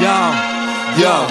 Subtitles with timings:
[0.00, 0.34] Jaa,
[0.96, 1.30] jaa.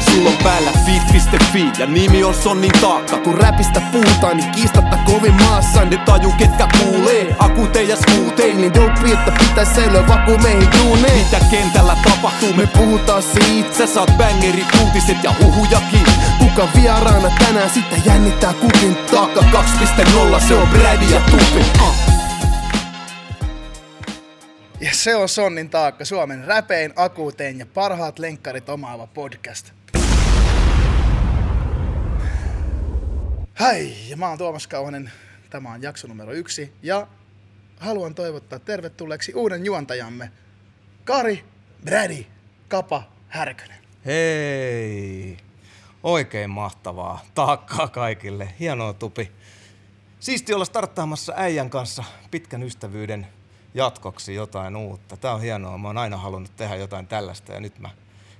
[0.00, 3.16] Sulla on päällä fit.fi ja nimi on Sonnin taakka.
[3.16, 5.84] Kun räpistä puhutaan, niin kiistatta kovin maassa.
[5.84, 11.18] Ne taju ketkä kuulee, akuuteen ja skuuteen Niin dope, että pitäis säilyä vaku meihin duuneen.
[11.18, 16.06] Mitä kentällä tapahtuu, me puhutaan siitä, Sä saat bangerit, uutiset ja huhujakin.
[16.38, 17.70] Kuka vieraana tänään?
[17.70, 19.40] Sitten jännittää kukin Taakka.
[19.40, 21.64] 2.0, se on Brady ja Tupi.
[21.82, 22.05] Uh.
[24.86, 29.72] Ja se on Sonnin taakka, Suomen räpein, akuutein ja parhaat lenkkarit omaava podcast.
[33.60, 35.10] Hei, ja mä oon Tuomas Kauhanen.
[35.50, 36.72] Tämä on jakso numero yksi.
[36.82, 37.06] Ja
[37.80, 40.30] haluan toivottaa tervetulleeksi uuden juontajamme,
[41.04, 41.44] Kari
[41.84, 42.24] Brady
[42.68, 43.78] Kapa Härkönen.
[44.04, 45.36] Hei!
[46.02, 47.24] Oikein mahtavaa.
[47.34, 48.54] Taakkaa kaikille.
[48.60, 49.32] Hienoa tupi.
[50.20, 53.26] Siisti olla starttaamassa äijän kanssa pitkän ystävyyden
[53.76, 55.16] jatkoksi jotain uutta.
[55.16, 55.78] Tää on hienoa.
[55.78, 57.90] Mä oon aina halunnut tehdä jotain tällaista ja nyt mä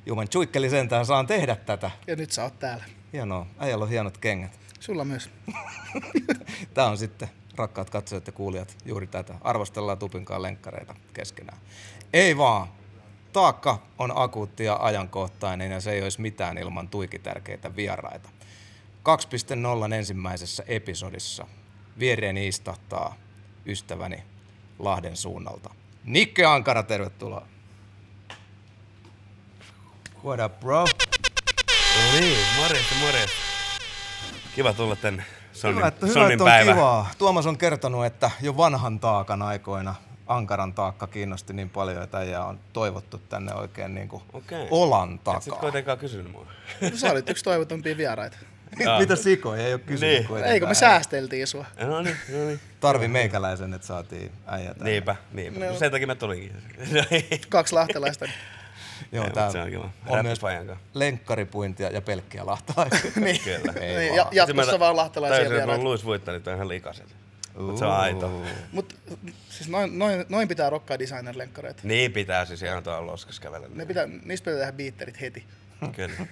[0.06, 1.90] Juman Tsuikkeli sentään saan tehdä tätä.
[2.06, 2.84] Ja nyt sä oot täällä.
[3.12, 3.46] Hienoa.
[3.58, 4.58] Äijällä on hienot kengät.
[4.80, 5.30] Sulla myös.
[6.74, 9.34] Tää on sitten, rakkaat katsojat ja kuulijat, juuri tätä.
[9.40, 11.58] Arvostellaan Tupinkaan lenkkareita keskenään.
[12.12, 12.68] Ei vaan.
[13.32, 18.28] Taakka on akuutti ja ajankohtainen ja se ei olisi mitään ilman tuikitärkeitä vieraita.
[19.88, 21.46] 2.0 ensimmäisessä episodissa
[21.98, 23.16] viereeni istahtaa
[23.66, 24.35] ystäväni
[24.78, 25.70] Lahden suunnalta.
[26.04, 27.46] Nikke Ankara, tervetuloa.
[30.24, 30.80] What up, bro?
[30.84, 33.36] No niin, morjesta, morjesta.
[34.54, 36.72] Kiva tulla tänne Sonnin, Hyvä, että, hyvä, että on päivä.
[36.72, 37.10] kivaa.
[37.18, 39.94] Tuomas on kertonut, että jo vanhan taakan aikoina
[40.26, 44.68] Ankaran taakka kiinnosti niin paljon, että äijää on toivottu tänne oikein niin kuin Okei.
[44.70, 45.58] olan Et sit takaa.
[45.60, 46.46] kuitenkaan kysynyt mua.
[46.80, 48.36] No, sä olit yksi toivotumpia vieraita.
[48.78, 49.00] Jaa.
[49.00, 50.26] Mitä sikoja ei ole kysynyt Niin.
[50.26, 50.54] kuitenkaan.
[50.54, 51.64] Eikö me säästeltiin sua?
[51.80, 52.60] No niin, no niin.
[52.80, 54.90] Tarvi meikäläisen, että saatiin äijä tänne.
[54.90, 55.66] Niinpä, niinpä.
[55.66, 55.74] No.
[55.78, 56.52] Sen takia mä tulinkin.
[57.48, 58.28] Kaksi lahtelaista.
[59.12, 59.90] Joo, tää on kiva.
[60.06, 60.38] on myös
[60.94, 63.10] lenkkaripuintia ja pelkkiä lahtalaisia.
[63.24, 63.40] niin.
[63.44, 63.72] Kyllä.
[63.80, 64.16] Ei Niin, vaan.
[64.16, 65.72] ja, jatkossa Sitten vaan lahtelaisia että vieraita.
[65.76, 67.06] mun Luis Vuittanit on ihan likaset.
[67.58, 68.42] Mut se on aito.
[68.72, 68.96] Mut
[69.50, 71.80] siis noin, noin, noin pitää rokkaa designer-lenkkareita.
[71.82, 73.66] Niin pitää siis ihan tuolla loskas kävellä.
[73.74, 75.44] Ne pitää, niistä pitää tehdä beatterit heti.
[75.96, 76.26] Kyllä.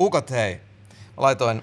[0.00, 0.60] Ukot hei,
[1.20, 1.62] laitoin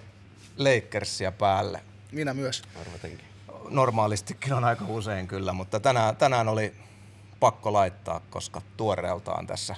[0.58, 1.82] Lakersia päälle.
[2.12, 2.62] Minä myös.
[2.82, 3.26] Arvatenkin.
[3.70, 6.74] Normaalistikin on aika usein kyllä, mutta tänään, tänään oli
[7.40, 9.76] pakko laittaa, koska tuoreeltaan tässä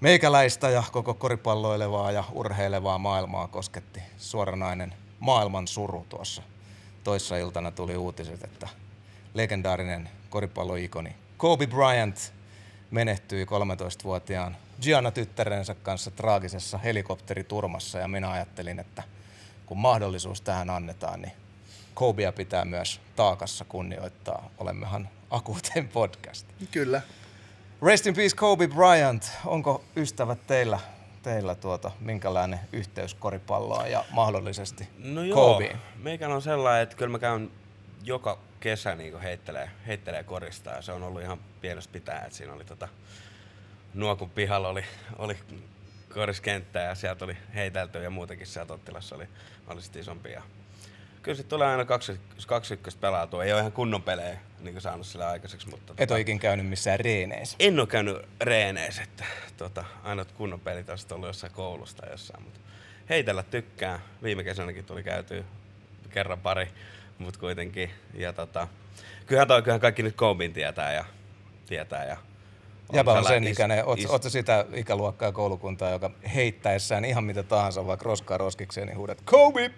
[0.00, 6.42] meikäläistä ja koko koripalloilevaa ja urheilevaa maailmaa kosketti suoranainen maailman suru tuossa.
[7.04, 8.68] Toissa iltana tuli uutiset, että
[9.34, 12.32] legendaarinen koripalloikoni Kobe Bryant
[12.90, 19.02] menehtyi 13-vuotiaan Gianna tyttärensä kanssa traagisessa helikopteriturmassa ja minä ajattelin, että
[19.66, 21.32] kun mahdollisuus tähän annetaan, niin
[21.94, 24.50] Kobea pitää myös taakassa kunnioittaa.
[24.58, 26.46] Olemmehan akuuteen podcast.
[26.70, 27.00] Kyllä.
[27.82, 29.30] Rest in peace Kobe Bryant.
[29.46, 30.78] Onko ystävät teillä,
[31.22, 35.80] teillä tuota, minkälainen yhteys koripalloa ja mahdollisesti No joo, Kobeen?
[35.96, 37.50] meikän on sellainen, että kyllä mä käyn
[38.02, 42.52] joka kesä niin heittelee, heittelee korista ja se on ollut ihan pienestä pitää, että siinä
[42.52, 42.88] oli tota,
[43.94, 44.84] Nuokun pihalla oli,
[45.18, 45.36] oli
[46.14, 49.28] koriskenttä ja sieltä oli heitelty ja muutenkin sieltä Ottilassa oli,
[49.66, 50.32] oli sit isompi.
[50.32, 50.42] Ja
[51.22, 53.44] kyllä se tulee aina kaksi, kaksi ykköstä pelautua.
[53.44, 57.00] Ei ole ihan kunnon pelejä niin saanut sillä aikaiseksi, mutta Et ole ikin käynyt missään
[57.00, 57.56] reeneissä.
[57.60, 59.24] en ole käynyt reeneissä, että
[59.56, 62.60] tota, ainoat kunnon pelit on sitten ollut jossain koulusta tai jossain, mutta
[63.08, 64.00] heitellä tykkää.
[64.22, 65.44] Viime kesänäkin tuli käytyä
[66.10, 66.68] kerran pari,
[67.18, 67.90] mutta kuitenkin.
[68.14, 68.68] Ja tota,
[69.26, 71.04] kyllähän, toi, kyllähän kaikki nyt Kobin tietää ja
[71.66, 72.16] tietää ja
[72.92, 78.04] Jäbä on sen ikäinen, oot, is- sitä ikäluokkaa koulukuntaa, joka heittäessään ihan mitä tahansa, vaikka
[78.04, 79.70] roskaa roskikseen, niin huudat Kobe!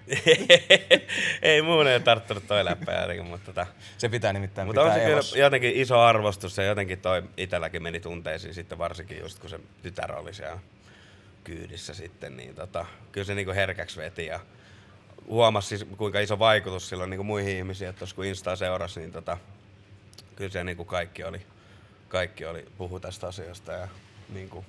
[1.43, 3.67] ei muun ei tarttunut toi läppä jotenkin, mutta tota,
[3.99, 5.33] Se pitää nimittäin Mutta on pitää se elossa.
[5.35, 9.61] kyllä jotenkin iso arvostus ja jotenkin toi itselläkin meni tunteisiin sitten varsinkin just kun se
[9.83, 10.59] tytär oli siellä
[11.45, 14.41] kyydissä sitten, niin tota, kyllä se niinku herkäksi veti ja
[15.27, 19.01] huomasi siis kuinka iso vaikutus sillä on niinku muihin ihmisiin, että tuossa kun Instaa seurasi,
[19.01, 19.39] niin tota,
[20.37, 21.47] kyllä se niinku kaikki oli,
[22.09, 23.89] kaikki oli puhu tästä asiasta ja
[24.29, 24.65] niinku,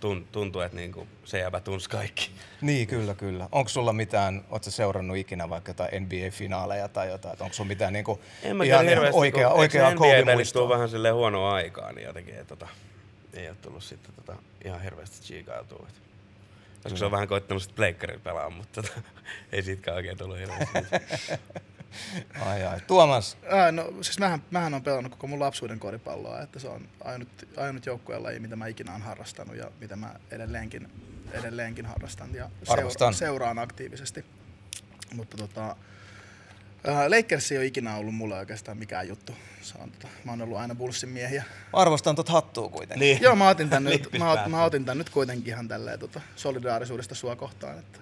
[0.00, 2.30] tun, tuntui, että niinku se jäbä tunsi kaikki.
[2.60, 3.48] Niin, kyllä, kyllä.
[3.52, 8.20] Onko sulla mitään, ootko seurannut ikinä vaikka jotain NBA-finaaleja tai jotain, onko sulla mitään niinku
[8.42, 10.68] En mä ihan hirveästi, oikea, kun oikeaa Kobe-muistoa?
[10.68, 12.68] vähän silleen huonoa aikaa, niin jotenkin ei, tota,
[13.34, 15.86] ei ole tullut sitten tota, ihan hirveästi chiikailtua.
[16.94, 19.00] se on vähän koittanut sitten pleikkarilla pelaa, mutta tota,
[19.52, 20.78] ei siitäkään oikein tullut hirveästi.
[22.46, 22.80] Ai ai.
[22.86, 26.88] Tuomas, Ää, no siis mähän, mähän on pelannut koko mun lapsuuden koripalloa, että se on
[27.04, 30.88] ainut, ainut joukkueen laji, mitä mä ikinä olen harrastanut ja mitä mä edelleenkin,
[31.32, 33.14] edelleenkin harrastan ja Arvostan.
[33.14, 34.24] seuraan aktiivisesti.
[35.14, 35.76] Mutta tota,
[37.08, 39.32] Lakers ei ole ikinä ollut mulle oikeastaan mikään juttu.
[39.62, 41.44] Se on, tota, mä oon ollut aina Bullsin miehiä.
[41.72, 43.00] Arvostan tot hattua kuitenkin.
[43.00, 43.22] Niin.
[43.22, 46.20] Joo, mä otin tän, nyt, mä, ot- mä otin tän nyt kuitenkin ihan tälleen tota,
[46.36, 47.78] solidaarisuudesta sua kohtaan.
[47.78, 47.98] Että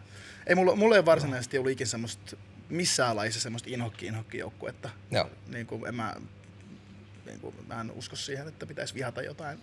[0.46, 2.36] ei mulla, mulla ei varsinaisesti ollut ikinä semmoista
[2.72, 4.90] missään lajissa semmoista inhokki inhokki joukkuetta.
[5.10, 5.30] Joo.
[5.48, 6.14] Niin kuin, en mä,
[7.26, 9.58] niin kuin, mä en usko siihen, että pitäisi vihata jotain,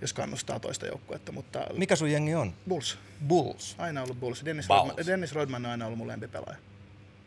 [0.00, 2.54] jos kannustaa toista joukkuetta, mutta Mikä sun jengi on?
[2.68, 2.98] Bulls.
[3.26, 3.74] Bulls.
[3.78, 4.44] Aina ollut Bulls.
[4.44, 4.88] Dennis, Bulls.
[4.88, 6.58] Rodman, Dennis Rodman on aina ollut mun lempipelaaja.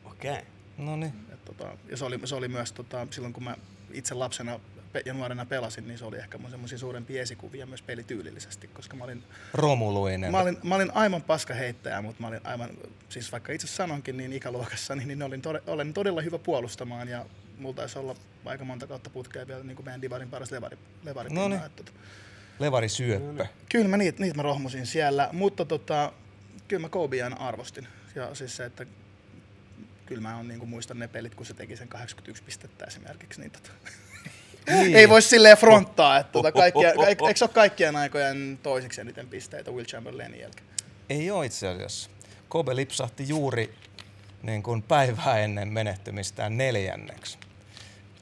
[0.06, 0.32] Okei.
[0.32, 0.44] Okay.
[0.78, 1.14] No niin.
[1.46, 3.56] Tota, ja se oli, se oli myös tota, silloin, kun mä
[3.92, 4.60] itse lapsena
[5.06, 9.04] ja nuorena pelasin, niin se oli ehkä mun semmoisia suurempia esikuvia myös pelityylillisesti, koska mä
[9.04, 10.32] olin, Romuluinen.
[10.32, 12.70] mä olin, mä olin aivan paska heittäjä, mutta mä olin aivan,
[13.10, 17.26] siis vaikka itse sanonkin niin ikäluokassa, niin, niin olin, tode, olen todella hyvä puolustamaan ja
[17.58, 18.16] mulla taisi olla
[18.46, 21.62] aika monta kautta putkea vielä niin kuin meidän Divarin paras levari, levari Noniin.
[21.66, 22.00] että, tota,
[22.60, 23.46] Levari syöppö.
[23.70, 26.14] Kyllä mä niitä, niitä mä rohmusin siellä, mutta tota,
[26.68, 27.88] kyllä mä Kobe aina arvostin.
[28.16, 28.86] Ja siis se, että
[30.06, 33.42] kyllä mä on, niin kuin muistan ne pelit, kun se teki sen 81 pistettä esimerkiksi.
[33.42, 33.72] Niin tota.
[34.70, 34.96] Niin.
[34.96, 39.72] Ei voi silleen fronttaa, että tota kaikkia, eikö se ole kaikkien aikojen toiseksi eniten pisteitä
[39.72, 40.66] Will Chamberlainin jälkeen?
[41.10, 42.10] Ei ole itse asiassa.
[42.50, 43.74] Kobe lipsahti juuri
[44.44, 47.38] niin kuin päivää ennen menehtymistään neljänneksi.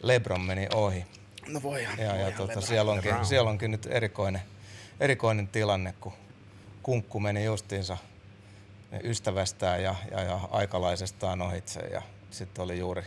[0.03, 1.05] Lebron meni ohi.
[1.47, 1.99] No voi ihan.
[1.99, 2.63] Ja, voi ja tota, Lebron.
[2.63, 3.25] siellä, onkin, LeBron.
[3.25, 4.41] siellä onkin nyt erikoinen,
[4.99, 6.13] erikoinen tilanne, kun
[6.83, 7.97] kunkku meni justiinsa
[9.03, 11.79] ystävästään ja, ja, ja aikalaisestaan ohitse.
[11.79, 12.01] Ja
[12.31, 13.03] sitten oli juuri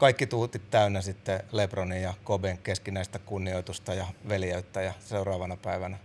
[0.00, 5.98] kaikki tuutit täynnä sitten Lebronin ja Koben keskinäistä kunnioitusta ja veljeyttä ja seuraavana päivänä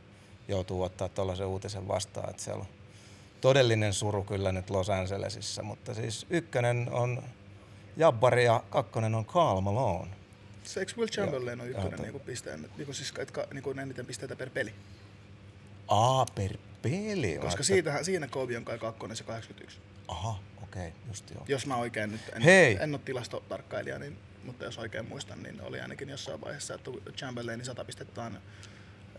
[0.47, 2.68] joutuu ottaa tuollaisen uutisen vastaan, että siellä on
[3.42, 7.24] todellinen suru kyllä nyt Los Angelesissa, mutta siis ykkönen on
[7.97, 10.12] Jabbari ja kakkonen on Karl Malone.
[10.63, 14.06] Se eikö Will Chamberlain on ykkönen niin pisteen, niin kuin siis, että, niin kuin eniten
[14.06, 14.74] pisteitä per peli?
[15.88, 17.38] Aa, per peli.
[17.42, 17.63] Koska
[18.03, 19.77] siinä Kobe on kai kakkonen se 81.
[20.07, 20.39] Aha,
[20.75, 21.45] okei, okay, just joo.
[21.48, 22.77] Jos mä oikein nyt, en, Hei!
[22.81, 27.66] en ole tilastotarkkailija, niin, mutta jos oikein muistan, niin oli ainakin jossain vaiheessa, että Chamberlainin
[27.66, 28.39] 100 pistettä on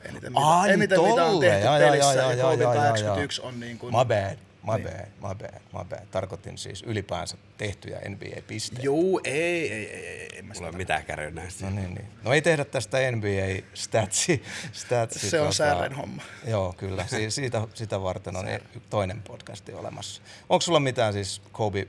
[0.02, 2.84] eniten, Ai, mitä, eniten mitä on tehty jaa, pelissä, jaa, ja jaa, Koben jaa, jaa,
[2.84, 3.94] 81 on niin kuin...
[3.94, 4.84] My bad, my Niin.
[4.88, 6.06] bad, my bad, my bad.
[6.10, 8.82] Tarkoitin siis ylipäänsä tehtyjä NBA-pisteitä.
[8.84, 11.64] Juu, ei, ei, ei, ei, ei, en mä Mulla sitä ei ole mitään kärryä näistä.
[11.64, 12.06] No niin, niin.
[12.22, 14.42] No ei tehdä tästä NBA-statsi.
[14.72, 16.22] statsi, Se on säären homma.
[16.46, 17.06] Joo, kyllä.
[17.06, 18.46] Si- siitä, sitä varten on
[18.90, 20.22] toinen podcasti olemassa.
[20.48, 21.88] Onko sulla mitään siis Kobe,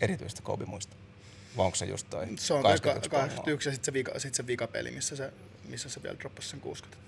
[0.00, 0.96] erityistä Kobe muista?
[1.56, 3.26] Vai onko se just toi Se on toi 81 palloa?
[3.28, 5.32] 81 ja sitten se, vika, sit se vikapeli, missä se,
[5.68, 7.06] missä se vielä droppasi sen 60.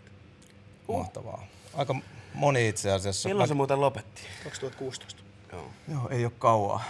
[0.88, 1.46] Mahtavaa.
[1.74, 1.94] Aika
[2.34, 3.28] moni itse asiassa.
[3.28, 4.22] Milloin se muuten lopetti?
[4.44, 5.22] 2016.
[5.52, 5.70] Joo.
[5.88, 6.84] Joo, ei ole kauaa.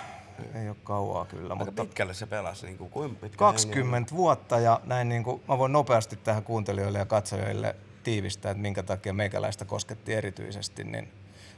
[0.54, 4.60] Ei ole kauaa kyllä, Aika mutta pitkälle se pelasi, niin kuin, kuinka pitkä 20 vuotta
[4.60, 9.12] ja näin niin kuin, mä voin nopeasti tähän kuuntelijoille ja katsojille tiivistää, että minkä takia
[9.12, 11.12] meikäläistä kosketti erityisesti, niin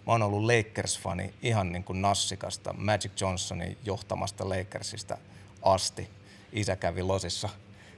[0.06, 5.18] mä oon ollut Lakers-fani ihan niin kuin nassikasta Magic Johnsonin johtamasta Lakersista
[5.62, 6.10] asti.
[6.52, 7.48] Isä kävi Losissa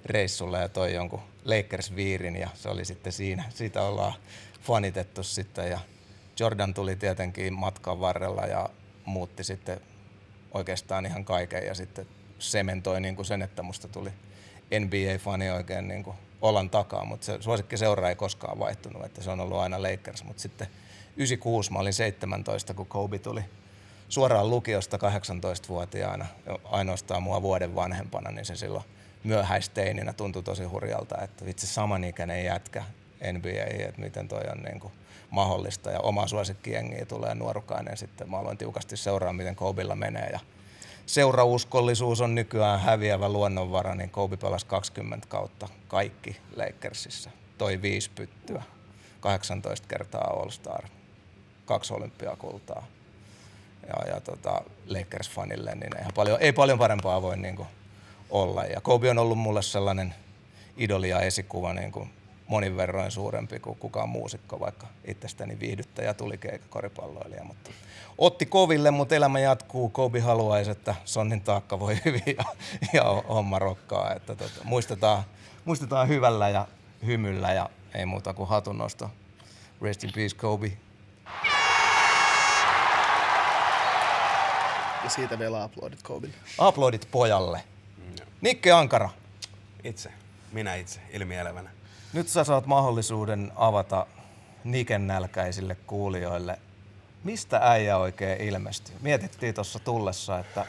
[0.04, 3.44] reissulla ja toi jonkun Lakers-viirin ja se oli sitten siinä.
[3.54, 4.14] Siitä ollaan
[4.62, 5.80] fanitettu sitten ja
[6.40, 8.68] Jordan tuli tietenkin matkan varrella ja
[9.04, 9.80] muutti sitten
[10.54, 12.06] oikeastaan ihan kaiken ja sitten
[12.38, 14.10] sementoi niin kuin sen, että musta tuli
[14.80, 19.30] NBA-fani oikein niin kuin olan takaa, mutta se suosikki seura ei koskaan vaihtunut, että se
[19.30, 20.66] on ollut aina Lakers, mutta sitten
[21.16, 23.44] 96 mä olin 17, kun Kobe tuli
[24.08, 28.84] suoraan lukiosta 18-vuotiaana, jo ainoastaan mua vuoden vanhempana, niin se silloin
[29.24, 32.84] myöhäisteininä tuntui tosi hurjalta, että vitsi samanikäinen jätkä
[33.32, 34.92] NBA, että miten toi on niin kuin
[35.30, 38.30] mahdollista ja oma suosikkijengiä tulee nuorukainen sitten.
[38.30, 40.40] Mä aloin tiukasti seuraa, miten Kobilla menee ja
[41.06, 47.30] seurauskollisuus on nykyään häviävä luonnonvara, niin Kobe pelasi 20 kautta kaikki Lakersissa.
[47.58, 48.62] Toi viisi pyttyä,
[49.20, 50.84] 18 kertaa All-Star,
[51.64, 52.86] kaksi olympiakultaa.
[53.88, 57.68] Ja, ja tota, Lakers-fanille, niin eihän paljon, ei paljon parempaa voi niin kuin
[58.30, 58.64] olla.
[58.64, 60.14] Ja Kobe on ollut mulle sellainen
[60.76, 62.10] idoli ja esikuva niin kuin
[62.46, 67.44] monin verroin suurempi kuin kukaan muusikko, vaikka itsestäni viihdyttäjä tuli koripalloilija.
[67.44, 67.70] Mutta
[68.18, 69.88] otti koville, mutta elämä jatkuu.
[69.88, 72.44] Kobe haluaisi, että Sonnin taakka voi hyvin ja,
[72.92, 74.14] ja homma rokkaa.
[74.14, 75.22] Että tota, muistetaan,
[75.64, 76.66] muistetaan hyvällä ja
[77.06, 79.10] hymyllä ja ei muuta kuin hatunnosto.
[79.82, 80.72] Rest in peace, Kobe.
[85.04, 86.34] Ja siitä vielä uploadit Kobille.
[86.68, 87.62] Uploadit pojalle.
[88.40, 89.10] Nikke Ankara,
[89.84, 90.12] Itse.
[90.52, 91.70] Minä itse, ilmielevänä.
[92.12, 94.06] Nyt sä saat mahdollisuuden avata
[94.64, 96.58] Niken nälkäisille kuulijoille.
[97.24, 98.94] Mistä äijä oikein ilmestyi?
[99.00, 100.66] Mietittiin tuossa tullessa, että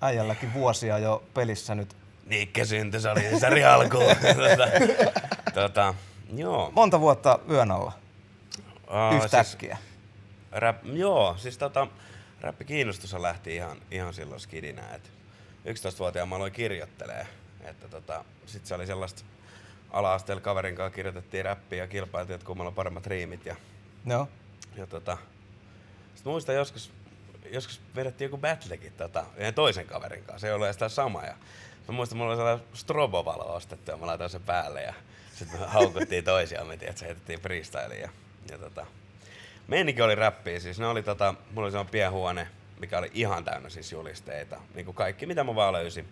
[0.00, 1.96] äijälläkin vuosia jo pelissä nyt.
[2.26, 4.04] Niikke syntyi, se oli Sari alkuun.
[4.04, 4.68] tota,
[5.54, 5.94] tota,
[6.36, 6.70] joo.
[6.74, 7.92] Monta vuotta yön alla
[8.86, 9.76] Aa, yhtäkkiä.
[9.76, 11.86] Siis, rap, joo, siis tota,
[12.40, 14.82] räppi kiinnostus lähti ihan, ihan silloin skidinä.
[14.94, 15.10] Et
[15.66, 17.26] 11-vuotiaan mä aloin kirjoittelee.
[17.60, 19.22] Että tota, sit se oli sellaista
[19.92, 23.46] ala-asteella kaverin kanssa kirjoitettiin räppiä ja kilpailtiin, että kummalla on paremmat riimit.
[23.46, 23.56] Ja,
[24.04, 24.28] No.
[24.76, 25.18] ja tota,
[26.14, 26.90] sit muistan joskus,
[27.50, 31.24] joskus vedettiin joku battlekin tota, yhden toisen kaverin kanssa, se ei ollut edes sama.
[31.24, 31.34] Ja
[31.88, 34.94] mä muistan, mulla oli sellainen strobovalo ostettu ja mä laitoin sen päälle ja
[35.34, 38.00] sitten me haukuttiin toisiamme, että se heitettiin freestyliin.
[38.00, 38.08] Ja,
[38.50, 38.86] ja tota,
[39.68, 42.48] meininki oli räppiä, siis ne oli tota, mulla oli sellainen pienhuone,
[42.80, 44.60] mikä oli ihan täynnä siis julisteita.
[44.74, 46.08] Niin kuin kaikki, mitä mä vaan löysin.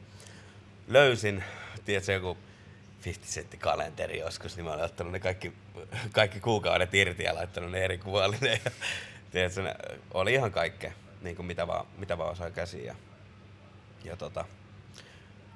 [0.88, 1.44] Löysin,
[1.84, 2.36] tiedätkö, joku
[3.04, 5.52] 50 sentti kalenteri joskus, niin mä olin ottanut ne kaikki,
[6.12, 8.60] kaikki kuukaudet irti ja laittanut ne eri kuolineen.
[8.64, 8.70] Ja,
[9.30, 9.74] tiedätkö, ne
[10.14, 12.84] oli ihan kaikkea, niin kuin mitä vaan, mitä vaan osaa käsiin.
[12.84, 12.94] Ja,
[14.04, 14.44] ja tota,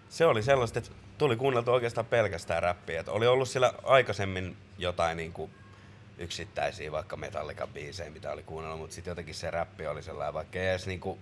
[0.09, 3.01] se oli sellaista, että tuli kuunneltu oikeastaan pelkästään räppiä.
[3.01, 5.51] Et oli ollut siellä aikaisemmin jotain niin kuin
[6.19, 10.59] yksittäisiä vaikka Metallica biisejä, mitä oli kuunnellut, mutta sitten jotenkin se räppi oli sellainen, vaikka
[10.59, 11.19] ei edes niinku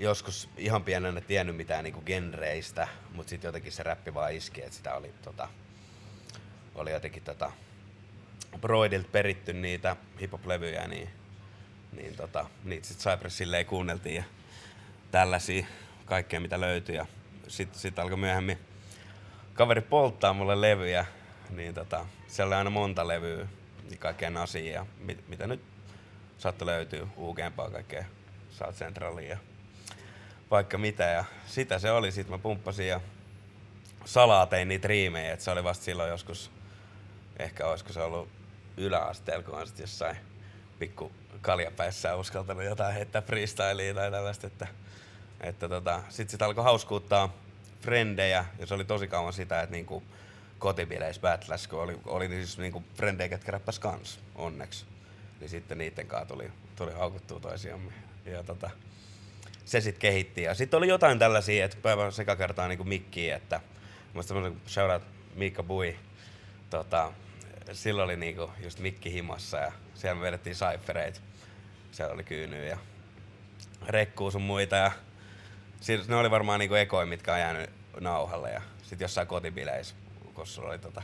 [0.00, 4.76] joskus ihan pienenä tiennyt mitään niinku genreistä, mutta sitten jotenkin se räppi vaan iski, että
[4.76, 5.48] sitä oli, tota,
[6.74, 7.52] oli jotenkin tota,
[8.60, 11.08] Broidilta peritty niitä hip-hop-levyjä, niin,
[11.92, 14.24] niin tota, niitä sitten Cypress silleen kuunneltiin ja
[15.10, 15.66] tällaisia
[16.04, 16.96] kaikkea mitä löytyi.
[16.96, 17.06] Ja
[17.48, 18.58] sitten sit alkoi myöhemmin
[19.54, 21.06] kaveri polttaa mulle levyjä,
[21.50, 23.46] niin tota, siellä oli aina monta levyä,
[23.88, 25.60] niin kaikkea nasia mit, mitä nyt
[26.38, 28.04] saattoi löytyä, uugempaa kaikkea
[28.50, 29.38] South Centralia ja
[30.50, 31.04] vaikka mitä.
[31.04, 33.00] Ja sitä se oli, sitten mä pumppasin ja
[34.04, 36.50] salaa tein niitä riimejä, että se oli vasta silloin joskus,
[37.38, 38.28] ehkä olisiko se ollut
[38.76, 40.16] yläasteella, kun on sit jossain
[40.78, 44.66] pikku kaljapäissä uskaltanut jotain heittää freestyliin tai tällaista, että,
[45.40, 47.34] että tota, sit sit alkoi hauskuuttaa
[47.80, 50.02] frendejä, ja se oli tosi kauan sitä, että niinku
[50.58, 54.84] kotibileissä battles, kun oli, oli siis niinku frendejä, ketkä räppäs kans, onneksi.
[55.40, 57.92] Niin sitten niiden kanssa tuli, tuli haukuttua toisiamme.
[58.24, 58.70] Ja tota,
[59.68, 60.42] se sitten kehitti.
[60.42, 63.60] Ja sitten oli jotain tällaisia, että päivän sekakertaa niinku mikkiä, että
[64.14, 64.34] muista
[64.66, 65.02] shoutout
[65.34, 65.96] Miikka Bui,
[66.70, 67.12] tota,
[67.72, 71.20] silloin oli niinku just mikki himassa ja siellä me vedettiin cyphereitä.
[71.92, 72.78] Siellä oli kyynyä ja
[73.86, 74.92] rekkuu sun muita ja
[75.80, 77.70] siis ne oli varmaan niinku ekoja, mitkä on jäänyt
[78.00, 79.94] nauhalle ja sitten jossain kotibileissä,
[80.34, 81.02] kun sulla oli tota,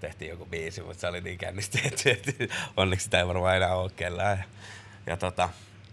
[0.00, 3.76] tehtiin joku biisi, mutta se oli niin kännissä tehty, että onneksi sitä ei varmaan enää
[3.76, 4.38] ole kellään.
[4.38, 4.44] Ja,
[5.06, 5.48] ja tota,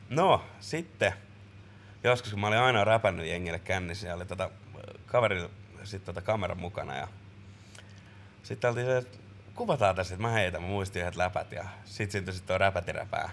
[0.09, 1.13] no sitten
[2.03, 4.49] joskus kun mä olin aina räpännyt jengille kännissä ja oli tota,
[5.05, 5.49] kaverilla
[5.83, 7.07] sit tota kameran mukana ja
[8.43, 9.17] sitten oltiin se, että
[9.55, 13.29] kuvataan tässä, että mä heitän, mä muistin yhdet läpät ja sit syntyi sit tuo räpätiräpää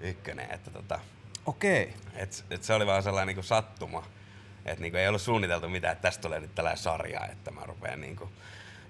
[0.00, 1.00] ykkönen, että tota,
[1.46, 1.94] Okei.
[2.14, 4.06] et, et se oli vaan sellainen niinku sattuma.
[4.64, 8.00] Että niinku ei ollut suunniteltu mitään, että tästä tulee nyt tällainen sarja, että mä rupean
[8.00, 8.32] niinku.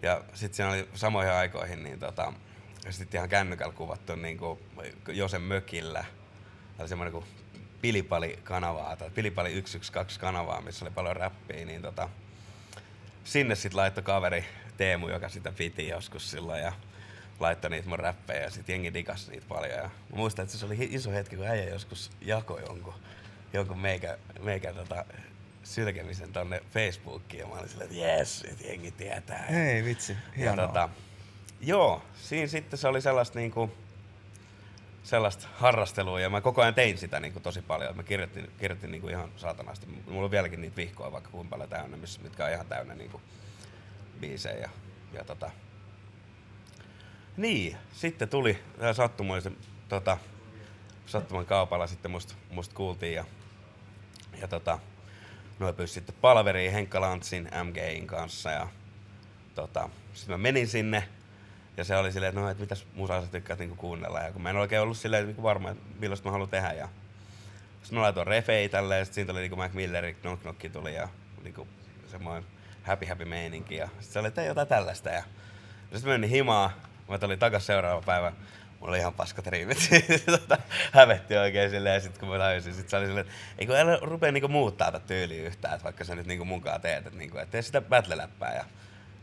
[0.03, 2.33] Ja sitten siinä oli samoihin aikoihin, niin tota,
[2.91, 4.61] sitten ihan kännykällä kuvattu niinku
[5.09, 6.05] Josen mökillä.
[6.79, 7.25] Oli semmoinen kuin
[7.85, 12.09] Pilipali-kanavaa, tai Pilipali 112 kanavaa, missä oli paljon räppiä, niin tota,
[13.25, 14.45] sinne sitten laittoi kaveri
[14.77, 16.73] Teemu, joka sitä piti joskus silloin ja
[17.41, 19.79] laittoi niitä mun räppejä ja sitten jengi digas niitä paljon.
[19.79, 22.95] Ja mä muistan, että se oli iso hetki, kun äijä joskus jakoi jonkun,
[23.53, 25.05] jonkun meikä, meikä tota,
[25.63, 29.47] sylkemisen tonne Facebookiin ja mä olin silleen, että jes, että jengi tietää.
[29.51, 30.89] Hei vitsi, ja tota,
[31.61, 33.71] joo, siinä sitten se oli sellaista niinku,
[35.05, 37.97] sellaista harrastelua ja mä koko ajan tein sitä niinku tosi paljon.
[37.97, 39.87] Mä kirjoitin, kirjoitin niinku ihan saatanasti.
[40.07, 43.21] Mulla on vieläkin niitä vihkoja vaikka kuinka paljon täynnä, missä, mitkä on ihan täynnä niinku
[44.21, 44.57] biisejä.
[44.57, 44.69] Ja,
[45.13, 45.51] ja tota,
[47.37, 49.57] niin, sitten tuli tää sattumoisen
[49.89, 50.19] tota,
[51.07, 53.25] sattuman kaupalla sitten musta must kuultiin ja,
[54.41, 54.79] ja tota,
[55.59, 58.69] noin pyysi sitten palveriin Henkka Lantsin MGin kanssa ja
[59.55, 61.09] tota, sitten mä menin sinne
[61.77, 64.21] ja se oli silleen, että no, että mitäs musaa sä tykkäät niinku kuunnella.
[64.21, 66.73] Ja kun mä en oikein ollut silleen niinku varma, että millaista mä haluan tehdä.
[66.73, 66.89] Ja
[67.83, 70.95] sitten mä laitoin refei tälleen, ja sitten siinä tuli niinku Mac Milleri, Knock Knocki tuli
[70.95, 71.09] ja
[71.43, 71.69] niinku
[72.07, 72.45] semmoinen
[72.83, 73.75] happy happy meininki.
[73.75, 75.11] Ja sitten se oli, että jotain tällaista.
[75.11, 75.23] Ja
[75.93, 76.73] sitten menin himaa,
[77.09, 78.33] mä tulin takas seuraava päivä.
[78.81, 79.79] Mulla oli ihan paskat riivit.
[80.27, 80.59] tota,
[80.93, 81.95] hävetti oikein silleen.
[81.95, 84.49] Ja sitten kun mä tajusin, sit se oli silleen, että ei kun älä rupea niinku
[84.49, 87.63] muuttaa tätä tyyliä yhtään, että vaikka sä nyt niinku mukaan teet, että, niinku, että tee
[87.63, 88.55] sitä battle-läppää.
[88.57, 88.65] Ja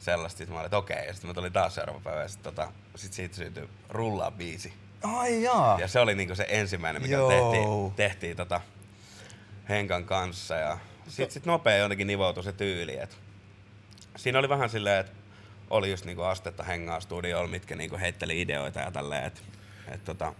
[0.01, 0.37] sellaista.
[0.37, 1.07] Sitten mä olin, että okei.
[1.07, 4.73] Ja sitten mä tulin taas seuraava päivä ja sitten tota, sit siitä syntyi rullaa biisi.
[5.03, 5.79] Ai jaa.
[5.79, 7.29] Ja se oli niinku se ensimmäinen, mikä Joo.
[7.29, 8.61] tehtiin, tehtiin tota
[9.69, 10.55] Henkan kanssa.
[10.55, 10.77] Ja
[11.07, 12.97] sitten sit nopea jotenkin nivoutui se tyyli.
[12.97, 13.17] Et
[14.17, 15.11] siinä oli vähän silleen, että
[15.69, 19.23] oli just niinku astetta hengaa studiolla, mitkä niinku heitteli ideoita ja tälleen.
[19.23, 19.43] Et,
[19.87, 20.33] et tota.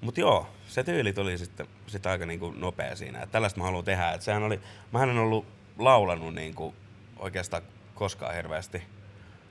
[0.00, 3.22] Mut joo, se tyyli tuli sitten sit aika niinku nopea siinä.
[3.22, 4.12] Et tällaista mä haluan tehdä.
[4.12, 4.60] Et sehän oli,
[4.92, 5.46] mähän en ollut
[5.78, 6.74] laulanut niinku
[7.18, 7.62] oikeastaan
[8.02, 8.82] koskaan hirveästi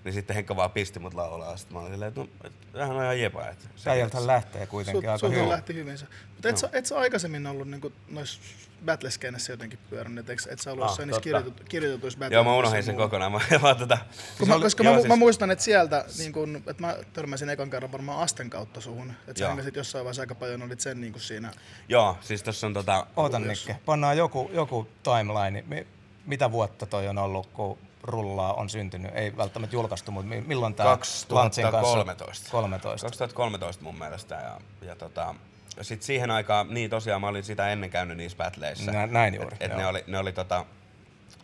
[0.03, 1.57] Niin sitten Henkka vaan pisti mut laulaa.
[1.57, 2.27] Sitten mä olin silleen, että no,
[2.73, 3.47] tämähän on ihan jepa.
[3.47, 5.49] Että se- Äijältähän lähtee kuitenkin Sut, aika hyvin.
[5.49, 6.05] lähti hyvin se.
[6.33, 8.39] Mutta et, sä, et sä aikaisemmin ollut niinku noissa
[8.85, 12.83] battleskeenessä jotenkin pyörinyt, et, et sä ollut Ah, jossain niissä kirjoitut, kirjoitetuissa Joo, mä unohdin
[12.83, 13.31] sen kokonaan.
[13.31, 13.97] Mä, vaan tätä,
[14.37, 17.49] Kun mä, koska joo, mä, siis- mä, muistan, että sieltä, niin kun, että mä törmäsin
[17.49, 19.09] ekan kerran varmaan Asten kautta suhun.
[19.27, 19.49] Että sä Joo.
[19.49, 21.51] hänkäsit jossain vaiheessa aika paljon, olit sen niin kuin siinä.
[21.89, 23.07] Joo, siis tossa on tota...
[23.17, 25.63] Oota Nikke, pannaan joku, joku timeline.
[25.67, 25.87] Mi-
[26.25, 29.11] Mitä vuotta toi on ollut, kun rullaa on syntynyt?
[29.15, 30.89] Ei välttämättä julkaistu, mutta mi- milloin tämä
[31.35, 32.51] 2013.
[32.51, 33.05] 13.
[33.07, 34.35] 2013 mun mielestä.
[34.35, 35.35] Ja, ja tota,
[35.81, 38.91] sit siihen aikaan, niin tosiaan mä olin sitä ennen käynyt niissä battleissa.
[38.91, 40.65] Nä- näin juuri, Et, et ne oli, ne oli tota,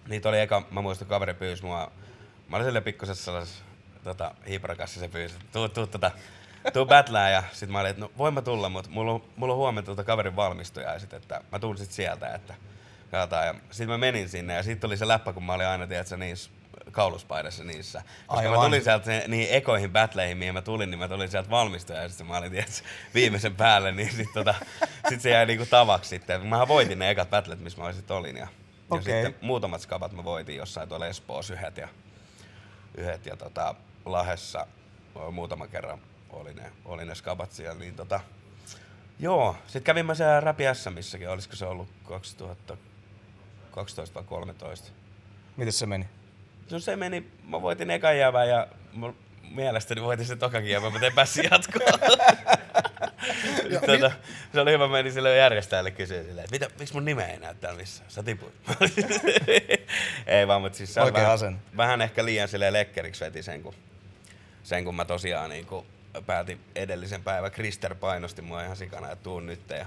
[0.08, 1.92] niitä oli eka, mä muistan kaveri pyysi mua,
[2.48, 3.64] mä olin silleen pikkusessa sellaisessa
[4.04, 6.12] tota, hiiprakassa se pyysi, että tuu, tuu, tota,
[6.74, 9.54] tuu battlään ja sit mä olin, että no voin mä tulla, mutta mulla, on- mulla
[9.54, 12.54] on huomenna tota kaverin valmistujaiset, että mä tuun sit sieltä, että
[13.12, 13.48] katsotaan.
[13.48, 16.18] Ja sit mä menin sinne ja sit tuli se läppä, kun mä olin aina, tiedätkö,
[16.18, 16.50] niissä
[16.92, 18.04] kauluspaidassa niissä.
[18.28, 18.60] Koska Aivan.
[18.60, 22.24] mä tulin sieltä niihin ekoihin battleihin, mihin mä tulin, niin mä tulin sieltä valmistujaisesta.
[22.24, 22.74] Mä olin tiedätkö,
[23.14, 24.56] viimeisen päälle, niin sit, tota,
[25.10, 26.46] sit se jäi niinku tavaksi sitten.
[26.46, 28.36] Mähän voitin ne ekat battlet, missä mä sit olin.
[28.36, 28.48] Ja, ja
[28.90, 29.24] Okei.
[29.24, 31.88] sitten muutamat skabat mä voitin jossain tuolla Espoossa yhdet ja,
[32.98, 34.68] yhdet ja tota, Lahessa
[35.32, 36.00] muutama kerran
[36.30, 37.80] oli ne, oli ne skabat siellä.
[37.80, 38.20] Niin tota,
[39.20, 41.90] joo, sit kävin mä siellä Räpi SMissäkin, olisiko se ollut
[43.78, 44.92] 2012 vai 13.
[45.58, 46.06] Miten se meni?
[46.72, 49.14] No se meni, mä voitin ekan jäävän ja mä
[49.52, 52.00] mielestäni voitin sen tokakin jäävän, mutta en päässyt jatkoon.
[53.70, 54.12] Ja tota,
[54.54, 57.56] se oli hyvä, meni sille järjestäjälle kysyä silleen, että mitä, miksi mun nimeä ei näy
[57.56, 58.12] täällä missään?
[58.12, 58.54] Sä tipuit.
[60.28, 63.74] ei vaan, mutta siis se on vähän, vähän ehkä liian silleen lekkeriksi veti sen, kun,
[64.64, 65.86] sen kun mä tosiaan niin kun
[66.26, 67.52] päätin edellisen päivän.
[67.52, 69.70] Krister painosti mua ihan sikana, että tuun nyt.
[69.70, 69.86] Ja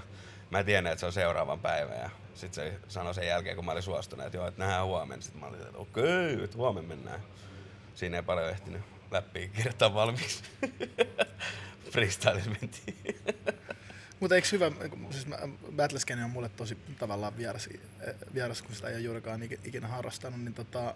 [0.49, 1.97] mä tiennyt, että se on seuraavan päivän.
[1.97, 5.21] Ja sit se sanoi sen jälkeen, kun mä olin suostunut, että joo, että nähdään huomenna.
[5.23, 7.19] Sitten mä olin, että okei, että huomenna mennään.
[7.95, 10.43] Siinä ei paljon ehtinyt läppiä kirjoittaa valmiiksi.
[11.91, 12.97] Freestylis mentiin.
[14.19, 14.71] Mutta eikö hyvä,
[15.11, 15.25] siis
[15.75, 17.69] battleskene on mulle tosi tavallaan vieras,
[18.07, 20.95] eh, vieras kun sitä ei ole juurikaan ikin- ikinä harrastanut, niin, tota,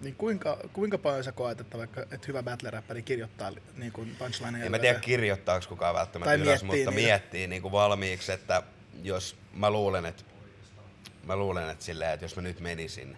[0.00, 4.64] niin kuinka, kuinka paljon sä koet, että vaikka että hyvä battle-räppäri kirjoittaa niin kuin punchlineja?
[4.64, 7.08] En mä tiedä kirjoittaako kukaan välttämättä Tai ylös, miettii mutta niitä.
[7.08, 8.62] miettii niin kuin valmiiksi, että
[9.02, 10.22] jos mä luulen, että
[11.26, 13.16] mä luulen, että silleen, että jos mä nyt menisin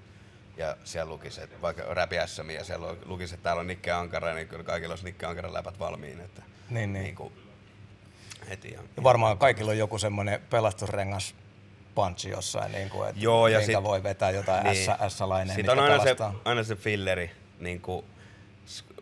[0.57, 4.35] ja siellä lukisi, että vaikka Rap SM ja siellä lukisi, että täällä on Nikke Ankara,
[4.35, 6.21] niin kyllä kaikilla olisi Nikke Ankaran läpät valmiin.
[6.21, 7.03] Että Niin, niin.
[7.03, 7.33] niin kuin
[8.49, 8.73] heti.
[8.73, 11.35] Ja, Ja varmaan kaikilla on joku semmoinen pelastusrengas
[11.95, 14.87] punchi jossain, niin kuin, että Joo, ja sit- voi vetää jotain niin.
[15.09, 18.07] S-laineen, Sitten on aina se, aina se filleri, niin kuin,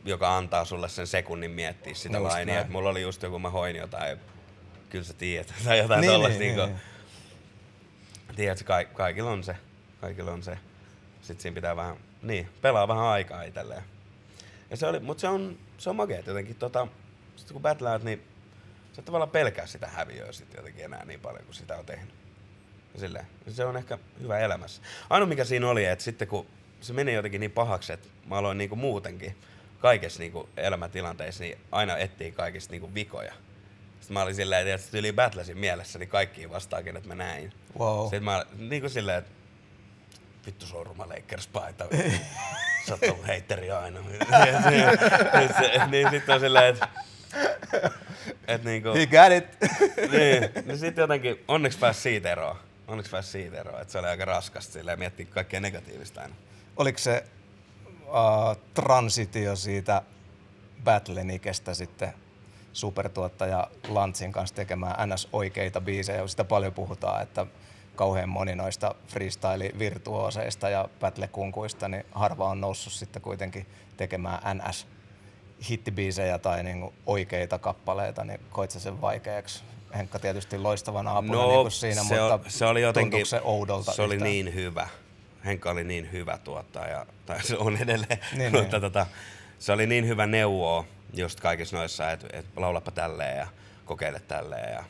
[0.04, 2.54] joka antaa sulle sen sekunnin miettiä sitä Just lainia.
[2.54, 2.66] näin.
[2.66, 4.18] Et mulla oli just joku, mä hoin jotain,
[4.90, 6.38] kyllä sä tiedät, tai jotain Niin, niin, tollasta.
[6.38, 6.91] niin, Niin, niin, niin,
[8.36, 9.56] Tiedätkö, ka- kaikilla on se.
[10.00, 10.58] Kaikilla on se.
[11.22, 13.82] Sitten siinä pitää vähän, niin, pelaa vähän aikaa itselleen.
[14.70, 16.56] Ja se oli, mutta se on, se on makeet jotenkin.
[16.56, 16.86] Tota,
[17.36, 18.22] sitten kun battleat, niin
[18.92, 22.14] sä et tavallaan pelkää sitä häviöä sitten jotenkin enää niin paljon kuin sitä on tehnyt.
[22.98, 23.26] Silleen.
[23.48, 24.82] Se on ehkä hyvä elämässä.
[25.10, 26.46] Ainoa mikä siinä oli, että sitten kun
[26.80, 29.36] se meni jotenkin niin pahaksi, että mä aloin niinku muutenkin
[29.78, 33.34] kaikessa niinku elämäntilanteissa niin aina etsiä kaikista niinku vikoja.
[34.02, 37.52] Sitten mä olin silleen, että yli battlesin mielessä, niin kaikkiin vastaakin, että mä näin.
[37.78, 38.02] Wow.
[38.02, 39.30] Sitten mä niin kuin silleen, että
[40.46, 41.84] vittu sorma Lakers-paita.
[42.86, 44.00] Sä oot ollut heitteri aina.
[44.10, 44.18] niin,
[45.58, 46.88] se- niin sitten on silleen, että
[48.48, 49.46] et niinku, He got it!
[50.12, 52.56] niin, niin sitten jotenkin onneksi pääsi siitä eroon.
[52.88, 56.34] Onneksi pääsi siitä eroon, että se oli aika raskasta silleen miettiä kaikkea negatiivista aina.
[56.76, 57.24] Oliko se
[58.06, 60.02] uh, transitio siitä
[60.84, 62.14] Battlenikestä sitten
[62.72, 66.26] supertuottaja Lantsin kanssa tekemään NS-oikeita biisejä.
[66.26, 67.46] Sitä paljon puhutaan, että
[67.96, 74.86] kauhean moni noista freestyle-virtuoseista ja battle-kunkuista, niin harva on noussut sitten kuitenkin tekemään NS
[75.70, 79.62] hittibiisejä tai niinku oikeita kappaleita, niin koit sä sen vaikeaksi?
[79.96, 84.02] Henkka tietysti loistavana apuna no, niinku siinä, se, mutta se oli jotenkin, se oudolta Se
[84.02, 84.30] oli yhtään?
[84.30, 84.88] niin hyvä.
[85.44, 88.80] Henkka oli niin hyvä tuottaja, tai se on edelleen, Niin, mutta niin.
[88.80, 89.06] tota,
[89.58, 93.46] se oli niin hyvä neuvoa just kaikissa noissa, että et laulapa tälleen ja
[93.84, 94.72] kokeile tälleen.
[94.72, 94.84] Ja,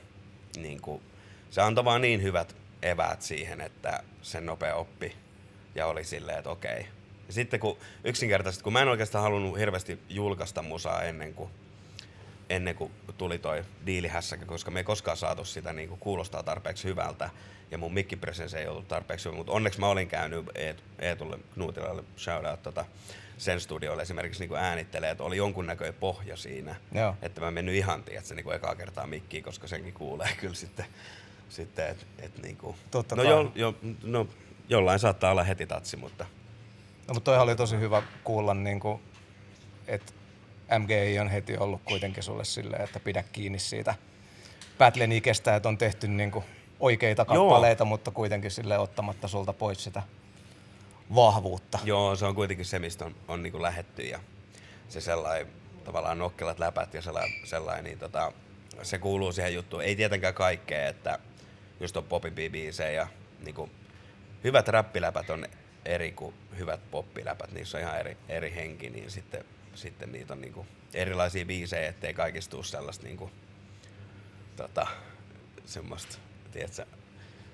[0.57, 1.03] niin kuin,
[1.51, 5.17] se antoi vaan niin hyvät eväät siihen, että sen nopea oppi
[5.75, 6.87] ja oli silleen, että okei.
[7.27, 11.51] Ja sitten kun yksinkertaisesti, kun mä en oikeastaan halunnut hirveästi julkaista musaa ennen kuin
[12.51, 16.89] ennen kuin tuli toi diilihässäkä, koska me ei koskaan saatu sitä niin kuin kuulostaa tarpeeksi
[16.89, 17.31] hyvältä
[17.71, 22.05] ja mun mikkipresence ei ollut tarpeeksi hyvä, mutta onneksi mä olin käynyt Eet- Eetulle Knuutilalle
[22.17, 22.85] shout out, tota,
[23.43, 27.15] sen studiolle esimerkiksi niin kuin äänittelee, että oli jonkunnäköinen pohja siinä, Joo.
[27.23, 30.29] että mä en mennyt ihan tiedät, se niin kuin ekaa kertaa mikkiin, koska senkin kuulee
[30.41, 30.85] kyllä sitten,
[31.49, 33.33] sitten että et, niin kuin, Totta no, kai.
[33.33, 34.27] jo, jo, no,
[34.69, 36.27] jollain saattaa olla heti tatsi, mutta
[37.09, 39.01] No, mutta toihan oli tosi hyvä kuulla niin kuin
[39.87, 40.15] et
[40.79, 43.95] MGI on heti ollut kuitenkin sulle silleen, että pidä kiinni siitä
[44.79, 46.45] Battlen ikestä, että on tehty niinku
[46.81, 47.49] oikeita Joo.
[47.49, 50.03] kappaleita, mutta kuitenkin sille ottamatta sulta pois sitä
[51.15, 51.79] vahvuutta.
[51.85, 54.21] Joo, se on kuitenkin se, mistä on, on niinku lähetty ja
[54.89, 55.53] se sellainen
[55.85, 58.33] tavallaan nokkelat läpät ja sellainen, sellainen niin tota,
[58.83, 59.83] se kuuluu siihen juttuun.
[59.83, 61.19] Ei tietenkään kaikkea, että
[61.81, 63.07] just on popin biisejä ja
[63.45, 63.71] niinku,
[64.45, 65.47] hyvät räppiläpät on
[65.85, 69.45] eri kuin hyvät poppiläpät, niissä on ihan eri, eri henki, niin sitten,
[69.75, 73.31] sitten niitä on niinku erilaisia biisejä, ettei kaikista tule sellaista niinku,
[74.57, 74.87] tota,
[75.65, 76.19] semmoista,
[76.53, 76.87] tiedätkö,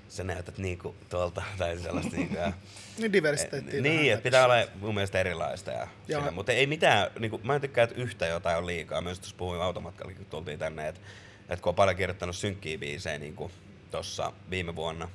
[0.09, 2.53] sä näytät niinku tuolta, tai sellaista niinku, ja,
[2.99, 3.81] Niin diversiteettiä.
[3.81, 5.71] niin, että pitää olla mun mielestä erilaista.
[5.71, 6.21] Ja Joo.
[6.21, 9.01] sillä, mutta ei mitään, niin kuin, mä en tykkää, että yhtä jotain on liikaa.
[9.01, 11.01] Myös tuossa puhuin automatkallakin, kun tultiin tänne, että,
[11.49, 13.53] että kun on paljon kirjoittanut synkkiä biisejä niin kuin
[13.90, 15.09] tuossa viime vuonna,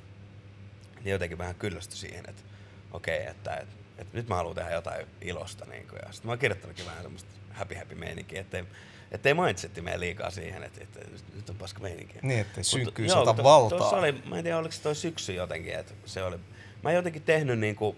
[1.04, 2.42] niin jotenkin vähän kyllästy siihen, että
[2.92, 5.64] okei, okay, että, että, että, nyt mä haluan tehdä jotain ilosta.
[5.64, 8.64] Niin kuin, ja sitten mä oon kirjoittanutkin vähän semmoista happy happy meininkiä, ettei,
[9.14, 11.00] ettei mindsetti mene liikaa siihen, että, että
[11.34, 12.18] nyt on paska meininki.
[12.22, 13.90] Niin, ettei Mut- synkkyys joo, to- valtaa.
[13.90, 16.36] Oli, mä en tiedä oliko se toi syksy jotenkin, että se oli,
[16.82, 17.96] mä en jotenkin tehnyt niinku,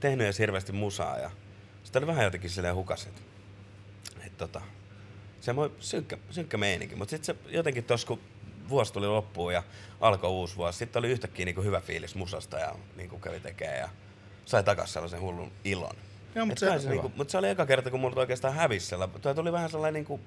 [0.00, 1.30] tehnyt edes hirveästi musaa ja
[1.84, 3.20] sitten oli vähän jotenkin silleen hukas, että,
[4.26, 4.60] että tota,
[5.40, 8.20] semmoinen synkkä, synkkä meininki, mutta sitten se jotenkin tossa kun
[8.68, 9.62] vuosi tuli loppuun ja
[10.00, 13.88] alkoi uusi vuosi, sitten oli yhtäkkiä niinku hyvä fiilis musasta ja niinku kävi tekemään ja
[14.44, 15.96] sai takas sellaisen hullun ilon.
[16.34, 18.86] Joo, mut Et se- se, niinku, mut se oli eka kerta, kun mulla oikeastaan hävisi
[18.86, 20.20] sellainen, toi tuli vähän sellainen niinku,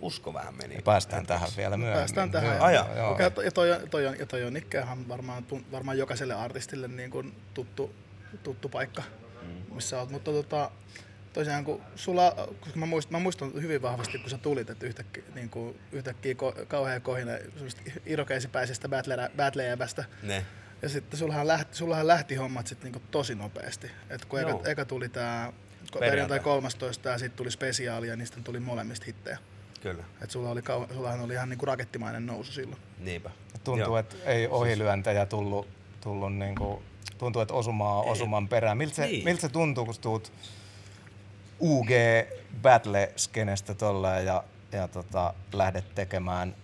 [0.00, 0.74] usko vähän meni.
[0.74, 2.00] Ja päästään tähän vielä myöhemmin.
[2.00, 2.56] Päästään tähän.
[2.56, 2.86] Joo, Aja.
[2.96, 3.18] joo.
[3.18, 6.88] Ja toi, ja toi, on- toi, on, ja toi on Nikkeähän varmaan, varmaan jokaiselle artistille
[6.88, 7.94] niin kuin tuttu,
[8.42, 9.02] tuttu paikka,
[9.74, 10.10] missä olet.
[10.10, 10.70] Mutta tota,
[11.32, 15.22] tosiaan kun sulla, koska mä muistan, mä muistan hyvin vahvasti, kun sä tulit, että yhtäkkiä,
[15.34, 17.32] niin kuin, yhtäkkiä ko, kauhean kohina
[18.06, 18.88] irokeisipäisestä
[19.36, 20.04] battle-jäbästä.
[20.22, 20.46] Ne.
[20.82, 23.90] Ja sitten sullahan lähti, sullahan lähti hommat sitten niinku tosi nopeasti.
[24.10, 24.62] Et kun eka, Joo.
[24.64, 25.52] eka, tuli tää
[25.92, 26.10] Perjantai.
[26.10, 29.38] perjantai 13 ja sitten tuli spesiaali ja niistä tuli molemmista hittejä.
[29.80, 32.80] Kyllä, Et sulla oli, kau- sullahan oli ihan niinku rakettimainen nousu silloin.
[32.98, 33.30] niinpä.
[33.64, 35.68] Tuntuu, että ei ohilyöntejä tullut,
[36.00, 36.82] tullut niinku,
[37.18, 38.78] tuntuu, että osuma on osuman perään.
[38.78, 39.24] Miltä se, Niin.
[39.24, 40.32] miltä se tuntuu, kun tuut
[41.60, 41.88] UG
[42.62, 46.54] Battle-skenestä tolleen ja, ja tota, lähdet tekemään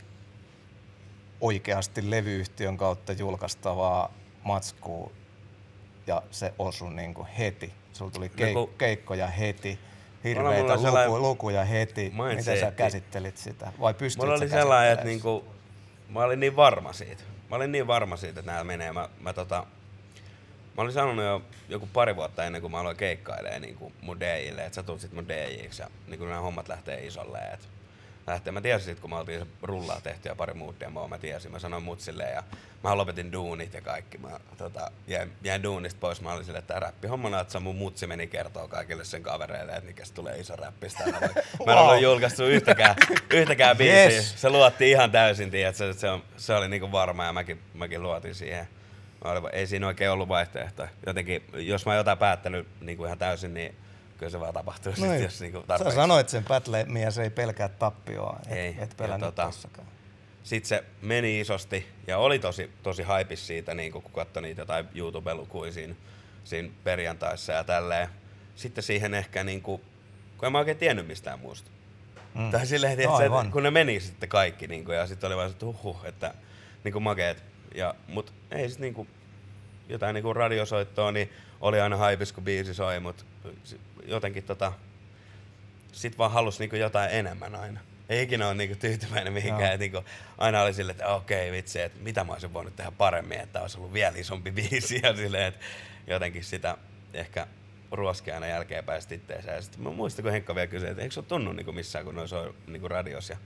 [1.40, 5.10] oikeasti levyyhtiön kautta julkaistavaa matskua
[6.06, 7.72] ja se osui niinku heti.
[7.92, 9.78] Sulla tuli keik- No keikkoja heti,
[10.24, 12.02] hirveitä luku, lukuja heti.
[12.02, 12.76] Miten sä mindsetti.
[12.76, 13.72] käsittelit sitä?
[13.80, 15.44] Vai pystyit Mulla oli sellainen, että niinku,
[16.08, 17.22] mä olin niin varma siitä.
[17.50, 18.92] Mä olin niin varma siitä, että nämä menee.
[18.92, 19.66] Mä, mä, tota,
[20.76, 24.20] mä olin sanonut jo joku pari vuotta ennen kuin mä aloin keikkailemaan niin kuin mun
[24.20, 27.38] DJille, että sä tulet sit mun DJiksi ja niin kuin nämä hommat lähtee isolle.
[27.38, 27.68] Et
[28.28, 28.52] lähtee.
[28.52, 31.52] Mä tiesin sit, kun mä oltiin se rullaa tehty ja pari muut demoa, mä tiesin.
[31.52, 32.42] Mä sanoin mutsille ja
[32.84, 34.18] mä lopetin duunit ja kaikki.
[34.18, 36.20] Mä tota, jäin, jäin duunista pois.
[36.20, 39.86] Mä olin silleen, että tää räppihomma natsa, mun mutsi meni kertoo kaikille sen kavereille, että
[39.88, 41.04] mikäs tulee iso räppistä.
[41.06, 41.30] Mä en
[41.66, 41.78] Wow.
[41.78, 42.96] ollut julkaistu yhtäkään,
[43.32, 44.04] yhtäkään biisiä.
[44.04, 44.40] Yes.
[44.40, 48.02] Se luotti ihan täysin, tiedätkö, että se, on, se oli niinku varma ja mäkin, mäkin
[48.02, 48.68] luotin siihen.
[49.24, 50.88] Mä olin, ei siinä oikein ollut vaihtoehtoa.
[51.06, 53.74] Jotenkin, jos mä oon jotain päättänyt niinku ihan täysin, niin
[54.18, 55.12] kyllä se vaan tapahtuu Noin.
[55.12, 55.94] sit, jos niinku Sä tarpeeksi.
[55.96, 58.40] sanoit sen Battle-mies ei pelkää tappioa.
[58.46, 59.86] Et, Ei, et pelännyt tota- tossakaan.
[60.42, 64.88] Sitten se meni isosti ja oli tosi, tosi haipis siitä, niin kun katsoi niitä jotain
[64.94, 65.94] YouTube-lukuja siinä,
[66.44, 68.08] siinä perjantaissa ja tälleen.
[68.56, 69.82] Sitten siihen ehkä, niin kuin,
[70.38, 71.70] kun en mä oikein tiennyt mistään muusta.
[72.34, 72.50] Mm.
[72.50, 73.40] Tai silleen, että, Aivan.
[73.46, 76.04] että kun ne meni sitten kaikki, niin kuin, ja sitten oli vaan se, että huhhuh,
[76.04, 76.34] että
[76.84, 77.44] niin kuin makeet.
[77.74, 79.08] Ja, mut ei sitten niin kuin,
[79.88, 83.24] jotain niin kuin radiosoittoa, niin oli aina haipis, kun biisi soi, mutta
[84.08, 84.72] jotenkin tota,
[85.92, 87.80] sit vaan halus niinku jotain enemmän aina.
[88.08, 89.72] Ei ikinä ole niinku tyytyväinen mihinkään.
[89.72, 90.04] Et niinku,
[90.38, 93.78] aina oli silleen, että okei vitsi, että mitä mä olisin voinut tehdä paremmin, että olisi
[93.78, 95.00] ollut vielä isompi biisi.
[95.02, 95.64] Ja silleen, että
[96.06, 96.76] jotenkin sitä
[97.14, 97.46] ehkä
[97.92, 99.50] ruoskia aina jälkeenpäin itteensä.
[99.50, 102.04] Ja sitten mä muistan, kun Henkka vielä kysyi, että eikö se ole tunnu niinku missään,
[102.04, 103.30] kun noin soi niinku radios.
[103.30, 103.36] Ja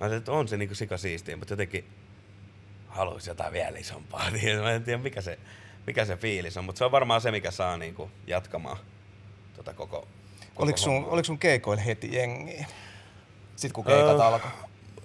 [0.00, 1.84] mä sanoin, että on se niinku sika siistiä, mutta jotenkin
[2.88, 4.30] haluaisi jotain vielä isompaa.
[4.30, 5.38] Niin Mä en tiedä, mikä se,
[5.86, 8.78] mikä se fiilis on, mutta se on varmaan se, mikä saa niinku jatkamaan
[9.64, 10.08] tota koko, koko
[10.62, 12.66] Oliko sun, oliko sun keikoilla heti jengiä?
[13.56, 14.50] Sitten kun keikat Öö, alkoi.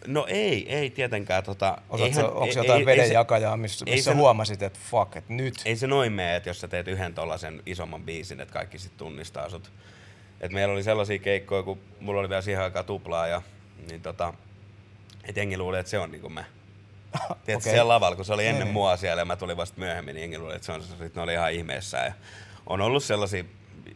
[0.08, 1.44] No ei, ei tietenkään.
[1.44, 4.18] Tota, Osaatko, eihän- onko ei- jotain ei- veden ei se- jakajaa, missä, ei missä se-
[4.18, 5.56] huomasit, että fuck, että nyt.
[5.66, 8.98] Ei se noin mene, että jos sä teet yhden tollasen isomman biisin, että kaikki sit
[8.98, 9.72] tunnistaa sut.
[10.42, 13.42] Et meillä oli sellaisia keikkoja, kun mulla oli vielä siihen aikaan tuplaa ja
[13.90, 14.34] niin tota,
[15.24, 16.44] et jengi luuli, että se on niinku mä.
[17.16, 17.62] Tiedätkö, okay.
[17.62, 18.74] siellä lavalla, kun se oli ennen Niin.
[18.74, 21.16] mua siellä ja mä tulin vasta myöhemmin, niin jengi luuli, että se on se, sit
[21.16, 22.06] ne oli ihan ihmeessään.
[22.06, 22.14] Ja
[22.68, 23.44] on ollut sellaisia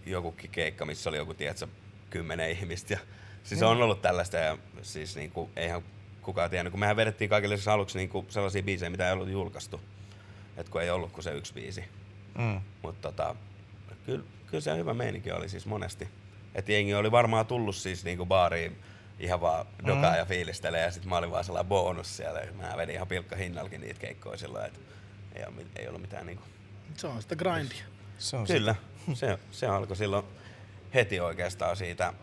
[0.06, 1.67] jokukin keikka, missä oli joku, tiedätkö,
[2.10, 2.93] kymmenen ihmistä.
[2.93, 2.99] Ja,
[3.43, 5.82] siis on ollut tällaista ja siis niinku, eihän
[6.21, 9.82] kukaan tiennyt, kun mehän vedettiin kaikille siis aluksi niinku sellaisia biisejä, mitä ei ollut julkaistu.
[10.58, 11.84] Et kun ei ollut kuin se yksi biisi.
[12.38, 12.62] Mm.
[12.82, 13.36] Mutta tota,
[14.06, 16.08] kyllä, kyllä se hyvä meininki oli siis monesti.
[16.56, 18.78] Että jengi oli varmaan tullut siis niinku baariin
[19.19, 20.17] ihan vaan dokaa mm.
[20.17, 22.41] ja fiilistelee ja sitten mä olin vaan sellainen bonus siellä.
[22.58, 24.80] Mä vedin ihan pilkka hinnallakin niitä keikkoja sillä että
[25.36, 26.43] ei, ole, ei ollut mitään niinku...
[26.95, 27.86] Se on sitä grindia.
[28.17, 28.75] Se on Kyllä,
[29.13, 30.25] se, se alkoi silloin
[30.93, 32.13] heti oikeastaan siitä,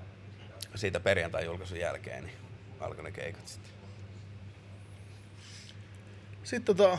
[0.75, 2.37] siitä perjantai-julkaisun jälkeen, niin
[2.81, 3.73] alkoi ne keikat sitten.
[6.45, 6.99] Sitten tota,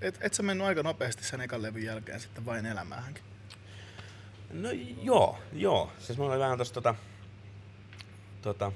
[0.00, 3.24] et, et sä mennyt aika nopeasti sen ekan levyn jälkeen sitten vain elämäähänkin.
[4.52, 4.68] No
[5.02, 5.92] joo, joo.
[5.98, 6.94] Siis mulla oli vähän tosta tota,
[8.42, 8.72] tota,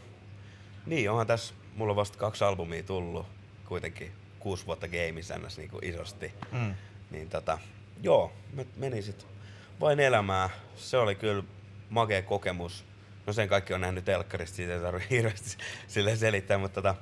[0.87, 3.27] niin onhan tässä, mulla on vasta kaksi albumia tullut,
[3.65, 6.35] kuitenkin kuusi vuotta gameissa niin kuin isosti.
[6.53, 6.75] Mm.
[7.11, 7.59] Niin tota,
[8.03, 9.27] joo, mä menin sit
[9.81, 10.51] vain elämää.
[10.77, 11.43] Se oli kyllä
[11.91, 12.85] makea kokemus.
[13.27, 16.95] No sen kaikki on nähnyt telkkarista, siitä ei tarvitse hirveästi sille selittää, mutta tota,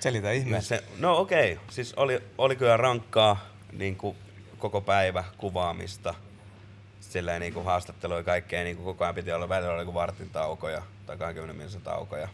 [0.00, 0.76] Selitä ihmeessä.
[0.76, 1.64] se, no okei, okay.
[1.70, 4.16] siis oli, oli kyllä rankkaa niin kuin
[4.58, 6.14] koko päivä kuvaamista,
[7.00, 9.94] silleen niin kuin haastatteluja ja kaikkea, niin kuin koko ajan piti olla välillä oli kuin
[9.94, 12.28] vartin taukoja tai 20 minuutin taukoja.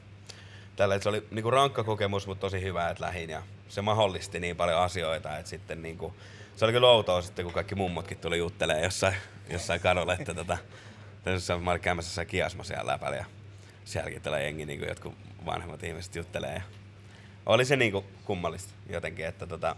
[0.76, 4.40] Tällä se oli niin kuin rankka kokemus, mutta tosi hyvä, että lähin ja se mahdollisti
[4.40, 6.14] niin paljon asioita, että sitten niin kuin,
[6.57, 9.14] se oli kyllä outoa sitten, kun kaikki mummotkin tuli juttelemaan jossain,
[9.51, 10.59] jossain kadulla, että tota,
[11.25, 13.25] tässä mä olin käymässä jossain kiasma siellä läpällä ja
[13.85, 15.14] sielläkin tällä jengi, niin kuin jotkut
[15.47, 16.55] vanhemmat ihmiset juttelee.
[16.55, 16.62] Ja
[17.47, 19.77] oli se niinku kummallista jotenkin, että tota,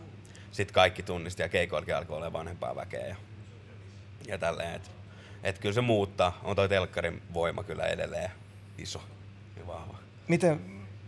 [0.53, 3.17] sit kaikki tunnisti ja keikoillakin alkoi olla vanhempaa väkeä ja,
[4.27, 4.75] ja tälleen.
[4.75, 4.91] Et,
[5.43, 6.41] et kyllä se muuttaa.
[6.45, 8.31] On toi telkkarin voima kyllä edelleen
[8.79, 9.03] iso
[9.57, 9.99] ja vahva.
[10.29, 10.61] Miten,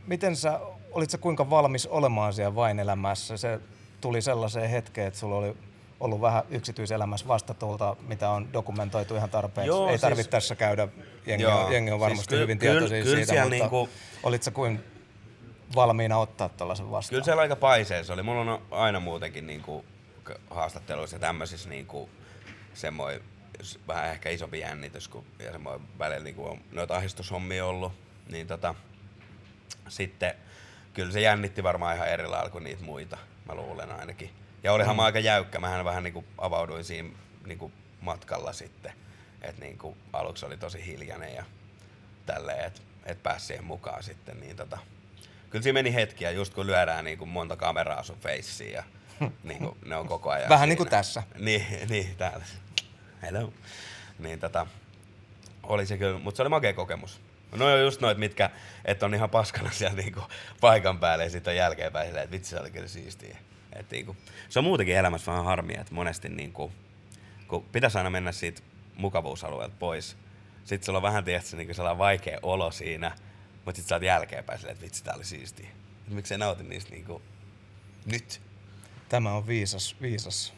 [0.07, 0.61] miten sä,
[0.93, 3.37] olit sä kuinka valmis olemaan siellä vain elämässä?
[3.37, 3.61] Se
[4.01, 5.57] tuli sellaiseen hetkeen, että sulla oli
[6.01, 9.69] ollut vähän yksityiselämässä vastatulta, mitä on dokumentoitu ihan tarpeeksi.
[9.69, 10.89] Joo, Ei siis- tarvitse tässä käydä,
[11.27, 13.89] jengi, Joo, on, jengi on siis varmasti ky- hyvin tietoisia kyllä siitä, mutta niinku-
[14.23, 14.85] olit sä kuin
[15.75, 17.11] valmiina ottaa tällaisen vastaan?
[17.11, 18.23] Kyllä siellä aika paisee se oli.
[18.23, 19.85] Mulla on aina muutenkin niinku
[20.51, 22.11] haastatteluissa ja tämmöisissä niinku
[22.75, 23.21] semmoinen
[23.89, 27.93] vähän ehkä isompi jännitys, kun ja semmoinen välillä niinku on noita ahdistushommia ollut,
[28.31, 28.75] niin tota,
[29.89, 30.35] sitten
[30.95, 34.31] kyllä se jännitti varmaan ihan eri lailla kuin niitä muita, mä luulen ainakin.
[34.63, 34.97] Ja olihan mm.
[34.97, 37.09] mä aika jäykkä, mähän vähän niinku avauduin siinä
[37.47, 38.93] niinku matkalla sitten,
[39.43, 41.45] että niinku aluksi oli tosi hiljainen ja
[42.27, 44.79] tälleen, että et pääsi siihen mukaan sitten, niin tota,
[45.51, 48.85] kyllä siinä meni hetkiä, just kun lyödään niinku monta kameraa sun feissiin ja
[49.45, 50.71] niinku, ne on koko ajan Vähän siinä.
[50.71, 51.23] niin kuin tässä.
[51.39, 52.45] Niin, niin täällä.
[53.23, 53.53] Hello.
[54.19, 54.67] Niin tota,
[55.63, 57.21] oli se kyllä, mutta se oli makea kokemus.
[57.57, 58.51] No on just noit, mitkä,
[58.85, 60.23] että on ihan paskana siellä niinku
[60.61, 63.39] paikan päälle ja sitten on jälkeenpäin silleen, että vitsi se oli kyllä siistiä.
[63.73, 64.17] Et niinku,
[64.49, 66.73] se on muutenkin elämässä vähän harmia, että monesti niinku,
[67.49, 68.63] kun pitäisi aina mennä siitä
[68.97, 70.17] mukavuusalueelta pois,
[70.65, 73.13] sitten sulla on vähän tietysti niinku sellainen vaikea olo siinä,
[73.65, 75.69] mutta sitten sä oot jälkeenpäin silleen, että vitsi tää oli siistiä.
[76.07, 77.23] Et miksi ei nauti niistä niinku
[78.07, 78.41] nyt?
[79.09, 80.55] Tämä on viisas, viisas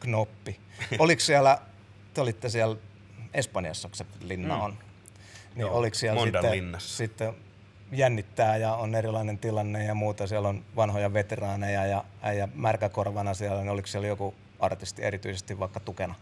[0.00, 0.60] knoppi.
[0.98, 1.58] Oliko siellä,
[2.14, 2.76] te olitte siellä
[3.34, 4.60] Espanjassa, kun se linna Mm.
[4.62, 4.78] on,
[5.54, 6.96] niin Joo, oliko siellä Mondan sitten, linnassa.
[6.96, 7.34] sitten
[7.92, 13.60] jännittää ja on erilainen tilanne ja muuta, siellä on vanhoja veteraaneja ja äijä märkäkorvana siellä,
[13.60, 16.14] niin oliko siellä joku artisti erityisesti vaikka tukena?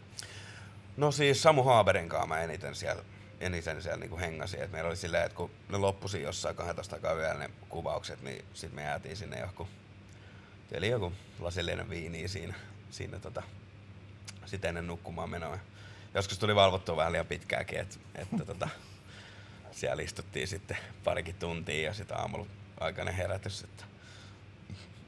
[0.96, 3.02] No siis Samu Haaberin kanssa mä eniten siellä,
[3.40, 4.62] eniten siellä niinku hengasin.
[4.62, 8.44] Et meillä oli silleen, että kun ne loppusi jossain 12 aikaa vielä ne kuvaukset, niin
[8.54, 9.68] sitten me jäätiin sinne joku,
[10.72, 12.54] eli joku lasillinen viiniä siinä,
[12.90, 13.42] siinä tota,
[14.46, 15.58] sit ennen nukkumaan menoa.
[16.14, 18.68] Joskus tuli valvottua vähän liian pitkääkin, että, että tota,
[19.72, 22.46] siellä istuttiin sitten parikin tuntia ja sitten aamulla
[22.80, 23.84] aikainen herätys, että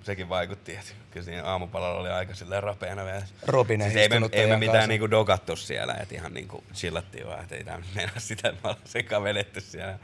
[0.02, 3.22] sekin vaikutti, että kyllä siinä aamupalalla oli aika silleen rapeana vielä.
[3.46, 6.64] Robin ei siis ei me, istunut ei me mitään niinku dogattu siellä, että ihan niinku
[6.74, 9.98] chillattiin vaan, että ei tämä mennä sitä, että me ollaan sekaan vedetty siellä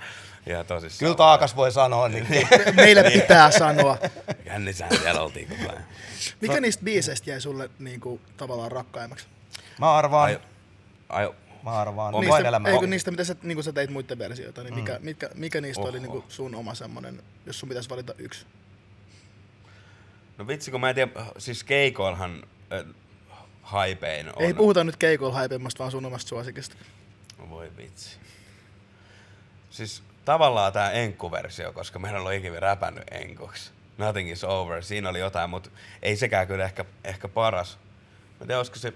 [0.47, 0.99] ihan tosissaan.
[0.99, 2.27] Kyllä taakas voi sanoa, niin
[2.75, 3.99] Meille pitää sanoa.
[4.47, 5.85] Jännissähän siellä oltiin koko ajan.
[6.41, 9.27] Mikä niistä biiseistä jäi sulle niinku, tavallaan rakkaimmaksi?
[9.79, 10.41] mä arvaan, Ai,
[11.09, 11.31] ai,
[11.63, 12.69] mä arvaan, On Niistä, elämä.
[12.69, 15.05] eikö niistä, mitä sä, niinku sä teit muiden versioita, niin mikä, Mm.
[15.05, 16.07] mitkä, mikä niistä oli Oho.
[16.07, 18.47] niinku sun oma semmonen, jos sun pitäisi valita yksi?
[20.39, 22.43] no vitsi, kun mä en tiedä, siis keikoilhan
[22.73, 22.85] äh,
[23.63, 24.43] haipein on.
[24.43, 26.77] Ei puhuta nyt keikoilla haipeimmasta, vaan sun omasta suosikista.
[27.51, 28.17] Voi vitsi.
[29.71, 33.71] Siis tavallaan tää enkku-versio, koska meillä on ikinä räpännyt enkuksi.
[33.99, 34.83] Nothing is over.
[34.85, 35.71] Siinä oli jotain, mutta
[36.03, 37.79] ei sekään kyllä ehkä, ehkä paras.
[37.79, 38.93] Mä en tiedä, olisiko se...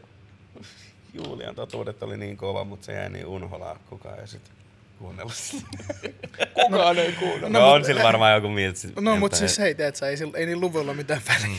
[1.14, 3.78] Julian totuudet oli niin kova, mutta se jäi niin unholaa.
[3.90, 4.42] Kukaan ei sit
[4.98, 5.66] kuunnellut sitä.
[6.54, 7.48] Kukaan ei kuunnella.
[7.48, 8.92] No, no on sillä varmaan joku miltsi.
[9.00, 11.56] No mutta siis hei, teet sä, ei, sillä- ei niin luvuilla mitään väliä.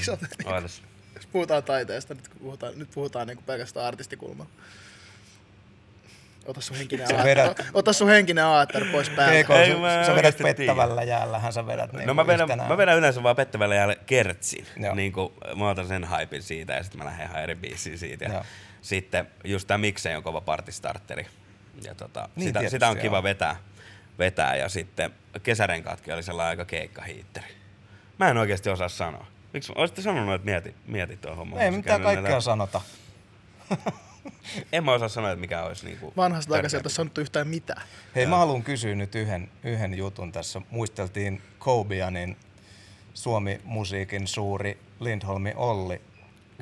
[0.60, 0.64] Mm.
[1.16, 4.52] Jos puhutaan taiteesta, nyt puhutaan, nyt puhutaan niinku pelkästään artistikulmalla.
[6.46, 9.32] Ota sun henkinen, Sä aatter, vedät- ota sun henkinen aatter pois päältä.
[9.34, 12.70] Keiko, Ei, mä sä vedät pettävällä jäällähän sä vedät niin No mä vedän, yhtenään.
[12.70, 14.66] mä vedän yleensä vaan pettävällä jäällä kertsin.
[14.78, 14.96] Joo.
[14.96, 18.26] Niin kuin, mä otan sen hypin siitä ja sitten mä lähden ihan eri biisiin siitä.
[18.26, 18.44] Joo.
[18.86, 21.28] Ja sitten just tää miksei on kova partistarteri.
[21.84, 23.02] Ja tota, Niin sitä, tietysti, sitä on joo.
[23.02, 23.56] kiva vetää.
[24.20, 25.12] vetää ja sitten
[25.44, 27.48] kesärenkaatkin oli sellainen aika keikkahiitteri.
[28.20, 29.26] Mä en oikeasti osaa sanoa.
[29.54, 31.60] Miksi olisitte sanonut, että mieti, mieti tuon homman?
[31.62, 32.82] Ei mitään kaikkea näitä- sanota.
[34.72, 36.14] En mä osaa sanoa, että mikä olisi niinku...
[36.18, 36.58] Vanhasta tärkeä.
[36.58, 37.82] aikaiselta sanottu yhtään mitään.
[38.16, 40.62] Hei, mä haluan kysyä nyt yhden, yhden jutun tässä.
[40.70, 42.38] Muisteltiin Kobia, niin
[43.14, 46.02] Suomi-musiikin suuri Lindholmi Olli,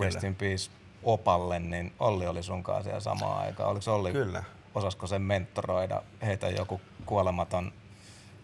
[0.02, 0.28] Rest Kyllä.
[0.28, 0.72] in Peace
[1.04, 3.70] Opalle, niin Olli oli sun kanssa siellä samaan aikaan.
[3.70, 4.44] Oliko Olli, Kyllä.
[4.76, 7.72] osasko sen mentoroida, heitä joku kuolematon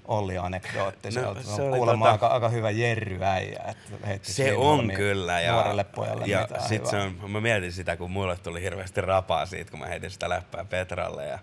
[0.07, 3.75] Olli-anekdootti No, se Se on kuulemma tota- aika, aika hyvä jerryäijä,
[4.21, 5.41] Se on kyllä.
[5.41, 9.45] Ja, nuorelle pojalle ja sit se on, mä mietin sitä, kun mulle tuli hirveästi rapaa
[9.45, 11.25] siitä, kun mä heitin sitä läppää Petralle.
[11.25, 11.39] Ja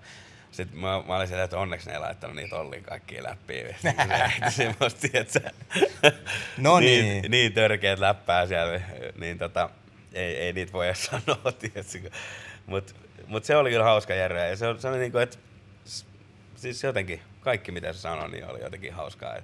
[0.51, 3.69] sit mä, mä olin siellä, että onneksi ne ei laittanut niitä Ollin kaikkia läppiä.
[3.73, 4.09] Sitten
[4.45, 5.41] se semmoista, että
[6.59, 7.31] No niin, niin.
[7.31, 8.81] niin törkeät läppää siellä,
[9.19, 9.71] niin tota,
[10.17, 12.11] ei, ei niitä voi edes sanoa, tietysti.
[12.67, 12.93] Mutta
[13.27, 14.47] mut se oli kyllä hauska järjeä.
[14.47, 15.39] Ja se, on- se oli niinku, että
[16.57, 19.37] siis jotenkin kaikki mitä se sanoi, niin oli jotenkin hauskaa.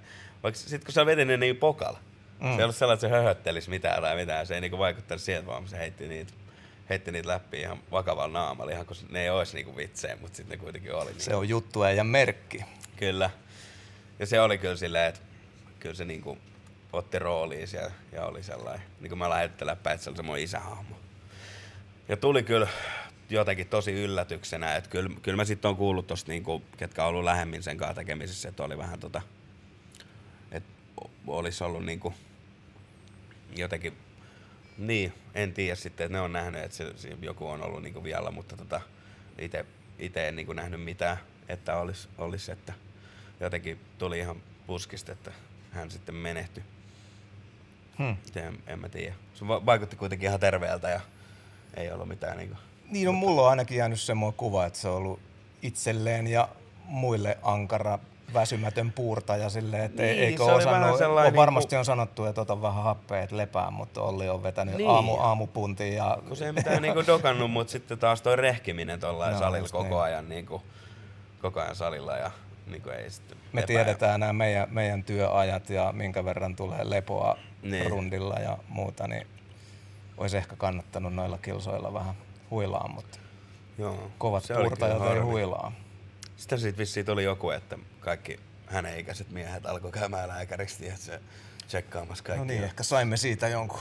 [0.42, 1.98] Vaikka sit kun se veti ne niin pokalla,
[2.40, 2.48] mm.
[2.48, 4.46] se ei ollut sellainen, että se höhöttelisi mitään tai mitään.
[4.46, 6.32] Se ei niinku vaikuttanut siihen, vaan se heitti niitä,
[6.88, 10.58] heitti niitä läpi ihan vakavalla naamalla, ihan kun ne ei olisi niinku vitsejä, mutta sitten
[10.58, 11.10] ne kuitenkin oli.
[11.18, 12.64] Se on juttu ja merkki.
[12.96, 13.30] Kyllä.
[14.18, 15.20] Ja se oli kyllä silleen, että
[15.80, 16.38] kyllä se niinku
[16.92, 20.44] otti rooliin siellä ja oli sellainen, niin kuin mä lähettelin päin, että se oli semmoinen
[20.44, 20.96] isähahmo.
[22.08, 22.68] Ja tuli kyllä
[23.30, 27.24] jotenkin tosi yllätyksenä, että kyllä, kyllä mä sitten on kuullut tosta, niinku, ketkä on ollut
[27.24, 29.22] lähemmin sen kanssa tekemisissä, että oli vähän tota,
[30.52, 30.68] että
[31.26, 32.14] olisi ollut niinku
[33.56, 33.96] jotenkin,
[34.78, 38.04] niin, en tiedä sitten, että ne on nähnyt, että se, se joku on ollut niinku
[38.04, 38.80] vielä, mutta tota,
[39.98, 41.16] itse en niinku nähnyt mitään,
[41.48, 42.72] että olisi, olisi, että
[43.40, 45.32] jotenkin tuli ihan puskista, että
[45.70, 46.62] hän sitten menehtyi.
[48.02, 48.42] Hmm.
[48.42, 49.14] En, en mä tiedä.
[49.34, 51.00] Se va- vaikutti kuitenkin ihan terveeltä ja
[51.74, 52.56] ei ollut mitään niinku...
[52.90, 55.20] Niin on mulla on ainakin jäänyt semmoinen kuva, että se on ollut
[55.62, 56.48] itselleen ja
[56.84, 57.98] muille ankara
[58.34, 62.24] väsymätön puurtaja silleen, että Niin, niin, eikö se osannut, sellainen on varmasti niinku- on sanottu,
[62.24, 64.78] että ota vähän happea, että lepää, mutta Olli on vetänyt Niin.
[64.86, 64.90] niin.
[64.90, 69.30] aamu, aamupuntiin ja Kun se ei mitään niinku dokannut, mutta sitten taas toi rehkiminen tuolla
[69.30, 70.02] No, salilla koko niin.
[70.02, 70.62] ajan niinku,
[71.42, 72.30] koko ajan salilla ja
[72.66, 73.66] niinku ei sitten me lepää.
[73.66, 77.70] tiedetään nämä meidän, meidän työajat ja minkä verran tulee lepoa Niin.
[77.72, 77.90] niin.
[77.90, 79.26] rundilla ja muuta, niin
[80.18, 82.14] olisi ehkä kannattanut noilla kilsoilla vähän
[82.50, 83.18] huilaa, mutta
[83.78, 84.10] Joo.
[84.18, 85.72] kovat oli kyllä ei huilaa.
[86.36, 91.20] Sitten siitä vissiin tuli joku, että kaikki hänen ikäiset miehet alkoi käymään lääkäriksi ja se
[91.66, 92.38] tsekkaamassa kaikki.
[92.38, 93.80] No niin, ehkä saimme siitä jonkun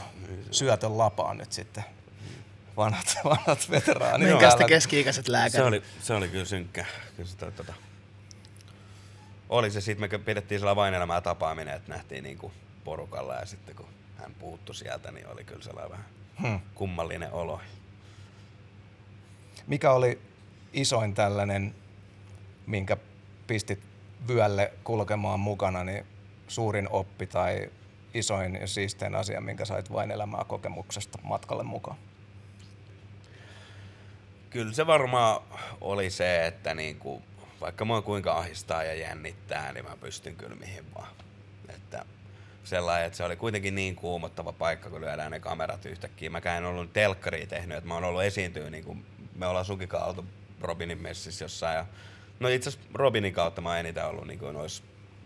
[0.52, 1.84] syötön lapaan nyt sitten.
[2.78, 4.28] Vanhat, vanhat veteraanit.
[4.28, 4.67] Minkä täällä.
[4.67, 5.54] keski-ikäiset lääkärit?
[5.54, 6.86] Se oli, se oli kyllä synkkä.
[7.15, 7.74] Kyllä se, toi, tota,
[9.50, 12.52] oli se sitten, me pidettiin sillä vain elämää tapaaminen, että nähtiin niinku
[12.84, 16.06] porukalla ja sitten kun hän puuttu sieltä, niin oli kyllä sellainen vähän
[16.41, 16.60] Hmm.
[16.76, 17.62] kummallinen olo.
[19.67, 20.22] Mikä oli
[20.74, 21.76] isoin tällainen,
[22.67, 22.98] minkä
[23.48, 23.80] pistit
[24.28, 26.06] vyölle kulkemaan mukana, niin
[26.48, 27.72] suurin oppi tai
[28.13, 31.98] isoin ja siistein asia, minkä sait vain elämää kokemuksesta matkalle mukaan?
[34.50, 35.41] Kyllä se varmaan
[35.82, 37.22] oli se, että niinku,
[37.62, 41.10] vaikka mua kuinka ahistaa ja jännittää, niin mä pystyn kyllä mihin vaan.
[41.70, 42.06] Että
[42.63, 46.30] sellainen, että se oli kuitenkin niin kuumottava paikka, kun lyödään ne kamerat yhtäkkiä.
[46.30, 50.08] Mäkään en ollut telkkaria tehnyt, että mä oon ollut esiintyä, niin kuin me ollaan Sukikaan
[50.08, 50.26] oltu
[50.62, 51.76] Robinin messissä jossain.
[51.76, 51.86] Ja,
[52.39, 54.84] no itse asiassa Robinin kautta mä oon eniten ollut niin kuin noissa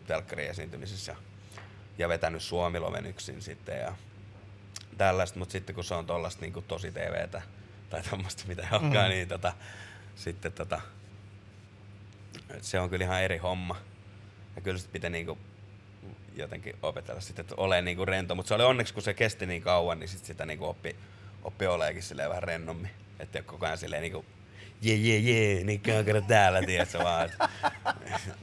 [0.07, 1.17] telkkari esiintymisissä ja,
[1.97, 3.95] ja vetänyt Suomiloven yksin sitten ja
[4.97, 7.41] tällaista, mutta sitten kun se on tollasta niin kuin tosi TVtä
[7.89, 9.53] tai tämmöistä mitä ei olekaan, niin tota,
[10.15, 10.81] sitten tota,
[12.61, 13.75] se on kyllä ihan eri homma.
[14.55, 15.37] Ja kyllä sit pitää niinku
[16.37, 18.35] jotenkin opetella sitten, että ole niinku rento.
[18.35, 20.95] Mutta se oli onneksi, kun se kesti niin kauan, niin sit sitä niinku oppi,
[21.43, 22.89] oppi oleekin silleen vähän rennommin.
[23.19, 24.25] Että koko ajan silleen niinku
[24.81, 27.29] jee jee jee, niin käykää täällä, tiedätkö vaan.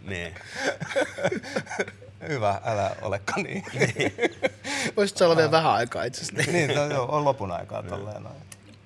[0.02, 0.35] Niin.
[2.28, 3.64] Hyvä, älä olekaan niin.
[4.96, 6.52] Voisit sä olla vielä vähän aikaa itse asiassa.
[6.52, 8.37] niin, no, joo, on lopun aikaa tolleen noin.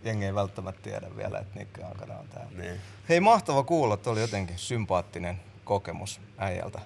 [0.05, 2.51] Jengi ei välttämättä tiedä vielä, että Nikke Ankara on täällä.
[2.59, 2.81] Niin.
[3.09, 6.81] Hei, mahtava kuulla, että oli jotenkin sympaattinen kokemus äijältä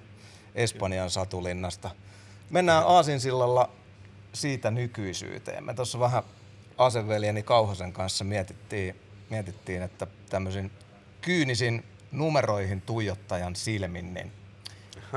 [0.54, 1.90] Espanjan satulinnasta.
[2.50, 3.70] Mennään Aasinsillalla
[4.32, 5.64] siitä nykyisyyteen.
[5.64, 6.22] Me tuossa vähän
[6.78, 8.96] aseveljeni Kauhasen kanssa mietittiin,
[9.30, 10.70] mietittiin että tämmöisin
[11.20, 14.32] kyynisin numeroihin tuijottajan silmin, niin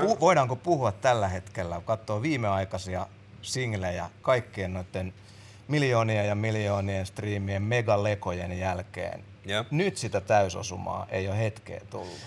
[0.00, 3.06] pu- voidaanko puhua tällä hetkellä, kun katsoo viimeaikaisia
[3.42, 5.14] singlejä kaikkien noiden
[5.68, 9.64] miljoonien ja miljoonien striimien megalekojen jälkeen, Joo.
[9.70, 12.18] nyt sitä täysosumaa ei ole hetkeä tullut.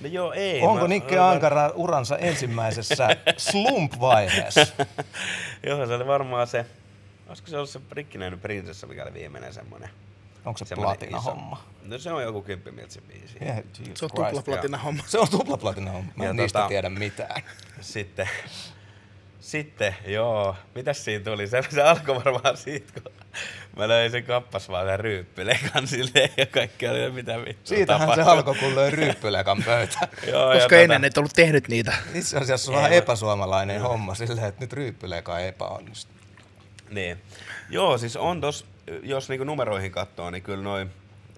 [0.00, 0.62] No joo, ei.
[0.62, 4.66] Onko mä- Nikke mä- Ankara uransa ensimmäisessä slump-vaiheessa?
[5.66, 6.66] Joo, se oli varmaan se,
[7.28, 9.90] olisiko se ollut se rikkinäinen prinsessa, mikä oli viimeinen semmonen
[10.44, 11.64] Onko se platina homma?
[11.82, 13.36] No se on joku 10 miltsin biisi.
[13.42, 13.56] Yeah,
[13.94, 15.02] Se on tuplaplatina homma.
[15.06, 16.12] Se on tuplaplatina homma.
[16.16, 17.42] Mä Ja en niistä tota- tiedä mitään.
[17.80, 18.28] Sitten,
[19.40, 21.46] sitten, joo, mitäs siinä tuli?
[21.48, 23.12] Se, se alkoi varmaan siitä, kun
[23.76, 28.06] mä löin sen kappas vaan sen ryyppylekan silleen ja kaikki oli mitä vittua Siitähän se
[28.16, 28.32] tapahtui.
[28.32, 30.08] alkoi, kun löi ryyppylekan pöytään.
[30.32, 31.92] Joo, ja Koska tota- ennen et ollut tehnyt niitä.
[32.14, 36.16] Itse asiassa vähän epäsuomalainen homma silleen, että nyt ryyppyleka epäonnistui.
[36.90, 37.18] Niin.
[37.70, 38.66] Joo, siis on tos,
[39.02, 40.90] jos niinku numeroihin katsoo, niin kyllä noin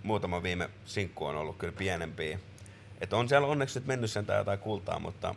[0.02, 2.38] muutama viime sinkku on ollut kyllä pienempiä.
[3.00, 5.34] Et on siellä onneksi nyt mennyt sentään jotain kultaa, mutta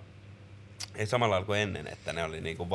[0.96, 2.70] ei samalla lailla kuin ennen, että ne oli niinku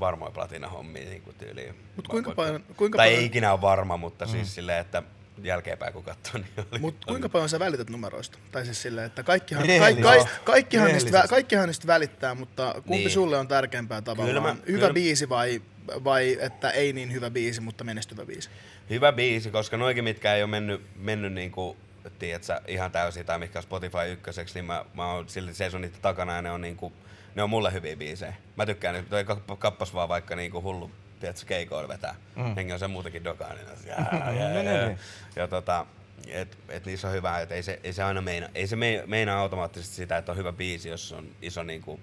[0.00, 1.74] varmoja platinahommia niinku tyyliin.
[1.96, 4.30] Mut kuinka paljon- kuinka tai paljon- ei ikinä ole varma, mutta mm.
[4.30, 5.02] siis silleen, että
[5.42, 6.78] jälkeenpäin kun katsoo, niin oli.
[6.80, 8.38] Mutta kuinka paljon sä välität numeroista?
[8.52, 13.10] Tai siis silleen, että kaikkihan, kaik, kaik, kaikkihan, niistä, kaikkihan niistä välittää, mutta kumpi Niin.
[13.10, 14.28] sulle on tärkeämpää tavallaan?
[14.28, 15.62] Kyllä mä- hyvä kyllä- biisi vai,
[16.04, 18.48] vai että ei niin hyvä biisi, mutta menestyvä biisi?
[18.90, 21.76] Hyvä biisi, koska noikin, mitkä ei ole mennyt, mennyt niinku,
[22.18, 25.98] tiedätkö, ihan täysin tai mitkä on Spotify ykköseksi, niin mä, mä oon silti seison niitä
[26.02, 26.92] takana ja ne on, niinku,
[27.34, 28.34] ne on mulle hyviä biisejä.
[28.56, 32.14] Mä tykkään, että toi kap- kappas vaan vaikka niinku hullu, tiedätkö, keikoilla vetää.
[32.36, 32.54] Mm.
[32.54, 34.96] Hengi on se muutenkin dokaa, niin on se, jää, jää, jää.
[35.36, 35.86] Ja tota,
[36.26, 39.02] et, et niissä on hyvä, että ei se, ei se aina meina, ei se me,
[39.06, 42.00] meinaa automaattisesti sitä, että on hyvä biisi, jos on iso niinku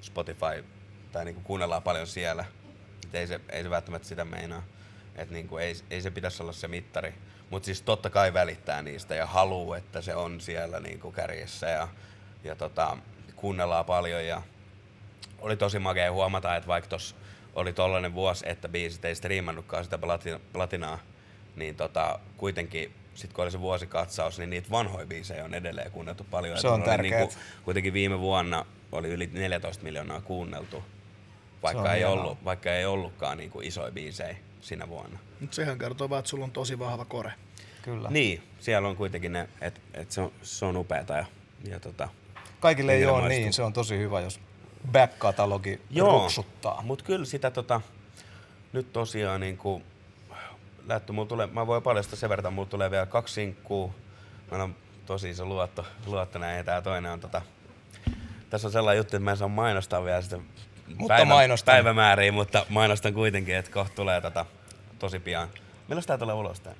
[0.00, 0.64] Spotify
[1.12, 2.44] tai niinku kuunnellaan paljon siellä.
[3.04, 4.62] Et ei, se, ei se välttämättä sitä meinaa.
[5.16, 7.14] Et niinku ei, ei se pitäisi olla se mittari.
[7.50, 11.88] Mutta siis totta kai välittää niistä ja haluu, että se on siellä niinku kärjessä ja,
[12.44, 12.96] ja tota,
[13.36, 14.26] kuunnellaan paljon.
[14.26, 14.42] Ja
[15.38, 17.16] oli tosi makea huomata, että vaikka tos
[17.54, 20.98] oli tollainen vuosi, että biisit ei striimannutkaan sitä platina, platinaa,
[21.56, 26.26] niin tota, kuitenkin sit kun oli se vuosikatsaus, niin niitä vanhoja biisejä on edelleen kuunneltu
[26.30, 26.58] paljon.
[26.58, 27.38] Se on mulla oli tärkeet.
[27.64, 30.84] kuitenkin viime vuonna oli yli 14 miljoonaa kuunneltu,
[31.62, 32.14] vaikka ei, hienoa.
[32.14, 35.18] ollut, vaikka ei ollutkaan niinku isoja biisejä sinä vuonna.
[35.40, 37.32] Mutta sehän kertoo vaan, että sulla on tosi vahva kore.
[37.82, 38.08] Kyllä.
[38.10, 41.24] Niin, siellä on kuitenkin ne, että et se, on, se on upeata ja,
[41.68, 42.08] ja tota,
[42.60, 43.28] Kaikille ei ole maistuu.
[43.28, 44.40] niin, se on tosi hyvä, jos
[44.92, 46.82] back-katalogi ruksuttaa.
[46.82, 47.80] Mutta kyllä sitä tota,
[48.72, 49.84] nyt tosiaan niin kuin,
[50.86, 53.94] lähtö, mulla tulee, mä voin paljastaa sen verran, mulla tulee vielä kaksi sinkkuu.
[54.50, 54.74] Mä on
[55.06, 57.42] tosi iso luotto, luotto näin, ja tää toinen on tota,
[58.50, 60.38] tässä on sellainen juttu, että mä en saa mainostaa vielä sitä
[60.96, 61.72] Mutta mainostan.
[61.72, 64.46] päivämääriä, mutta mainostan kuitenkin, että kohta tulee tota,
[64.98, 65.48] tosi pian.
[65.88, 66.74] Milloin tää tulee ulos tää?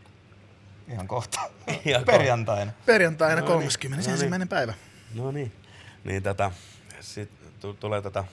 [0.89, 1.41] Ihan kohta.
[1.85, 2.05] Ihan.
[2.05, 2.73] Perjantaina.
[2.87, 4.29] Perjantaina No niin, 31.
[4.29, 4.49] no niin.
[4.49, 4.75] päivä.
[5.15, 5.53] No niin.
[6.05, 6.51] Niin tota,
[7.01, 7.31] sit
[7.81, 8.25] tulee tota,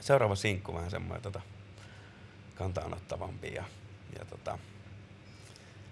[0.00, 1.40] seuraava sinkku vähän semmoinen tota,
[2.54, 3.64] kantaanottavampi ja,
[4.18, 4.58] ja tota,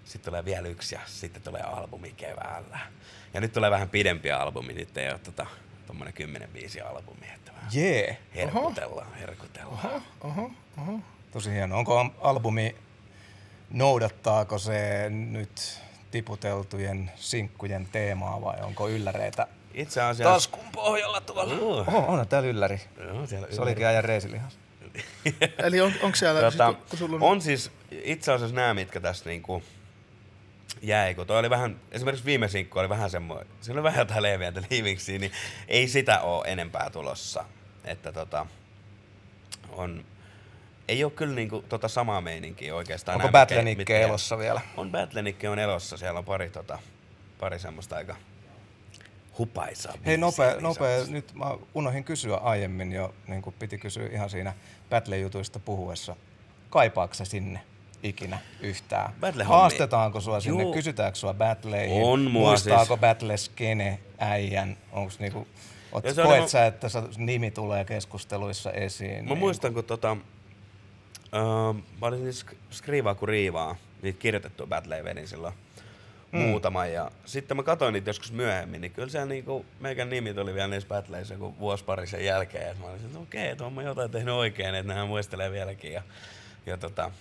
[0.03, 2.79] sitten tulee vielä yksi ja sitten tulee albumi keväällä.
[3.33, 5.45] Ja nyt tulee vähän pidempi albumi, nyt ei ole tota,
[5.87, 8.17] tommonen 10 biisi albumi, että vähän Jee.
[8.35, 10.03] herkutellaan, herkutellaan.
[10.21, 10.99] Oho, oho.
[11.31, 11.77] Tosi hieno.
[11.77, 12.75] Onko albumi,
[13.69, 15.81] noudattaako se nyt
[16.11, 20.33] tiputeltujen sinkkujen teemaa vai onko ylläreitä Itse asiassa...
[20.33, 21.53] taskun pohjalla tuolla?
[21.53, 22.81] Uh, Oho, on täällä ylläri.
[23.03, 24.57] joo, siellä Se olikin ajan reisilihas.
[25.67, 29.63] Eli on, onko siellä, Tota, sulla on, on siis itse asiassa nämä, mitkä tässä niinku
[30.81, 34.23] jäi, kun toi oli vähän, esimerkiksi viime sinkku oli vähän semmoinen, se oli vähän jotain
[34.23, 35.31] leviäntä liiviksiä, niin
[35.67, 37.45] ei sitä ole enempää tulossa.
[37.85, 38.45] Että tota,
[39.69, 40.05] on,
[40.87, 43.15] ei ole kyllä niinku tota samaa meininkiä oikeastaan.
[43.15, 44.61] Onko Battlenikke elossa vielä?
[44.77, 46.79] On Battlenikke on elossa, siellä on pari, tota,
[47.39, 48.15] pari semmoista aika
[49.37, 51.03] hupaisaa Hei, nopea, niin nopea.
[51.07, 54.53] Nyt mä unohdin kysyä aiemmin jo, niin kuin piti kysyä ihan siinä
[54.89, 56.15] Battle-jutuista puhuessa.
[56.69, 57.59] Kaipaako se sinne
[58.03, 59.13] ikinä yhtään?
[59.21, 59.43] Battle-hommia?
[59.43, 60.63] Haastetaanko sua sinne?
[60.63, 60.73] Juu.
[60.73, 62.03] Kysytäänkö sua Battleihin?
[62.03, 64.77] On mua Muistaako siis- Battle Skene äijän?
[64.91, 65.47] Onko niinku,
[65.91, 69.25] koet mu- sä, että sa, nimi tulee keskusteluissa esiin?
[69.29, 75.27] Mä muistan, kun tota, uh, mä olin siis skriivaa kuin riivaa, niitä kirjoitettua battleja vedin
[75.27, 75.53] silloin
[76.31, 76.39] mm.
[76.39, 76.85] muutama.
[76.85, 80.67] Ja sitten mä katsoin niitä joskus myöhemmin, niin kyllä se niinku, meikän nimi tuli vielä
[80.67, 82.71] niissä battleissa joku vuosi pari sen jälkeen.
[82.71, 85.93] Et mä olin että okei, oon mä jotain tehnyt oikein, että nämä muistelee vieläkin.
[85.93, 86.01] Ja,
[86.65, 87.11] ja tota,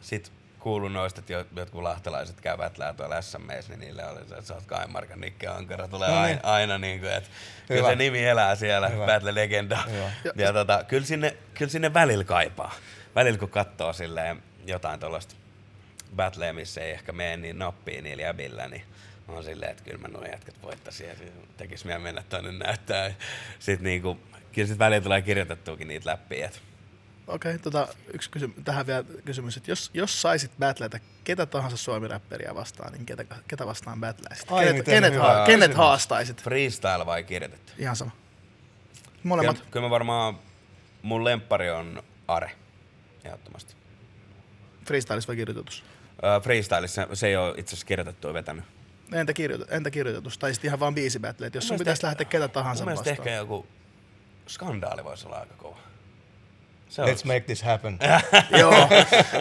[0.00, 4.34] sit kuulun noista, että jo- jotkut lahtelaiset käy battlea tuolla SMEs, niin niille oli se,
[4.34, 5.88] että sä oot Kaimarkan Nikke Ankara.
[5.88, 6.24] Tulee No niin.
[6.24, 7.30] aina, aina niin kuin, että
[7.68, 7.90] kyllä Hyvä.
[7.90, 9.06] se nimi elää siellä, Hyvä.
[9.06, 9.78] Battle-legenda.
[9.90, 10.10] Hyvä.
[10.36, 12.72] Ja tota, kyllä, sinne, kyllä sinne välillä kaipaa.
[13.14, 15.34] Välillä kun katsoo silleen jotain tuollaista
[16.16, 18.82] battleja, missä ei ehkä mene niin nappiin niillä jäbillä, niin
[19.28, 23.14] on silleen, että kyllä mä nuo jätkät voittaisin ja siis tekis mieli mennä tonne näyttää.
[23.58, 24.18] Sitten niinku,
[24.52, 26.42] kyllä sit välillä tulee kirjoitettuakin niitä läpi,
[27.26, 32.54] Okei, tota, yksi kysymys, tähän vielä kysymys, että jos, jos saisit battleita ketä tahansa suomi-räpperiä
[32.54, 34.52] vastaan, niin ketä, ketä vastaan battleisit?
[34.52, 36.42] Ai, Kenet, kenet, ha, kenet haastaisit?
[36.42, 37.72] freestyle vai kirjoitettu?
[37.78, 38.10] Ihan sama.
[38.10, 39.64] Kyllä, Molemmat.
[39.70, 40.38] kyllä mä varmaan,
[41.02, 42.50] mun lemppari on Are,
[43.24, 43.74] ehdottomasti.
[44.86, 45.84] Freestylis vai kirjoitus?
[46.42, 48.64] Freestylissa se ei ole itse asiassa kirjoitettu ja vetänyt.
[49.12, 50.38] Entä, kirjoitu, entä kirjoitus?
[50.38, 53.08] Tai sitten ihan vaan biisi battle, että jos sun pitäisi mielestä- lähteä ketä tahansa vastaan.
[53.08, 53.66] ehkä joku
[54.48, 55.76] skandaali voisi olla aika kova.
[56.88, 57.98] Se Let's olisi- make this happen.
[58.60, 58.88] Joo,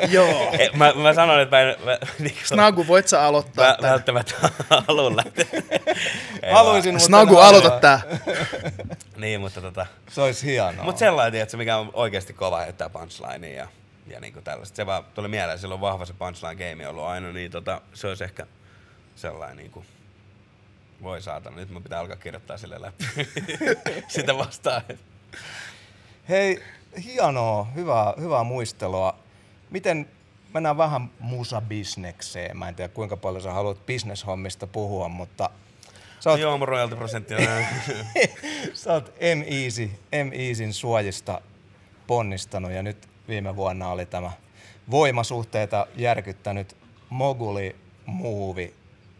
[0.10, 0.52] joo.
[0.74, 1.76] Mä, mä sanoin, että mä en...
[1.86, 3.90] Mä, niin kuin, Snagu, voit sä aloittaa mä, tän?
[3.92, 4.34] välttämättä
[4.88, 5.46] haluan lähteä.
[6.52, 7.48] Haluaisin, mutta Snagu, halua.
[7.48, 8.02] aloita tää.
[9.18, 9.86] Niin, mutta tota...
[10.10, 10.86] Se olisi hienoa.
[10.86, 13.68] Mutta sellainen, tiedätkö, mikä on oikeasti kova heittää punchlinea ja,
[14.12, 14.76] ja niinku tällaista.
[14.76, 18.08] Se vaan tuli mieleen, silloin on vahva se punchline game ollut aina, niin tota, se
[18.08, 18.48] olisi ehkä
[19.16, 19.86] sellainen niinku,
[21.04, 23.04] voi saatana, nyt mun pitää alkaa kirjoittaa sille läpi
[24.08, 24.82] sitä vastaan.
[26.30, 26.64] Hei,
[27.04, 29.20] hienoa, hyvää, hyvää muistelua.
[29.70, 30.10] Miten,
[30.54, 32.58] mennään vähän musabisnekseen.
[32.58, 35.50] Mä en tiedä kuinka paljon sä haluat bisneshommista puhua, mutta
[36.20, 37.42] sä oot, Joo, mun royalty-prosentti on
[38.74, 39.92] sä oot M-Easy,
[40.26, 41.42] M-Easyn suojista
[42.08, 44.32] ponnistanut ja nyt viime vuonna oli tämä
[44.92, 46.78] voimasuhteita järkyttänyt
[47.10, 47.76] Moguli
[48.06, 48.74] Movie,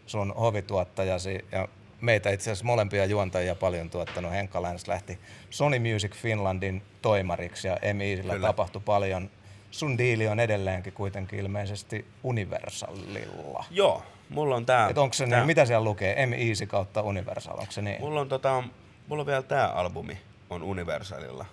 [0.06, 1.68] sun hovituottajasi ja
[2.00, 4.32] meitä itse asiassa molempia juontajia paljon tuottanut.
[4.32, 5.18] Henkka Läns lähti
[5.50, 7.76] Sony Music Finlandin toimariksi ja
[8.22, 8.46] Kyllä.
[8.46, 9.30] tapahtui paljon.
[9.70, 13.64] Sun diili on edelleenkin kuitenkin ilmeisesti Universalilla.
[13.70, 14.88] Joo, mulla on tää.
[14.88, 16.26] Et onko se tää, niin, mitä siellä lukee?
[16.26, 18.00] M-Easy kautta Universal, onko se niin?
[18.00, 18.62] Mulla on, tota,
[19.08, 20.18] mulla on vielä tää albumi,
[20.50, 21.46] on Universalilla.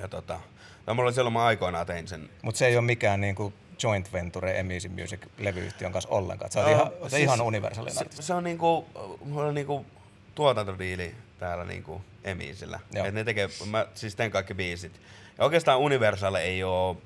[0.00, 0.40] Ja tota,
[0.88, 4.12] no mulla oli silloin mä aikoinaan tein sen Mutta se ei ole mikään niinku joint
[4.12, 6.50] venture M-Easy Music levyyhtiön kanssa ollenkaan.
[6.52, 8.22] Sä oot Joo, ihan, se siis ihan Universalin se, artisti.
[8.22, 8.86] se on niinku,
[9.24, 9.86] mulla on niinku
[10.34, 12.80] tuotantodiili täällä niinku Emiisillä.
[12.92, 13.06] Joo.
[13.06, 15.00] Et ne tekee, mä siis teen kaikki biisit.
[15.38, 17.02] Ja oikeastaan Universal ei oo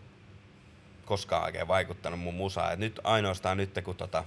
[1.05, 2.72] koskaan oikein vaikuttanut mun musaan.
[2.72, 4.24] Et nyt ainoastaan nyt kun tota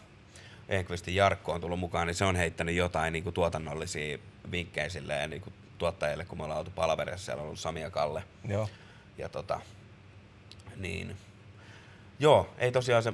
[0.70, 4.18] Enqvistin Jarkko on tullut mukaan, niin se on heittänyt jotain niinku tuotannollisia
[4.52, 8.24] vinkkejä silleen niinku tuottajille, kun me ollaan oltu palaverissa, siellä on ollut Sami ja Kalle.
[8.48, 8.70] Joo.
[9.18, 9.62] Ja tota,
[10.76, 11.18] niin,
[12.20, 13.14] joo, ei tosiaan se,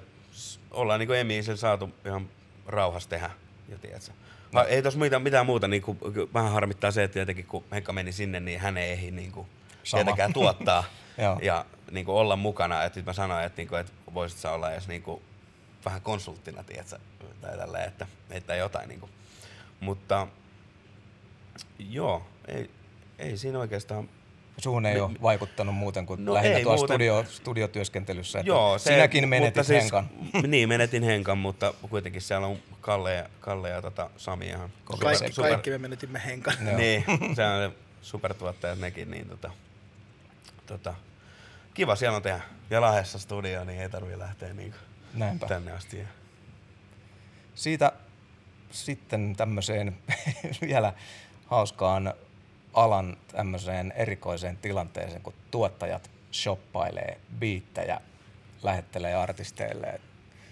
[0.71, 2.29] ollaan niinku Emiisillä saatu ihan
[2.65, 3.31] rauhassa tehdä.
[3.69, 4.11] Ja tiedätkö,
[4.51, 4.63] no.
[4.63, 8.11] ei tos mitään, mitään muuta, niinku, ky- vähän harmittaa se, että jotenkin kun Henkka meni
[8.11, 9.47] sinne, niin hän ei ehdi niinku,
[9.83, 10.03] Sama.
[10.03, 10.83] tietenkään tuottaa
[11.41, 12.83] ja niinku, olla mukana.
[12.83, 15.21] Et nyt mä sanoin, että niinku, et voisit sä olla edes niinku,
[15.85, 16.99] vähän konsulttina, tiedätkö,
[17.41, 18.89] tai tälleen, että, että jotain.
[18.89, 19.09] Niinku.
[19.79, 20.27] Mutta
[21.79, 22.69] joo, ei,
[23.19, 24.09] ei siinä oikeastaan
[24.57, 26.93] Suhun ei Mi- ole vaikuttanut muuten kuin No lähinnä tuolla muuten.
[26.95, 28.39] studio, studiotyöskentelyssä.
[28.39, 30.09] Että Joo, se, sinäkin menetit mutta siis, Henkan.
[30.51, 35.31] niin, menetin Henkan, mutta kuitenkin siellä on Kalle ja, Kalle ja tota, Sami ihan Kaikki,
[35.33, 35.51] super.
[35.51, 36.53] kaikki me menetimme Henkan.
[36.65, 36.77] Joo.
[36.77, 37.03] Niin,
[37.35, 39.51] se on supertuottajat nekin, niin tota,
[40.65, 40.93] tota,
[41.73, 42.41] kiva siellä on tehdä.
[42.69, 44.77] Ja Lahdessa studio, niin ei tarvii lähteä niinku
[45.13, 45.47] Näinpä.
[45.47, 45.97] tänne asti.
[45.99, 46.05] Ja
[47.55, 47.91] Siitä
[48.71, 49.97] sitten tämmöiseen
[50.67, 50.93] vielä
[51.45, 52.13] hauskaan
[52.73, 58.01] alan tämmöiseen erikoiseen tilanteeseen, kun tuottajat shoppailee biittejä,
[58.63, 60.01] lähettelee artisteille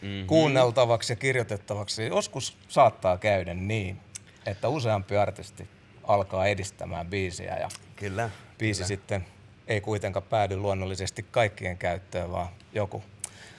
[0.02, 0.28] mm-hmm.
[0.28, 2.06] kuunneltavaksi ja kirjoitettavaksi.
[2.06, 4.00] Joskus saattaa käydä niin,
[4.46, 5.68] että useampi artisti
[6.04, 8.30] alkaa edistämään biisiä ja Kyllä.
[8.58, 8.88] biisi kyllä.
[8.88, 9.26] sitten
[9.68, 13.04] ei kuitenkaan päädy luonnollisesti kaikkien käyttöön, vaan joku,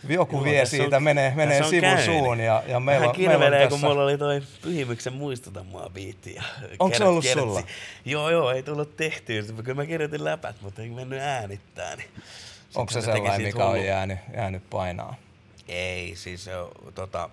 [0.08, 2.84] joku Joo, vie siitä, on- menee, menee on sivun suun ja, ja meillä, Vähän on-
[2.84, 3.70] meillä on kirvelee, tässä...
[3.70, 6.34] kun mulla oli toi Pyhimyksen muistuta mua biitti.
[6.34, 6.42] Ja
[6.78, 7.40] Onko se ollut kertsi.
[7.40, 7.62] sulla?
[8.04, 9.42] Joo, joo, ei tullut tehtyä.
[9.64, 11.96] Kyllä mä kirjoitin läpät, mutta ei mennyt äänittää.
[11.96, 12.08] Niin.
[12.74, 13.84] Onko se sellainen, mikä on hullu.
[13.86, 15.14] jäänyt, jäänyt painaa?
[15.68, 17.30] Ei, siis se on tota,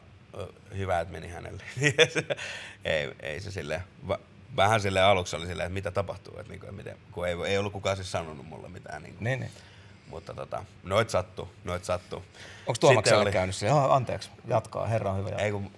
[0.77, 1.63] hyvä, että meni hänelle.
[2.85, 4.19] ei, ei se silleen, va,
[4.55, 7.73] vähän sille aluksi oli silleen, että mitä tapahtuu, että niinku, miten, kun ei, ei ollut
[7.73, 9.03] kukaan siis sanonut mulle mitään.
[9.03, 9.23] Niinku.
[9.23, 9.51] Niin, niin.
[10.07, 12.19] Mutta tota, noit sattuu, noit sattuu.
[12.67, 13.71] Onko Tuomaksella oli- käynyt se?
[13.71, 15.29] Oh, anteeksi, jatkaa, herra on hyvä.
[15.29, 15.45] Jatkaa.
[15.45, 15.71] Ei kun,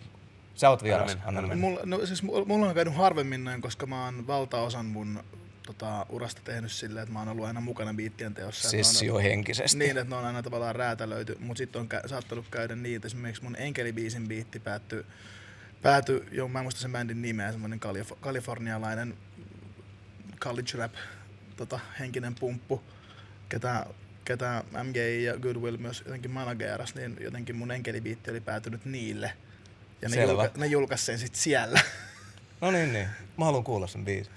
[0.55, 1.61] Sä oot vieras, mennä, anna anna mennä.
[1.67, 5.23] Mulla, no, siis mulla on käynyt harvemmin näin, koska mä oon valtaosan mun
[5.65, 8.69] tota, urasta tehnyt silleen, että mä oon ollut aina mukana biittien teossa.
[8.69, 9.77] Siis on- jo henkisesti.
[9.77, 13.05] Niin, että ne on aina tavallaan räätälöity, mutta sitten on kä- saattanut käydä niin, että
[13.05, 15.05] esimerkiksi mun enkelibiisin biitti päättyi,
[15.81, 19.13] päätyi jo, mä en muista sen bändin nimeä, semmoinen kalif- kalifornialainen
[20.39, 20.93] college rap
[21.57, 22.83] tota, henkinen pumppu,
[23.49, 23.85] ketä,
[24.29, 29.33] ketä MGI ja Goodwill myös jotenkin manageras, niin jotenkin mun enkelibiitti oli päätynyt niille.
[30.01, 31.81] Ja ne, julka- ne julkaisi sen sitten siellä.
[32.61, 33.07] No niin, niin.
[33.37, 34.33] Mä haluan kuulla sen biisin.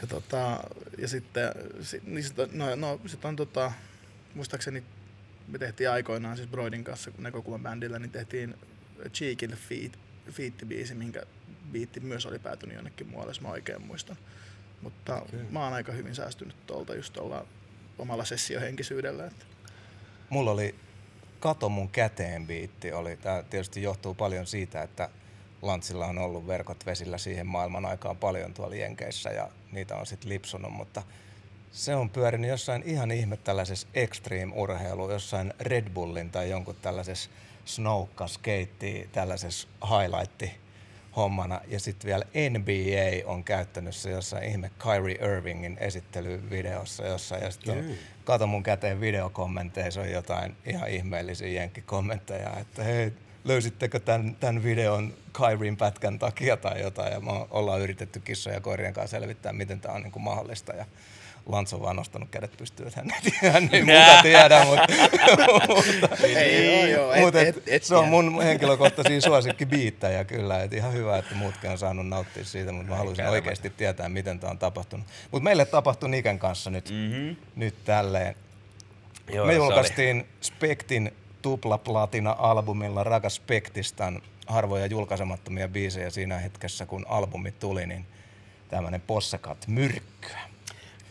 [0.00, 0.64] Ja, tota,
[0.98, 3.72] ja sitten, si, niin sit, no, no, sit on tota,
[4.34, 4.84] muistaakseni
[5.48, 8.54] me tehtiin aikoinaan siis Broidin kanssa näkökulman bändillä, niin tehtiin
[9.12, 9.98] Cheekille feat,
[10.30, 11.22] feat-biisi, minkä
[11.72, 14.16] biitti myös oli päätynyt jonnekin muualle, jos mä oikein muistan.
[14.82, 15.40] Mutta okay.
[15.50, 17.46] mä oon aika hyvin säästynyt tuolta just tuolla
[18.00, 19.26] omalla sessiohenkisyydellä.
[19.26, 19.44] Että
[20.30, 20.74] Mulla oli
[21.40, 22.92] Kato mun käteen biitti.
[22.92, 23.16] Oli.
[23.16, 25.08] Tää tietysti johtuu paljon siitä, että
[25.62, 30.28] Lantsilla on ollut verkot vesillä siihen maailman aikaan paljon tuolla Jenkeissä ja niitä on sitten
[30.28, 31.02] lipsunut, mutta
[31.72, 37.30] Se on pyörinyt jossain ihan ihme tällaisessa extreme-urheilu, jossain Red Bullin tai jonkun tällaisessa
[37.64, 40.59] snowka skeitti tällaisessa highlight
[41.16, 41.60] hommana.
[41.68, 47.42] Ja sitten vielä NBA on käyttänyt se jossain ihme Kyrie Irvingin esittelyvideossa jossain.
[47.42, 47.84] Ja sitten on,
[48.24, 53.12] kato mun käteen videokommenteissa on jotain ihan ihmeellisiä jenkkikommentteja, että hei,
[53.44, 57.12] löysittekö tämän, tämän videon Kyrien pätkän takia tai jotain.
[57.12, 60.72] Ja me ollaan yritetty kissoja ja koirien kanssa selvittää, miten tämä on niin kuin mahdollista.
[60.72, 60.86] Ja
[61.50, 63.10] Lantz on vaan nostanut kädet pystyyn, että hän
[63.42, 64.86] ei, hän ei muuta tiedä, mutta,
[65.68, 70.62] mutta, Ei, joo, joo, et- mutta et, et- et se on mun henkilökohtaisia suosikkibiittäjä kyllä,
[70.62, 74.40] että ihan hyvä, että muutkin on saanut nauttia siitä, mutta mä haluaisin oikeasti tietää, miten
[74.40, 75.06] tämä on tapahtunut.
[75.30, 77.36] Mutta meille tapahtui Niken kanssa nyt, mm-hmm.
[77.56, 78.34] nyt tälleen.
[79.32, 87.06] Joo, Me se oli- julkaistiin Spektin tuplaplatina-albumilla Rakas Spektistan harvoja julkaisemattomia biisejä siinä hetkessä, kun
[87.08, 88.06] albumi tuli, niin
[88.68, 90.38] tämmöinen possakat myrkkyä.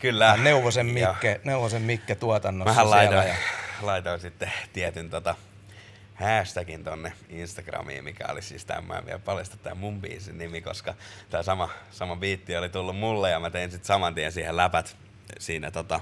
[0.00, 0.36] Kyllä.
[0.36, 3.34] Neuvosen Ja Mikke, Neuvosen Mikke tuotannossa Mähän laitoin, Ja,
[3.82, 5.34] laitoin sitten tietyn tota,
[6.14, 10.94] hashtagin tonne Instagramiin, mikä oli siis tämä, vielä paljasta tämä mun biisin nimi, koska
[11.30, 14.96] tämä sama, sama biitti oli tullut mulle ja mä tein sitten saman tien siihen läpät
[15.38, 16.00] siinä tota,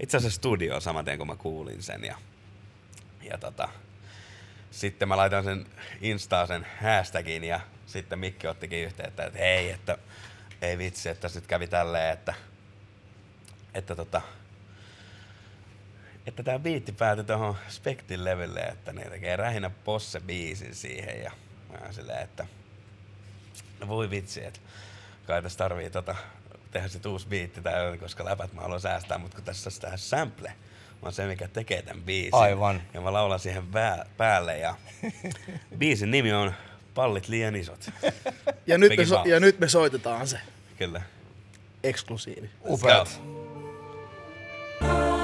[0.00, 2.16] itse asiassa studioon saman tien kun mä kuulin sen ja,
[3.22, 3.68] ja tota,
[4.70, 5.66] sitten mä laitoin sen
[6.00, 9.98] Instaan sen hashtagin ja sitten Mikki ottikin yhteyttä, että hei, että
[10.62, 12.34] ei vitsi, että nyt kävi tälleen, että,
[13.76, 14.22] että tota,
[16.26, 21.32] että tämä biitti päätyi tuohon Spektin levylle, että ne tekee rähinä posse biisin siihen ja
[21.72, 22.46] mä oon silleen, että
[23.80, 24.60] no voi vitsi, että
[25.26, 26.14] kai tässä tarvii tota,
[26.70, 29.80] tehdä sit uusi biitti tai jotain, koska läpät mä haluan säästää, mutta kun tässä on
[29.80, 30.52] tää sample,
[31.02, 32.34] on se, mikä tekee tämän biisin.
[32.34, 32.82] Aivan.
[32.94, 34.74] Ja mä laulan siihen pää, päälle ja
[35.78, 36.54] biisin nimi on
[36.94, 37.90] Pallit liian isot.
[38.66, 40.40] Ja nyt, me so- ja nyt me soitetaan se.
[40.78, 41.02] Kyllä.
[41.82, 42.50] Eksklusiivi.
[42.64, 43.35] upeat.
[44.80, 45.15] Bye.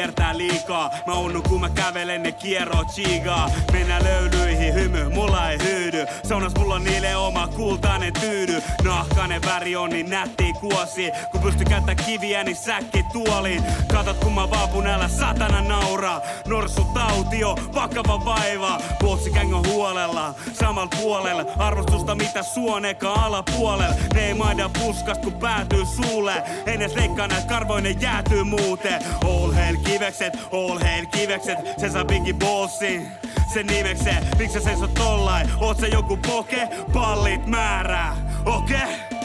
[0.00, 0.90] Hiertää liikaa.
[1.06, 6.06] Mä unnun kun mä kävelen ne kierrot chigaa Mennään löylyihin hymy, mulla ei hyydy.
[6.28, 8.62] Saunas mulla on niille oma kultainen tyydy.
[8.84, 11.10] Nahkainen väri on niin nätti kuosi.
[11.32, 16.84] Kun pysty käyttää kiviä niin säkki tuoliin Katot kun mä vaapun älä satana nauraa Norsu
[16.84, 18.78] tautio, vakava vaiva.
[19.00, 21.44] Bossikängön huolella, samal puolella.
[21.58, 23.94] Arvostusta mitä suoneka alapuolella.
[24.14, 26.42] Ne ei maida puskas kun päätyy suulle.
[26.66, 29.02] En edes leikkaa näitä karvoja, ne jäätyy muuten.
[29.24, 33.08] All hail kivekset, all hail kivekset Se saa Biggie Bossin
[33.54, 35.50] sen nimekseen Miksi sä seisot tollain?
[35.60, 36.68] Oot sä joku poke?
[36.92, 38.16] Pallit määrää,
[38.46, 38.76] okei?
[38.76, 39.20] Okay?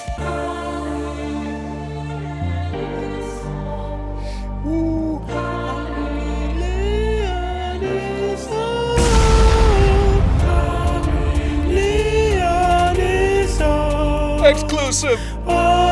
[14.49, 15.84] Exclusive!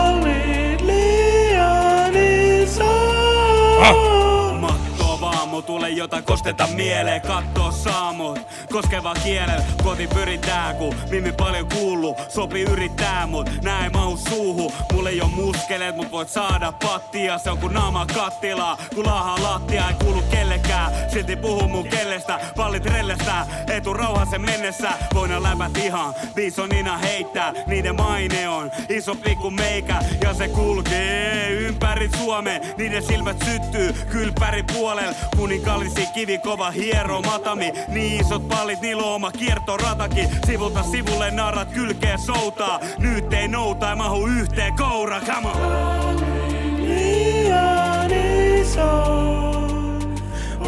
[6.03, 7.21] Jota kosteta mieleen.
[7.21, 8.39] Kattoo saamut,
[8.73, 9.63] koskeva kielellä.
[9.83, 12.17] Koti pyritää, kun Mimmi paljon kuuluu.
[12.29, 17.37] Sopi yrittää, mut näin mahu suuhu Mulle ei oo muskeleet, mut voit saada pattia.
[17.37, 22.39] Se on kun naama kattilaa, kun laahaa lattia Ei kuulu kellekään, silti puhu mun kellestä
[22.55, 29.51] Pallit rellestä, etu rauhassa mennessä Voin läpät ihan, bisonina heittää Niiden maine on iso pikku
[29.51, 29.99] meikä.
[30.21, 37.71] Ja se kulkee ympäri Suomen Niiden silmät syttyy kylpäri puolella Kuninkallisi kivi kova hiero matami
[37.87, 43.85] Niin isot pallit, niillä on oma kiertoratakin Sivulta sivulle narrat kylkee soutaa Nyt ei nouta
[43.85, 46.33] ja mahu yhteen koura, come on!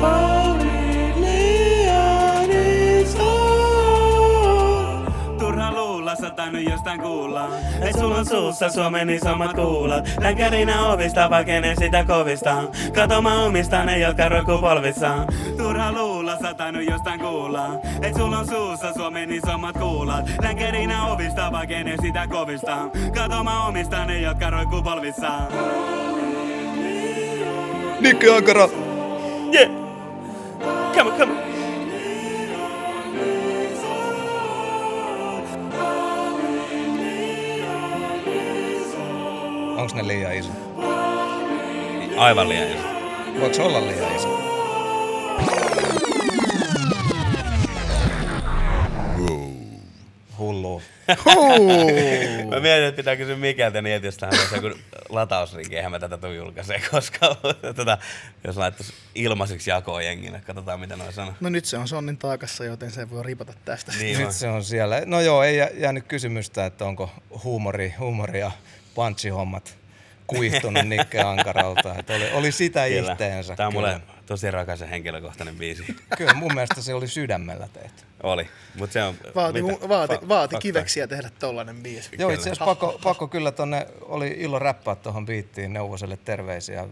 [0.06, 0.35] Turha
[6.52, 7.50] tainnut jostain kuulla.
[7.82, 10.10] Et sulla on suussa Suomen isommat kuulat.
[10.22, 12.64] Länkärinä ovista pakenen sitä kovista.
[12.96, 15.28] Kato mä omistan ne, jotka roikkuu polvissaan.
[15.58, 17.70] Turha luulla, sä tainnut jostain kuulla.
[18.02, 20.30] Et sulla on suussa Suomen isommat kuulat.
[20.42, 22.78] Länkärinä ovista pakenen sitä kovista.
[23.16, 25.48] Kato mä omistan ne, jotka roikkuu polvissaan.
[28.00, 28.70] Nikke Ankara!
[29.54, 29.70] Yeah!
[30.94, 31.45] Come on, come on.
[39.96, 40.50] Ne liian iso?
[42.18, 42.84] Aivan liian iso.
[43.40, 44.46] Voiko olla liian iso?
[50.38, 50.82] Hullu.
[52.50, 54.80] Mä mietin, että pitää kysyä Mikeltä niin, että jos tähän olisi joku
[55.10, 57.36] latausrinki, eihän mä tätä tuu julkaisee koskaan.
[57.76, 57.98] Tota,
[58.44, 61.34] jos laittaisi ilmaiseksi jakoon jengille, katsotaan mitä noin sanoo.
[61.40, 63.92] No nyt se on Sonnin taakassa, joten se voi ripata tästä.
[64.00, 64.34] Niin Nyt on.
[64.34, 65.02] se on siellä.
[65.06, 67.10] No joo, ei jä- jäänyt kysymystä, että onko
[67.44, 68.52] huumori, huumori ja
[68.96, 69.78] punchihommat
[70.28, 71.96] kuihtunut Nikke Ankaralta.
[72.00, 73.12] Että oli, oli sitä Kyllä.
[73.12, 73.56] ihteensä.
[73.56, 73.88] Tää on kyllä.
[73.88, 75.96] mulle tosi rakas ja henkilökohtainen biisi.
[76.18, 78.04] Kyllä mun mielestä se oli sydämellä tehty.
[78.24, 79.16] Oli, mutta se on...
[79.36, 79.90] Vaati, mitä?
[79.90, 82.10] vaati, Fa- vaati kiveksiä tehdä tollanen biisi.
[82.20, 86.88] Joo, itse asiassa pakko, pakko kyllä tonne, oli ilo räppää tuohon biittiin Neuvoselle terveisiä.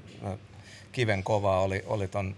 [0.92, 2.36] Kiven kova oli, oli ton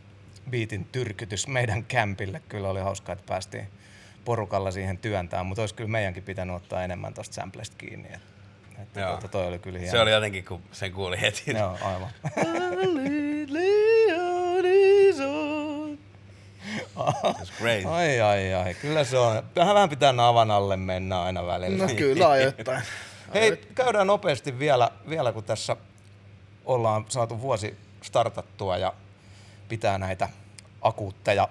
[0.50, 2.41] biitin tyrkytys meidän kämpille.
[2.50, 3.68] Kyllä oli hauskaa, että päästiin
[4.26, 8.08] porukalla siihen työntämään, mutta olisi kyllä meidänkin pitänyt ottaa enemmän tuosta samplesta kiinni.
[8.08, 8.35] Et, että
[8.96, 9.10] Joo.
[9.10, 9.91] tuota, toi oli kyllä hieno.
[9.91, 11.52] Se oli jotenkin, kun sen kuuli heti.
[11.52, 12.10] Joo, aivan.
[16.96, 17.86] That's great.
[17.86, 18.74] Ai, ai, ai.
[18.74, 19.43] Kyllä se on.
[19.56, 21.88] Vähän vähän pitää navan alle mennä aina välillä.
[21.88, 22.82] No kyllä ajoittain.
[23.34, 25.76] Hei, käydään nopeasti vielä, vielä, kun tässä
[26.66, 28.93] ollaan saatu vuosi startattua ja
[29.70, 30.30] pitää näitä
[30.82, 31.50] akuutteja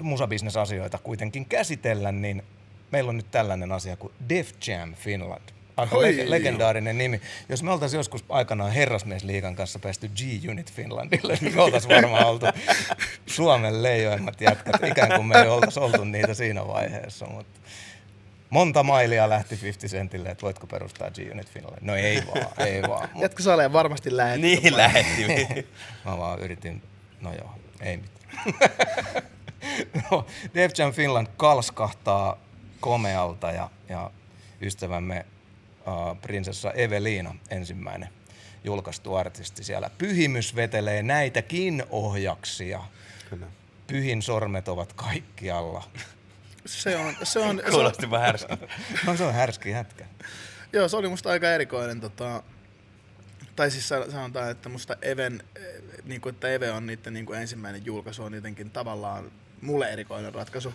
[0.00, 2.44] musabisnesasioita kuitenkin käsitellä, niin
[2.90, 5.48] meillä on nyt tällainen asia kuin Def Jam Finland.
[5.76, 7.20] Aika Oi, leg- legendaarinen nimi.
[7.48, 12.46] Jos me oltaisiin joskus aikanaan Herrasmiesliigan kanssa päästy G-Unit Finlandille, niin me oltaisiin varmaan oltu
[13.26, 17.26] Suomen leijoimmat jätkät, ikään kuin me ei oltaisiin oltu niitä siinä vaiheessa.
[17.26, 17.60] Mutta
[18.50, 21.78] monta mailia lähti 50 Centille, että voitko perustaa G-Unit Finland.
[21.80, 23.08] No ei vaan, ei vaan.
[23.12, 24.40] Mut Jatko Saleen varmasti lähetti.
[24.40, 25.66] Niin lähetti.
[26.04, 26.82] Mä vaan yritin,
[27.20, 28.44] no joo, ei mitään.
[30.10, 32.38] no, Def Jam Finland kalskahtaa
[32.80, 34.10] komealta ja, ja
[34.62, 35.26] ystävämme
[35.86, 38.08] uh, prinsessa Evelina, ensimmäinen
[38.64, 39.90] julkaistu artisti siellä.
[39.98, 42.82] Pyhimys vetelee näitäkin ohjaksia.
[43.30, 43.46] Kyllä.
[43.86, 45.84] Pyhin sormet ovat kaikkialla.
[46.66, 48.52] Se on, se on, se on, Kuulostipa härski.
[49.06, 50.04] No se on härski jätkä.
[50.72, 52.00] joo, se oli musta aika erikoinen.
[52.00, 52.42] Tota,
[53.56, 55.62] tai siis sa- sanotaan, että musta Even, eh,
[56.04, 60.34] niin kuin, että Eve on niiden niin kuin ensimmäinen julkaisu on jotenkin tavallaan mulle erikoinen
[60.34, 60.74] ratkaisu.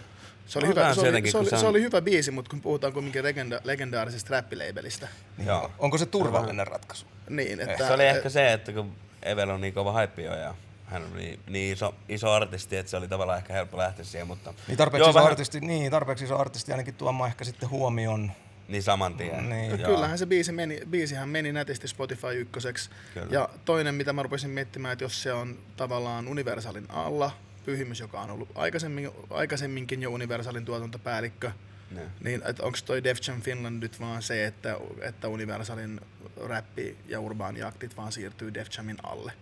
[0.49, 2.49] Se oli, On hyvä, se, oli, se, oli, se on- se oli hyvä biisi, mutta
[2.49, 5.07] kun puhutaan kuitenkin legenda, legendaarisesta räppileibelistä,
[5.45, 5.71] Joo.
[5.79, 7.05] Onko se turvallinen ratkaisu?
[7.29, 7.87] niin että...
[7.87, 11.17] Se oli ehkä se, että kun Evel on niin kova haippi jo ja hän on
[11.17, 14.53] niin, niin iso, iso artisti, että se oli tavallaan ehkä helppo lähteä siihen, mutta...
[14.67, 18.31] Niin tarpeeksi, Joo, iso vähän- artisti, niin, tarpeeksi iso artisti ainakin tuomaan ehkä sitten huomioon.
[18.67, 19.49] Niin saman tien.
[19.49, 19.79] Niin.
[19.79, 19.91] Joo.
[19.91, 22.89] Kyllähän se biisi meni, biisihän meni nätisti Spotify ykköseksi.
[23.13, 23.27] Kyllä.
[23.31, 27.31] Ja toinen, mitä mä rupesin miettimään, että jos se on tavallaan Universalin alla,
[27.65, 31.51] Pyhimys, joka on ollut aikaisemmin, aikaisemminkin jo Universalin tuotantopäällikkö,
[31.91, 32.01] Ne.
[32.23, 36.01] niin että onko toi Def Jam Finland nyt vaan se, että, että Universalin
[36.47, 39.33] räppi ja urbaaniaktit vaan siirtyy Def Jamin alle?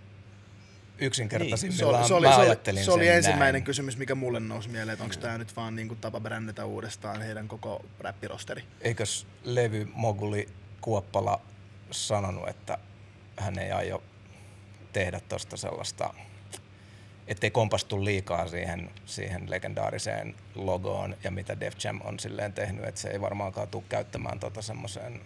[1.00, 3.64] Yksinkertaisimmillaan Se oli, se oli, mä se oli, se oli ensimmäinen näin.
[3.64, 7.48] kysymys, mikä mulle nousi mieleen, että onko tämä nyt vaan niinku tapa brändätä uudestaan heidän
[7.48, 8.64] koko räppirosteri.
[8.82, 10.50] Eikös levy Moguli
[10.82, 11.42] Kuoppala
[11.92, 12.78] sanonut, että
[13.38, 14.04] hän ei aio
[14.94, 16.14] tehdä tosta sellaista,
[17.28, 23.02] ettei kompastu liikaa siihen, siihen legendaariseen logoon ja mitä Def Jam on silleen tehnyt, että
[23.02, 25.22] se ei varmaankaan tule käyttämään tota semmoiseen,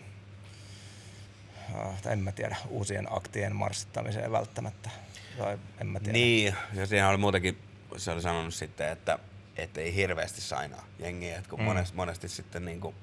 [1.75, 4.89] äh, en mä tiedä, uusien aktien marssittamiseen välttämättä.
[5.37, 6.13] Tai en mä tiedä.
[6.13, 7.57] Niin, ja siinä oli muutenkin,
[7.97, 9.19] se oli sanonut sitten, että,
[9.57, 11.65] että ei hirveästi sainaa jengiä, että kun mm.
[11.65, 12.95] monesti, monesti sitten niin kuin,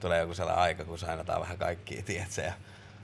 [0.00, 2.52] tulee joku sellainen aika, kun sainataan vähän kaikkia, tiedätkö, ja,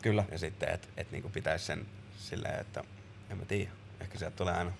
[0.03, 0.24] Kyllä.
[0.30, 1.87] ja sitten, että et, niin pitäisi sen
[2.18, 2.85] silleen, että
[3.30, 3.70] en mä tiedä,
[4.01, 4.72] ehkä sieltä tulee aina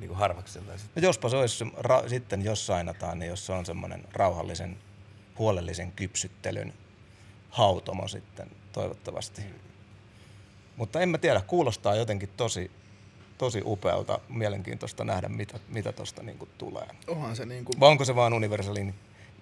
[0.00, 0.72] niin harvakselta.
[0.72, 4.78] No jospa se olisi se ra- sitten, jos sainataan, niin jos se on semmoinen rauhallisen,
[5.38, 6.72] huolellisen kypsyttelyn
[7.50, 9.42] hautomo sitten toivottavasti.
[10.76, 12.70] Mutta en mä tiedä, kuulostaa jotenkin tosi,
[13.38, 16.86] tosi upealta, mielenkiintoista nähdä, mitä, mitä tosta niinku tulee.
[17.06, 17.72] Onhan se niinku...
[17.80, 18.94] Vai onko se vaan Universalin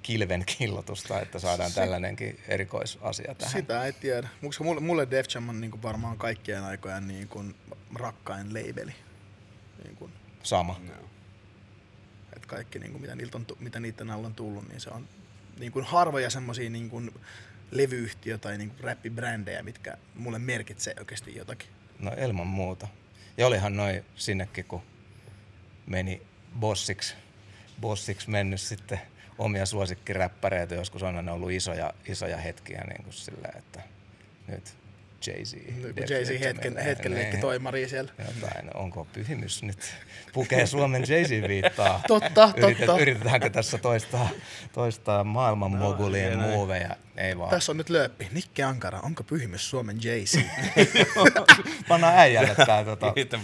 [0.03, 3.53] kilven killotusta, että saadaan tällainenkin erikoisasia tähän?
[3.53, 4.29] Sitä ei tiedä.
[4.45, 7.45] Koska mulle, mulle Def Jam on niinku varmaan kaikkien aikojen niinku
[7.95, 8.93] rakkain leibeli.
[9.85, 10.11] Niinku,
[10.43, 10.81] Sama.
[12.37, 15.09] et kaikki, niinku, mitä, niiltä on, mitä niiden alla on tullut, niin se on
[15.59, 17.03] niinku harvoja semmosia niinku
[17.71, 21.69] levyyhtiö- tai niinku räppibrändejä, mitkä mulle merkitsee oikeasti jotakin.
[21.99, 22.89] No ilman muuta.
[23.37, 24.83] Ja olihan noin sinnekin, kun
[25.87, 26.23] meni
[26.61, 27.15] bossiksi,
[27.81, 29.01] bossiksi mennyt sitten
[29.39, 30.75] omia suosikkiräppäreitä.
[30.75, 33.83] Joskus on aina ollut isoja, isoja hetkiä niin kuin silleen, että
[34.49, 34.75] nyt
[35.27, 35.55] Jay-Z.
[36.11, 37.41] Jay-Z hetken, hetken leikki Niin.
[37.41, 38.13] toimari siellä.
[38.19, 39.95] Jotain, onko pyhimys nyt?
[40.33, 42.01] Pukee Suomen Jay-Z viittaa.
[42.09, 43.03] Totta, Yritet, totta.
[43.03, 44.29] Yritetäänkö tässä toistaa,
[44.73, 46.97] toistaa maailman No, mogulien muuveja?
[47.17, 47.51] Ei vaan.
[47.51, 48.29] Tässä on nyt lööppi.
[48.33, 50.39] Nikke Ankara, onko pyhimys Suomen Jay-Z?
[51.89, 53.39] Pannaan äijälle tää tota, Yhtä,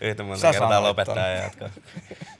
[0.00, 1.68] yhtä monta kertaa lopettaa ja jatkaa.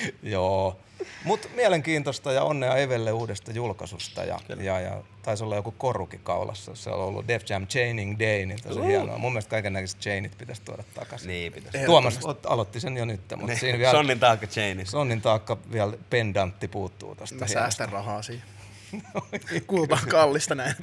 [0.22, 0.76] Joo.
[1.24, 4.24] Mutta mielenkiintoista ja onnea Evelle uudesta julkaisusta.
[4.24, 6.74] Ja, ja, ja taisi olla joku koruki kaulassa.
[6.74, 8.86] Se on ollut Def Jam Chaining Day, niin tosi uh.
[8.86, 9.18] hienoa.
[9.18, 11.28] Mun mielestä kaiken näköiset chainit pitäisi tuoda takaisin.
[11.28, 11.86] Niin pitäisi.
[11.86, 14.90] Tuomas ot- aloitti sen jo nyt, mutta Niin, siinä vielä Sonnin taakka chainis.
[14.90, 17.34] Sonnin taakka vielä pendantti puuttuu tästä.
[17.34, 17.60] Mä hienosta.
[17.60, 18.44] säästän rahaa siihen.
[19.66, 20.74] Kulta on kallista näin.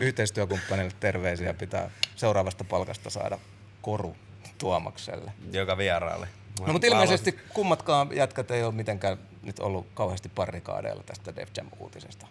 [0.00, 3.38] Yhteistyökumppanille terveisiä pitää seuraavasta palkasta saada
[3.82, 4.16] koru
[4.58, 5.32] Tuomakselle.
[5.52, 6.28] Joka vieraalle.
[6.66, 12.26] No mutta ilmeisesti kummatkaan jätkät ei ole mitenkään nyt ollut kauheasti parikaadeilla tästä Def Jam-uutisesta.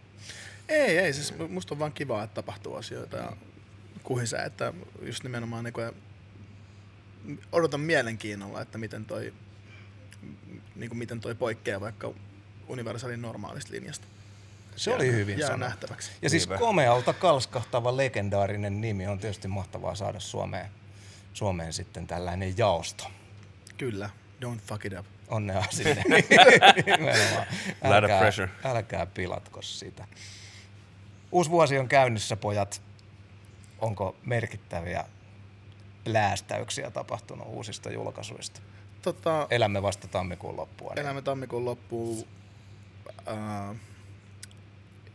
[0.69, 1.13] Ei, ei.
[1.13, 3.31] Siis musta on vaan kiva, että tapahtuu asioita ja
[4.03, 5.91] kuhisee, että just nimenomaan niin kuin,
[7.51, 9.33] odotan mielenkiinnolla, että miten toi,
[10.75, 12.13] niin kuin miten toi poikkeaa vaikka
[12.67, 14.07] universaalin normaalista linjasta.
[14.75, 15.65] Se oli hyvin Jää sanottu.
[15.65, 16.11] nähtäväksi.
[16.21, 16.65] Ja siis Niinpä.
[16.65, 20.69] komealta kalskahtava legendaarinen nimi on tietysti mahtavaa saada Suomeen,
[21.37, 23.03] Suomeen sitten tällainen jaosto.
[23.77, 24.09] Kyllä.
[24.45, 25.05] Don't fuck it up.
[25.27, 26.03] Onnea sinne.
[27.81, 28.49] Of pressure.
[28.63, 30.07] älkää pilatko sitä.
[31.31, 32.81] Uusi vuosi on käynnissä, pojat.
[33.79, 35.05] Onko merkittäviä
[36.05, 38.61] läästäyksiä tapahtunut uusista julkaisuista?
[39.01, 40.89] Tota, Elämme vasta tammikuun loppua.
[40.93, 42.17] niin- elämme tammikuun loppuun.
[42.17, 43.75] Uh,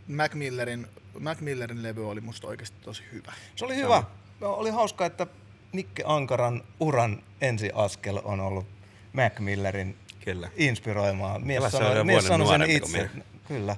[0.09, 0.87] Mac Millerin,
[1.21, 3.33] Mac Millerin levy oli musta oikeasti tosi hyvä.
[3.57, 4.03] Se oli hyvä.
[4.41, 5.27] No, oli hauska, että
[5.73, 8.67] Nikke Ankaran uran ensiaskel on ollut
[9.13, 10.49] Mac Millerin Kyllä.
[10.57, 11.39] inspiroimaa.
[11.39, 13.11] Mies sanoi, mies sanoi sen itse.
[13.49, 13.77] Kyllä.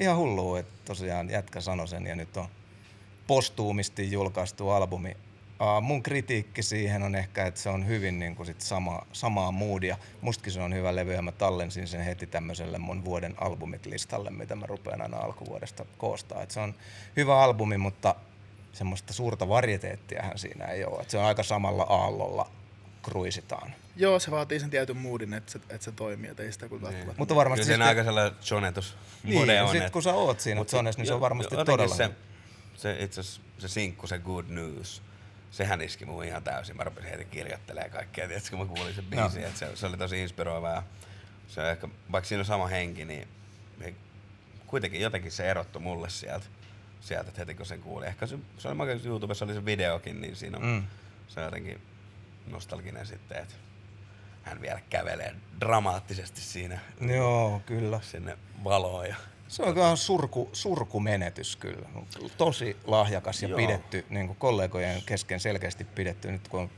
[0.00, 2.48] Ihan hullua, että tosiaan jätkä sanoi sen ja nyt on
[3.26, 5.16] postuumisti julkaistu albumi.
[5.60, 9.52] Uh, mun kritiikki siihen on ehkä, että se on hyvin niin kuin sit sama, samaa
[9.52, 9.96] moodia.
[10.20, 14.30] Mustakin se on hyvä levy ja mä tallensin sen heti tämmöiselle mun vuoden albumit listalle,
[14.30, 16.42] mitä mä rupean aina alkuvuodesta koostaa.
[16.42, 16.74] Et se on
[17.16, 18.14] hyvä albumi, mutta
[18.74, 21.00] semmoista suurta varieteettiähän siinä ei ole.
[21.02, 22.50] Et se on aika samalla aallolla
[23.02, 23.74] kruisitaan.
[23.96, 26.90] Joo, se vaatii sen tietyn moodin, että se, että se toimii, että ei sitä kyllä
[26.90, 27.10] Niin.
[27.16, 29.68] Mutta varmasti Kyllä siinä sitten- aika sellainen jonetus Niin, on.
[29.72, 31.94] sit et- kun sä oot siinä mut Zones, niin se on jo- varmasti jotenkin todella
[31.94, 32.10] se,
[32.74, 35.02] se itse asiassa se sinkku, se Good News,
[35.50, 36.76] sehän iski mun ihan täysin.
[36.76, 39.48] Mä rupesin heti kirjoittelemaan kaikkea, tietysti kun mä kuulin sen biisin, Joo.
[39.48, 40.68] että se, se, oli tosi inspiroiva.
[40.70, 40.82] Ja
[41.48, 43.28] se on ehkä, vaikka siinä on sama henki, niin
[44.66, 46.46] kuitenkin jotenkin se erottui mulle sieltä,
[47.04, 48.06] sieltä että heti kun sen kuuli.
[48.06, 50.82] Ehkä se, se oli makea, YouTubessa oli se videokin, niin siinä on, Mm.
[51.28, 51.80] se on jotenkin
[52.46, 53.54] nostalginen sitten, että
[54.42, 56.78] hän vielä kävelee dramaattisesti siinä
[57.16, 58.00] Joo, kyllä.
[58.02, 59.06] sinne valoon.
[59.08, 59.16] Ja
[59.48, 61.88] Se on kyllä surku, surkumenetys kyllä.
[62.36, 63.56] Tosi lahjakas ja Joo.
[63.56, 66.70] pidetty, niin kuin kollegojen kesken selkeästi pidetty nyt kun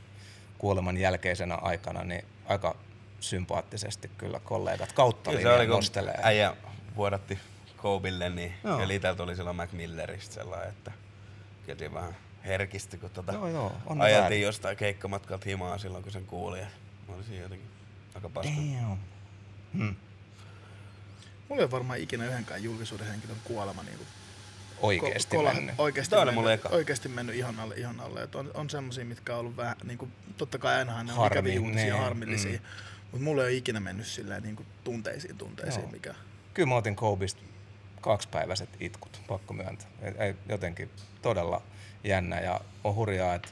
[0.57, 2.75] kuoleman jälkeisenä aikana, niin aika
[3.19, 6.19] sympaattisesti kyllä kollegat kautta Kyllä se oli, kun nostelee.
[6.23, 6.55] äijä
[6.95, 7.39] vuodatti
[7.77, 8.81] Kobille, niin Joo.
[8.81, 10.91] ja Liiteltä oli silloin Mac Milleristä sellainen, että
[11.65, 12.15] kyllä vähän
[12.45, 14.41] herkisti, kun tota Joo, joo, on ajeltiin väärin.
[14.41, 16.59] jostain keikkamatkalta himaa silloin, kun sen kuuli.
[16.59, 16.65] Ja
[17.07, 17.67] mä olisin jotenkin
[18.15, 18.51] aika paska.
[18.55, 18.97] Damn.
[19.73, 19.95] Hmm.
[21.49, 24.07] Mulla ei ole varmaan ikinä yhdenkään julkisuuden henkilön kuolema niin kuin
[24.81, 25.75] Oikeesti kola- mennyt.
[25.77, 26.69] Oikeasti, Tämä mennyt, mulle eka.
[26.69, 28.23] oikeasti mennyt ihan alle, ihan alle.
[28.23, 31.17] Et on, on semmosia, mitkä on ollut vähän, niin kuin, totta kai ainahan ne on
[31.17, 32.51] Harmi, ikäviä uutisia, niin, harmillisia.
[32.51, 32.59] mm.
[33.11, 35.91] Mutta mulla ei ole ikinä mennyt silleen niin kuin tunteisiin tunteisiin, Joo.
[35.91, 36.15] mikä...
[36.53, 37.41] Kyllä mä otin Kobista
[38.07, 39.87] kaksipäiväiset itkut, pakko myöntää.
[40.49, 40.89] Jotenkin
[41.21, 41.61] todella
[42.03, 43.49] jännä ja on hurjaa, että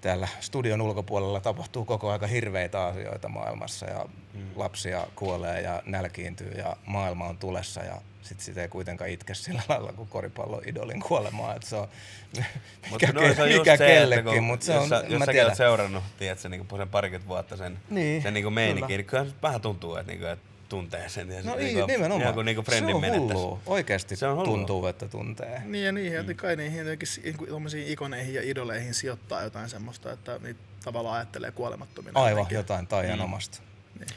[0.00, 4.40] täällä studion ulkopuolella tapahtuu koko aika hirveitä asioita maailmassa ja mm.
[4.56, 9.62] lapsia kuolee ja nälkiintyy ja maailma on tulessa ja sitten sitä ei kuitenkaan itke sillä
[9.68, 11.54] lailla kuin koripallon idolin kuolemaa.
[11.54, 11.88] Et se on
[12.92, 15.22] mikä, no, se on mikä se, että kellekin, mutta se jos on, sä, mä jos
[15.24, 18.96] säkin oot seurannut, tiedätkö, niin sen parikymmentä vuotta sen, Niin, sen niin meininkin, kyllä.
[18.96, 21.30] niin kyllä se vähän tuntuu, että, niin kuin, että tuntee sen.
[21.30, 22.20] Ja No niin, niin kuin, nimenomaan.
[22.22, 23.34] Ihan kuin, niin kuin se on menettäisi.
[23.42, 23.60] hullua.
[23.66, 24.44] Oikeasti Se on hullua.
[24.54, 25.62] tuntuu, että tuntee.
[25.64, 26.36] Niin ja niin, mm.
[26.36, 31.50] kai niihin jotenkin niin tommosiin ikoneihin ja idoleihin sijoittaa jotain semmoista, että niitä tavallaan ajattelee
[31.50, 32.20] kuolemattomina.
[32.20, 32.56] Aivan, jotenkin.
[32.56, 33.58] jotain taianomasta.
[33.98, 34.08] Niin.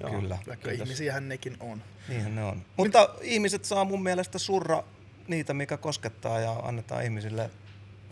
[0.00, 0.10] Joo.
[0.20, 0.38] Kyllä.
[0.48, 0.86] Vaikka Kiitos.
[0.88, 1.82] ihmisiähän nekin on.
[2.08, 2.62] Niinhän ne on.
[2.76, 4.84] Mutta ihmiset saa mun mielestä surra
[5.28, 7.50] niitä, mikä koskettaa ja annetaan ihmisille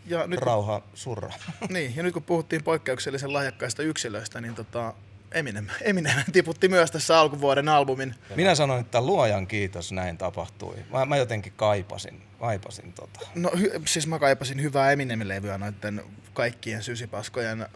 [0.06, 1.30] Ja nyt, rauha surra.
[1.68, 4.94] niin, ja nyt kun puhuttiin poikkeuksellisen lahjakkaista yksilöistä, niin tota,
[5.32, 8.14] Eminem, Eminem tiputti myös tässä alkuvuoden albumin.
[8.36, 10.76] Minä sanoin, että luojan kiitos näin tapahtui.
[10.92, 13.20] Mä, mä jotenkin kaipasin, kaipasin tota.
[13.34, 16.02] No hy, siis mä kaipasin hyvää Eminem-levyä noiden
[16.34, 17.66] kaikkien sysipaskojen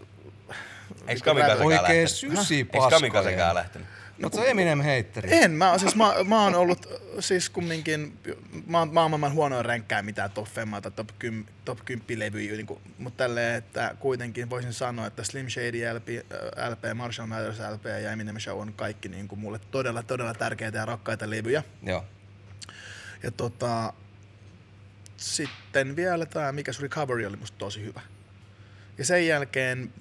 [1.09, 2.09] Eikö Kamikazekaan Oikein lähtenyt?
[2.41, 2.85] sysipaskoja.
[2.85, 3.89] Eikö Kamikazekaan lähtenyt?
[4.23, 5.29] Mutta se Eminem heitteri.
[5.33, 6.87] En, mä, siis mä, mä oon ollut
[7.21, 8.19] siis kumminkin,
[8.67, 12.67] mä oon, maailman huonoin ränkkää mitään top femmaa tai top, 10, top 10 levyjä, niin
[12.99, 17.85] mutta tälleen, että kuitenkin voisin sanoa, että Slim Shady LP, äh, LP Marshall Mathers LP
[17.85, 21.63] ja Eminem Show on kaikki niin kuin mulle todella, todella tärkeitä ja rakkaita levyjä.
[21.83, 22.05] Joo.
[23.23, 23.93] Ja tota,
[25.17, 28.01] sitten vielä tämä Mikäs Recovery oli musta tosi hyvä.
[28.99, 29.93] Ja sen jälkeen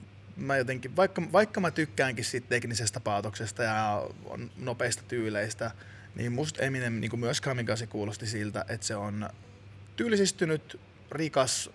[0.41, 4.07] mä jotenkin, vaikka, vaikka mä tykkäänkin siitä teknisestä paatoksesta ja
[4.57, 5.71] nopeista tyyleistä,
[6.15, 9.29] niin musta Eminem niin kuin myös Kamikaze kuulosti siltä, että se on
[9.95, 10.79] tyylisistynyt,
[11.11, 11.69] rikas,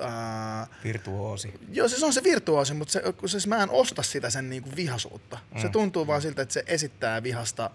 [0.00, 1.54] ää, Virtuoosi.
[1.72, 4.70] Joo, se on se virtuoosi, mutta se, kun se, mä en osta sitä sen niinku
[4.76, 5.38] vihasuutta.
[5.54, 5.60] Mm.
[5.60, 7.70] Se tuntuu vaan siltä, että se esittää vihasta,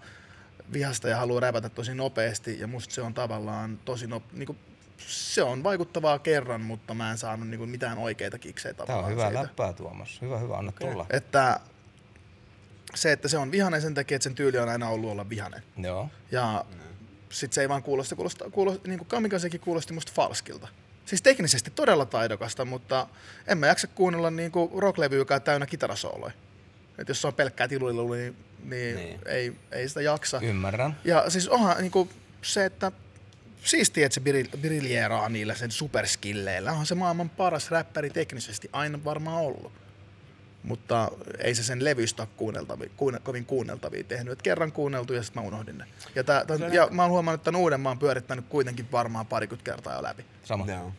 [0.72, 4.56] vihasta ja haluaa räpätä tosi nopeasti ja musta se on tavallaan tosi no, niinku,
[5.06, 9.26] se on vaikuttavaa kerran, mutta mä en saanut niinku mitään oikeita kiksejä tavallaan on hyvä
[9.26, 9.42] siitä.
[9.42, 10.18] läppää Tuomas.
[10.22, 11.06] Hyvä, hyvä, anna tulla.
[11.10, 11.60] Että
[12.94, 15.62] se, että se on vihanen sen takia, että sen tyyli on aina ollut olla vihanen.
[15.76, 16.08] Joo.
[16.30, 16.64] Ja
[17.30, 20.68] sit se ei vaan kuulosta, kuulosta, kuulosta niin kuin Kamikazekin kuulosti musta falskilta.
[21.04, 23.06] Siis teknisesti todella taidokasta, mutta
[23.46, 26.32] en mä jaksa kuunnella niin kuin on täynnä kitarasooloja.
[26.98, 28.96] Et jos se on pelkkää tiluilu, niin, niin, Niin.
[28.96, 29.20] niin.
[29.26, 30.40] Ei, ei sitä jaksa.
[30.42, 30.96] Ymmärrän.
[31.04, 32.10] Ja siis onhan niin kuin
[32.42, 32.92] se, että
[33.64, 36.70] siistiä, että se bril- briljeeraa niillä sen superskilleillä.
[36.70, 39.72] Onhan se maailman paras räppäri teknisesti aina varmaan ollut.
[40.62, 44.32] Mutta ei se sen levystä kuunneltavi, kuunne, kovin kuunneltavia tehnyt.
[44.32, 45.84] Et kerran kuunneltu ja sitten mä unohdin ne.
[46.14, 49.26] Ja, tää, tän, ja mä oon huomannut, että tämän uuden mä oon pyörittänyt kuitenkin varmaan
[49.26, 50.24] parikymmentä kertaa jo läpi.
[50.44, 50.66] Sama.
[50.66, 50.92] Joo.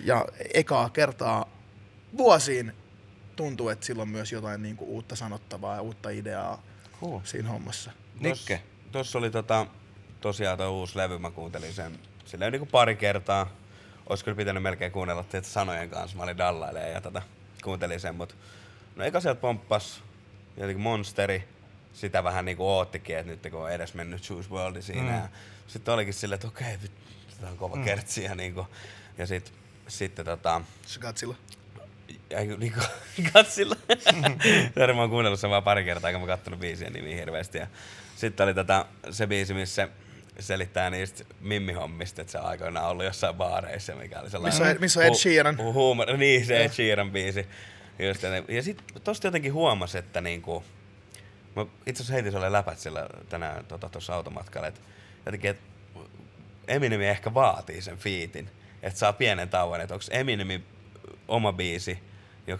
[0.00, 1.50] Ja ekaa kertaa
[2.16, 2.72] vuosiin
[3.36, 6.62] tuntuu, että sillä on myös jotain niin kuin uutta sanottavaa ja uutta ideaa
[7.00, 7.20] Cool.
[7.24, 7.90] siinä hommassa.
[8.20, 8.62] Nikke.
[8.92, 9.66] Tuossa oli tota,
[10.24, 13.50] tosiaan tuo uusi levy, mä kuuntelin sen silleen niin kuin pari kertaa.
[14.06, 17.22] Olis kyllä pitänyt melkein kuunnella teitä sanojen kanssa, mä olin dallailemaan ja tota,
[17.64, 18.36] kuuntelin sen, mut
[18.96, 20.02] no eka sieltä pomppas
[20.56, 21.48] jotenkin Monsteri,
[21.92, 25.18] sitä vähän niinku oottikin, että nyt kun on edes mennyt Juice WRLD siinä.
[25.18, 25.28] Mm.
[25.66, 26.88] Sitten olikin silleen, että okei, okay,
[27.40, 27.84] tämä on kova mm.
[27.84, 28.66] kertsi ja niinku,
[29.18, 29.52] ja sit,
[29.88, 31.36] sitten tota, Se katsilla.
[32.30, 32.80] ja niinku
[33.32, 33.76] katsilla.
[34.78, 37.58] Sori, mä oon kuunnellut sen vaan pari kertaa, kun mä oon kattonut biisien nimiä hirveästi.
[37.58, 37.66] Ja
[38.16, 39.88] sitten oli tätä, se biisi, missä
[40.38, 44.60] selittää niistä mimmihommista, että se on aikoinaan ollut jossain baareissa, mikä oli sellainen...
[44.60, 45.56] Missä on- missä on Ed Sheeran.
[45.58, 47.46] Hu- huumor, niin, se Ed Sheeran biisi.
[47.98, 50.64] Just, ja sitten tosta jotenkin huomasi, että niinku,
[51.56, 54.80] mä itse asiassa heitin sulle läpät sillä tänään tuossa tota, automatkalla, että
[55.26, 55.62] jotenkin, että
[56.68, 58.50] Eminem ehkä vaatii sen fiitin,
[58.82, 60.64] että saa pienen tauon, että onko Eminemin
[61.28, 61.98] oma biisi,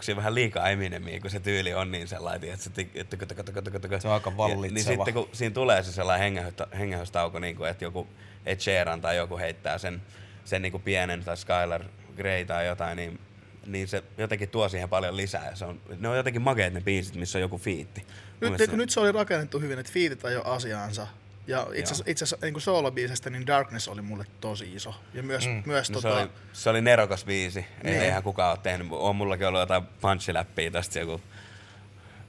[0.01, 3.69] siinä vähän liikaa Eminemiä, kun se tyyli on niin sellainen, että se, että tuk- tuk-
[3.69, 4.95] tuk- tuk- Se on aika Ja- Niin vallitseva.
[5.05, 8.07] sitten kun siinä tulee se sellainen hengähystauko, hengähystauko niin kuin, että joku
[8.45, 10.01] Ed Sheeran tai joku heittää sen,
[10.45, 11.83] sen niin kuin pienen tai Skylar
[12.17, 13.19] Grey tai jotain, niin,
[13.65, 15.49] niin se jotenkin tuo siihen paljon lisää.
[15.49, 18.01] Ja se on, ne on jotenkin makeet ne biisit, missä on joku fiitti.
[18.01, 21.07] Nyt, mielestä kun nyt se oli rakennettu hyvin, että fiitit ajoi asiaansa.
[21.47, 24.95] Ja itse asiassa, itse asiassa niin soolobiisestä, niin Darkness oli mulle tosi iso.
[25.13, 25.63] Ja myös, mm.
[25.65, 27.59] myös No, se, tota, oli, se oli nerokas biisi.
[27.59, 28.01] Ei Niin.
[28.03, 28.87] eihän kukaan ole tehnyt.
[28.91, 31.21] On mullakin ollut jotain punchiläppiä tästä joku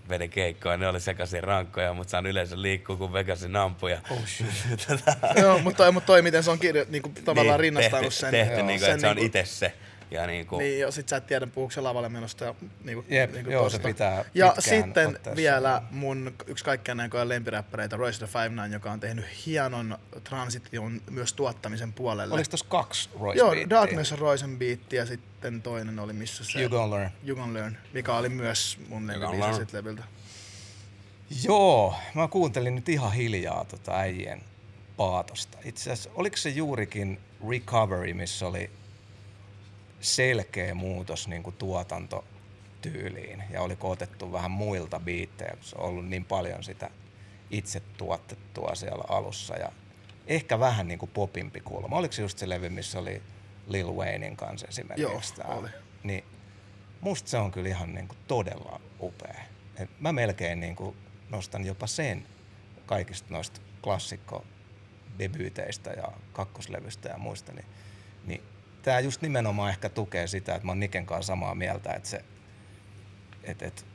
[0.08, 3.98] vedin keikkoa, ne oli sekaisin rankkoja, mutta saan yleensä liikkua kuin Vegasin ampuja.
[4.10, 4.46] Oh shit.
[5.42, 8.30] Joo, mutta toi, mutta toi, miten se on kirjo, niin kuin, tavallaan rinnastanut tehty, sen.
[8.30, 9.72] Tehty, joo, niin kuin, sen että se on niinku- itse se.
[10.11, 12.44] Ja niin kuin, Niin, ja sit sä et tiedä, puhuuko se lavalle menosta.
[12.44, 12.54] Ja,
[12.84, 17.28] niin kuin, Jep, niin kuin joo, se pitää Ja sitten vielä mun yksi kaikkien aikojen
[17.28, 22.34] lempiräppäreitä, Royce the Five Nine, joka on tehnyt hienon transition myös tuottamisen puolelle.
[22.34, 23.70] Oliko tuossa kaksi Royce Joo, beattiä?
[23.70, 26.61] Darkness Roycen biitti ja sitten toinen oli missä se...
[26.61, 27.11] You Gonna Learn.
[27.26, 29.57] You Gonna Learn, mikä oli myös mun lempibiisi Learn.
[29.57, 30.02] sit levyltä.
[31.44, 34.42] Joo, mä kuuntelin nyt ihan hiljaa tota äijien
[34.96, 35.59] paatosta.
[35.64, 38.70] Itse asiassa, oliko se juurikin Recovery, missä oli
[40.07, 46.09] selkeä muutos niin kuin tuotantotyyliin ja oli otettu vähän muilta biittejä, kun se on ollut
[46.09, 46.90] niin paljon sitä
[47.50, 49.72] itse tuotettua siellä alussa ja
[50.26, 51.96] ehkä vähän niin kuin popimpi kulma.
[51.96, 53.22] Oliko se just se levy, missä oli
[53.66, 55.02] Lil Waynein kanssa esimerkiksi?
[55.02, 55.54] Joo, tää?
[55.54, 55.68] oli.
[56.02, 56.24] Niin
[57.00, 59.40] musta se on kyllä ihan niin kuin todella upea.
[59.76, 60.96] Et mä melkein niin kuin
[61.28, 62.26] nostan jopa sen
[62.86, 64.44] kaikista noista klassikko
[65.18, 67.66] debyyteistä ja kakkoslevystä ja muista, niin,
[68.26, 68.42] niin
[68.87, 72.24] tämä just nimenomaan ehkä tukee sitä, että mä oon Niken kanssa samaa mieltä, että se,
[73.45, 73.87] et, et,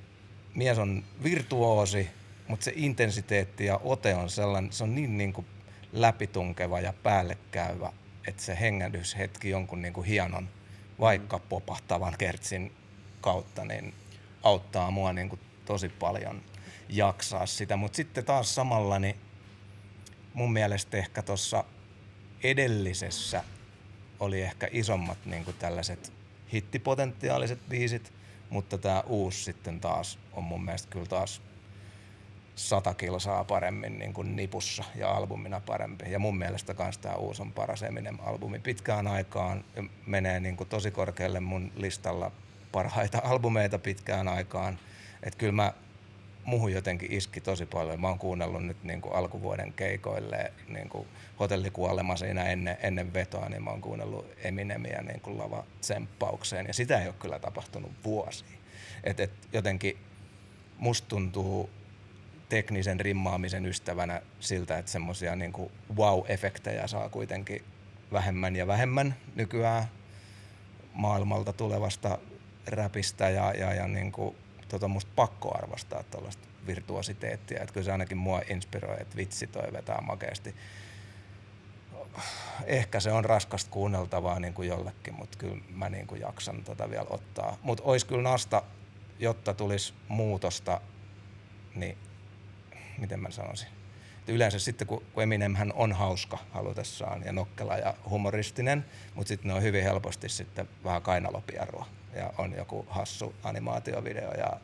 [0.55, 2.09] mies on virtuoosi,
[2.47, 5.47] mutta se intensiteetti ja ote on sellainen, se on niin, niin kuin
[5.93, 7.93] läpitunkeva ja päällekäyvä,
[8.27, 10.49] että se hengähdyshetki jonkun niin kuin hienon,
[10.99, 12.71] vaikka popahtavan kertsin
[13.21, 13.93] kautta, niin
[14.43, 16.41] auttaa mua niin kuin tosi paljon
[16.89, 17.75] jaksaa sitä.
[17.75, 19.15] Mutta sitten taas samalla, niin
[20.33, 21.63] mun mielestä ehkä tuossa
[22.43, 23.43] edellisessä
[24.21, 26.13] oli ehkä isommat niin kuin tällaiset
[26.53, 28.13] hittipotentiaaliset biisit,
[28.49, 31.41] mutta tämä uusi sitten taas on mun mielestä kyllä taas
[32.55, 36.11] sata kilsaa paremmin niin kuin nipussa ja albumina parempi.
[36.11, 39.63] Ja mun mielestä kans tämä uusi on paras Eminem-albumi pitkään aikaan.
[40.05, 42.31] Menee niin kuin tosi korkealle mun listalla
[42.71, 44.79] parhaita albumeita pitkään aikaan.
[45.23, 45.73] Että kyllä mä
[46.43, 48.01] muuhun jotenkin iski tosi paljon.
[48.01, 51.07] Mä oon kuunnellut nyt niin kuin alkuvuoden keikoille niin kuin
[51.39, 56.67] hotellikuolema siinä ennen, ennen vetoa, niin mä oon kuunnellut Eminemiä niin kuin lava tsemppaukseen.
[56.67, 58.59] Ja sitä ei ole kyllä tapahtunut vuosiin.
[59.03, 59.97] Että et jotenkin
[60.77, 61.69] musta tuntuu
[62.49, 65.53] teknisen rimmaamisen ystävänä siltä, että semmoisia niin
[65.95, 67.63] wow-efektejä saa kuitenkin
[68.11, 69.85] vähemmän ja vähemmän nykyään
[70.93, 72.17] maailmalta tulevasta
[72.67, 74.35] räpistä ja, ja, ja niin kuin,
[74.71, 77.61] tota musta pakko arvostaa tuollaista virtuositeettia.
[77.61, 80.55] Että kyllä se ainakin mua inspiroi, että vitsi toi vetää makeasti.
[82.65, 86.89] Ehkä se on raskasta kuunneltavaa niin kuin jollekin, mutta kyllä mä niin kuin jaksan tota
[86.89, 87.57] vielä ottaa.
[87.61, 88.63] Mutta olisi kyllä nasta,
[89.19, 90.81] jotta tulisi muutosta,
[91.75, 91.97] niin
[92.97, 93.67] miten mä sanoisin.
[94.19, 99.47] Että yleensä sitten, kun, kun Eminemhän on hauska halutessaan ja nokkela ja humoristinen, mutta sitten
[99.47, 101.85] ne on hyvin helposti sitten vähän kainalopiarua
[102.15, 104.59] ja on joku hassu animaatiovideo ja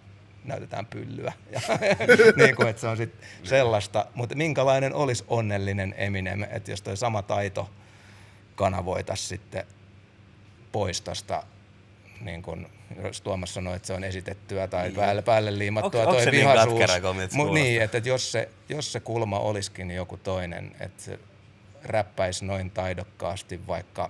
[0.46, 1.34] näytetään pyllyä.
[1.52, 1.62] Ja,
[2.44, 4.06] niin kuin, että se on sit sellaista.
[4.16, 7.70] Mutta minkälainen olisi onnellinen Eminem, että jos toi sama taito
[8.56, 9.66] kanavoitaisiin sitten
[10.72, 11.44] pois tosta,
[12.22, 12.68] niin kuin,
[13.04, 14.96] jos Tuomas sanoi, että se on esitettyä tai niin.
[14.96, 16.82] päälle, päälle liimattua Onko- onko toi se niin vihaisuus.
[17.32, 21.20] se Mut niin, että, että jos, se, jos se kulma olisikin joku toinen, että se
[21.84, 24.10] räppäisi noin taidokkaasti vaikka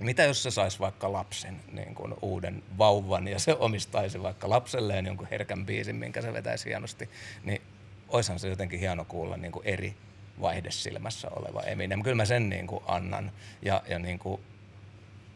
[0.00, 5.06] mitä jos se saisi vaikka lapsen, niin kuin uuden vauvan, ja se omistaisi vaikka lapselleen
[5.06, 7.10] jonkun herkän biisin, minkä se vetäisi hienosti,
[7.44, 7.62] niin
[8.08, 9.94] oishan se jotenkin hieno kuulla niin kuin eri
[10.40, 12.02] vaihdesilmässä oleva Eminem.
[12.02, 13.32] Kyllä mä sen niin kuin annan,
[13.62, 14.40] ja, ja niin kuin,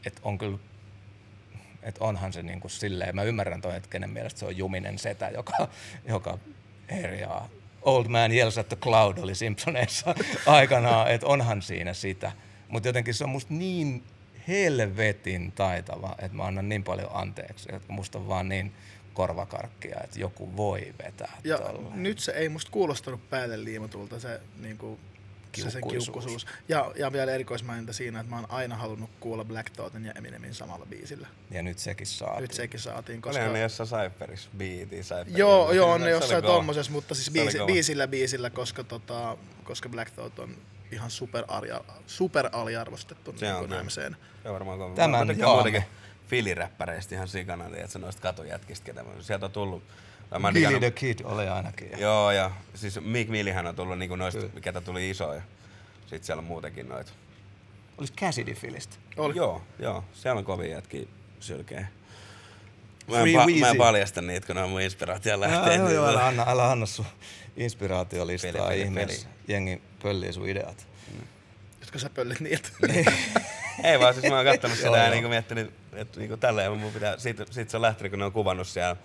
[0.07, 0.59] et on kyllä
[1.83, 4.99] että onhan se niin kuin silleen, mä ymmärrän toi, että kenen mielestä se on juminen
[4.99, 5.69] setä, joka,
[6.05, 6.39] joka
[6.91, 7.49] herjaa.
[7.83, 10.15] Old Man Yells at the Cloud oli Simpsoneissa
[10.47, 12.33] aikanaan, että onhan siinä sitä.
[12.69, 14.03] Mutta jotenkin se on musta niin
[14.49, 18.73] helvetin taitava, että mä annan niin paljon anteeksi, että musta on vaan niin
[19.15, 21.61] korvakarkkia, että joku voi vetää Ja
[21.95, 24.99] nyt se ei musta kuulostanut päälle liimatulta se, niinku,
[25.57, 26.05] se sen Kiukkuisuus.
[26.05, 26.47] kiukkuisuus.
[26.69, 30.55] Ja, ja vielä erikoismaininta siinä, että mä oon aina halunnut kuulla Black Thoughtin ja Eminemin
[30.55, 31.27] samalla biisillä.
[31.51, 32.43] Ja nyt sekin saatiin.
[32.43, 33.39] Nyt sekin saatiin, Koska...
[33.39, 33.51] koska...
[33.51, 35.15] Oli ne jossain Cypherissa, Cypherissa.
[35.27, 39.37] Joo, joo, on Se ne jossain tommosessa, mutta siis Se biisi, biisillä biisillä, koska, tota,
[39.65, 40.57] koska Black Thought on
[40.93, 43.83] ihan super, alia, super aliarvostettu Se niin on kyllä.
[43.83, 44.17] MCn.
[44.43, 44.95] Se on varmaan kova.
[44.95, 45.45] Tämän jaamme.
[45.55, 45.85] muutenkin
[46.29, 49.83] filiräppäreistä ihan sikana, että noista katujätkistä, ketä mä- sieltä on tullut.
[50.31, 51.91] tai mä oon Billy digannut- the Kid oli ainakin.
[51.91, 55.43] Ja Joo, ja siis Meek Millihän on tullut niinku noista, ketä tuli isoja.
[56.01, 57.13] Sitten siellä on muutenkin noita.
[57.99, 58.97] Olisi Cassidy Filistä.
[59.17, 59.37] Oli.
[59.37, 61.07] Joo, joo, siellä on kovin jätkiä
[61.41, 61.89] sylkeä.
[63.09, 65.77] Mä en, pa- mä en paljasta niitä, kun ne on mun inspiraation Joo, lähteet.
[65.77, 67.07] joo, niin joo, älä, anna, älä anna sun
[67.57, 69.29] inspiraatiolistaa Peli, peli, ihmeessä.
[69.49, 70.87] Jengi pöllii sun ideat.
[71.81, 72.69] Jotka sä pöllit niiltä.
[73.85, 75.11] Ei vaan, siis mä oon kattonut Joo, sitä ja joo.
[75.11, 78.33] niinku miettinyt, että niinku tälleen mun pitää, siitä, siitä se on lähtenyt, kun ne on
[78.33, 78.97] kuvannut siellä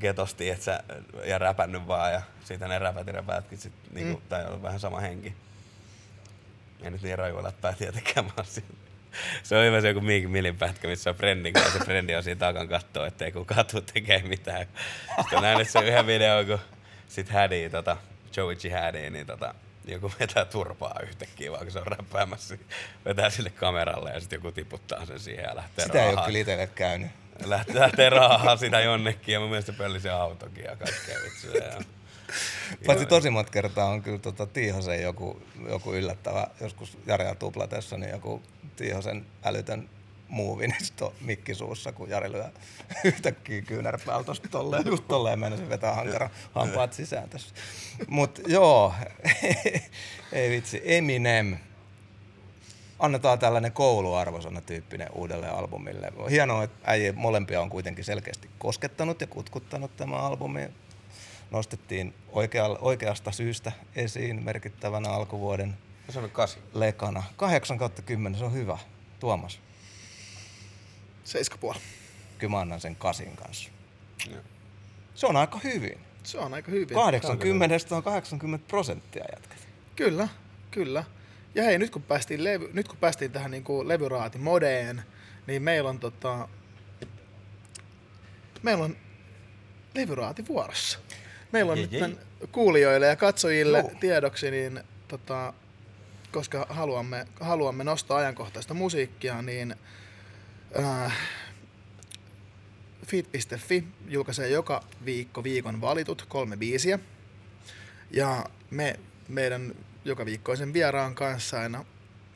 [0.00, 0.82] getosti, et sä,
[1.24, 4.22] ja räpännyt vaan ja siitä ne räpät ja räpätkin sit, niinku, mm.
[4.28, 5.34] tai on vähän sama henki.
[6.82, 8.68] Ei nyt niin rajua läppää tietenkään, mä oon siinä.
[9.42, 11.78] Se on hyvä se joku Meek Millin pätkä, missä on Friendin kanssa.
[11.78, 14.66] Se Frendi on siinä takan kattoo, ettei kukaan tuu tekee mitään.
[15.20, 16.58] Sitten on nähnyt se yhden videon, kun
[17.08, 17.96] sit Hädi, tota,
[18.36, 18.70] Joey G.
[18.70, 19.54] Hädi, niin tota,
[19.84, 22.58] joku vetää turpaa yhtäkkiä, vaan kun se on räppäämässä.
[23.04, 26.26] Vetää sille kameralle ja sitten joku tiputtaa sen siihen ja lähtee Sitä ei ole raahaan.
[26.26, 27.10] kyllä itselle käynyt.
[27.44, 31.64] Lähtee, lähtee raahaa sitä jonnekin ja mun mielestä se pölli se autokin ja kaikkea vitsuja.
[31.64, 31.80] Ja...
[32.86, 38.10] Paitsi tosi monta kertaa on kyllä tota Tiihosen joku, joku yllättävä, joskus Jarea tuplatessa, niin
[38.10, 38.42] joku
[38.80, 39.88] Tiihosen älytön
[40.28, 42.50] muuvi, niin sit on mikki suussa, kun Jari lyö
[43.04, 47.54] yhtäkkiä kyynärpäällä tosta tolleen, just tolleen mennä vetää hankara hampaat sisään tässä.
[48.08, 48.94] Mut joo,
[50.32, 51.56] ei vitsi, Eminem.
[52.98, 56.12] Annetaan tällainen kouluarvosana tyyppinen uudelle albumille.
[56.30, 60.68] Hienoa, että äijä molempia on kuitenkin selkeästi koskettanut ja kutkuttanut tämä albumi
[61.50, 65.76] nostettiin oikea, oikeasta syystä esiin merkittävänä alkuvuoden
[66.12, 66.58] Se on kasi.
[66.74, 67.22] lekana.
[67.36, 68.78] 8 kautta 10, se on hyvä.
[69.20, 69.60] Tuomas,
[71.24, 71.78] Seiska puoli.
[72.38, 73.70] kyllä mä annan sen kasin kanssa.
[74.30, 74.40] Joo.
[75.14, 75.98] Se on aika hyvin.
[76.22, 76.94] Se on aika hyvin.
[76.94, 79.68] 80 on 80 prosenttia jätkät.
[79.96, 80.28] Kyllä,
[80.70, 81.04] kyllä.
[81.54, 85.02] Ja hei, nyt kun päästiin, levy, nyt kun päästiin tähän niin kuin levyraati-modeen,
[85.46, 86.48] niin meillä on tota,
[88.62, 88.96] meillä on
[89.94, 90.98] levyraati vuorossa.
[91.52, 92.00] Meillä on Jei, nyt jei.
[92.00, 92.18] tän
[92.52, 93.90] kuulijoille ja katsojille Joo.
[94.00, 95.52] tiedoksi, niin tota,
[96.32, 99.74] koska haluamme, haluamme nostaa ajankohtaista musiikkia, niin
[100.78, 101.16] äh,
[103.06, 106.98] Fit.fi julkaisee joka viikko viikon valitut kolme biisiä.
[108.10, 109.74] Ja me meidän
[110.04, 111.84] joka viikkoisen vieraan kanssa aina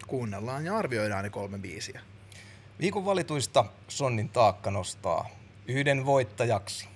[0.06, 2.00] kuunnellaan ja arvioidaan ne kolme biisiä.
[2.80, 5.28] Viikon valituista Sonnin taakka nostaa
[5.66, 6.88] yhden voittajaksi.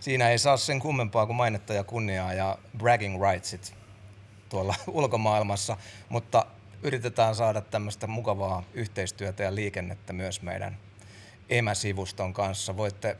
[0.00, 3.83] Siinä ei saa sen kummempaa kuin mainetta ja kunniaa ja bragging rightsit
[4.54, 5.76] tuolla ulkomaailmassa,
[6.08, 6.46] mutta
[6.82, 10.76] yritetään saada tämmöistä mukavaa yhteistyötä ja liikennettä myös meidän
[11.48, 12.76] emäsivuston kanssa.
[12.76, 13.16] Voitte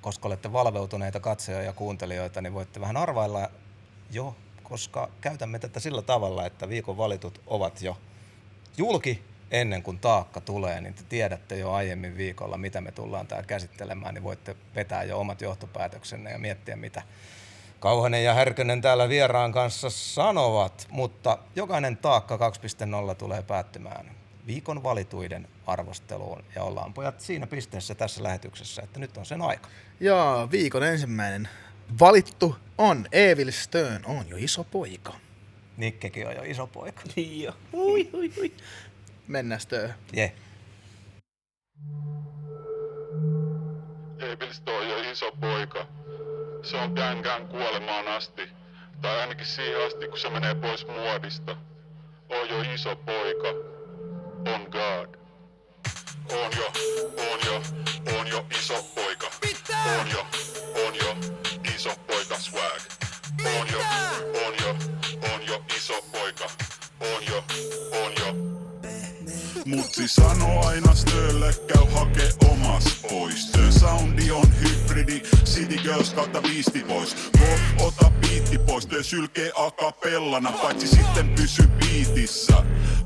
[0.00, 3.50] koska olette valveutuneita katsojia ja kuuntelijoita, niin voitte vähän arvailla
[4.10, 7.98] jo, koska käytämme tätä sillä tavalla, että viikon valitut ovat jo
[8.76, 13.46] julki ennen kuin taakka tulee, niin te tiedätte jo aiemmin viikolla, mitä me tullaan täällä
[13.46, 17.02] käsittelemään, niin voitte vetää jo omat johtopäätöksenne ja miettiä, mitä
[17.80, 22.36] Kauhanen ja Härkönen täällä vieraan kanssa sanovat, mutta jokainen taakka
[23.08, 24.10] 2.0 tulee päättymään
[24.46, 29.68] viikon valituiden arvosteluun ja ollaan pojat siinä pisteessä tässä lähetyksessä, että nyt on sen aika.
[30.00, 31.48] Ja viikon ensimmäinen
[32.00, 35.14] valittu on Evil Stern, on jo iso poika.
[35.76, 37.02] Nikkekin on jo iso poika.
[37.16, 37.52] Niin jo.
[37.72, 38.52] Ui, ui, ui.
[39.28, 39.94] Mennään Stern.
[40.12, 40.32] Je.
[44.18, 45.86] Evilsto on jo iso poika.
[46.62, 48.50] Se on gängän kuolemaan asti.
[49.02, 51.56] Tai ainakin siihen asti, kun se menee pois muodista.
[52.28, 53.48] On jo iso poika.
[54.54, 55.18] On God.
[56.32, 56.72] On jo,
[57.32, 57.62] on jo,
[58.18, 59.26] on jo iso poika.
[60.00, 60.26] On jo,
[60.86, 61.16] on jo,
[61.74, 62.80] iso poika swag.
[63.58, 63.78] On jo,
[64.46, 64.76] on jo,
[65.34, 66.44] on jo iso poika.
[67.00, 67.44] On jo,
[69.68, 73.42] Mutsi sano aina Stölle, käy hake omas pois.
[73.42, 77.16] Stön soundi on hybridi, City Girls kautta Beastie Boys.
[77.38, 82.56] Ko, ota biitti pois, Stö sylkee akapellana, paitsi sitten pysy biitissä.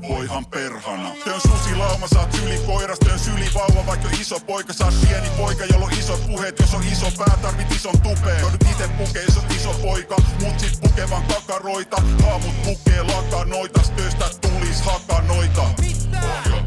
[0.09, 1.11] Voihan perhana.
[1.25, 5.87] Tön susilauma, saat syli koiras, tön syli vauva, vaikka iso poika, saat pieni poika, jolla
[5.87, 6.61] on isot puheet.
[6.61, 8.41] Jos on iso pää, tarvit ison tupeen.
[8.41, 12.03] Joudut ite pukee, jos on iso poika, mutsit pukevan kakaroita.
[12.23, 15.63] Haamut pukee lakanoita, stöstä tulis hakanoita.
[15.63, 16.59] On jo,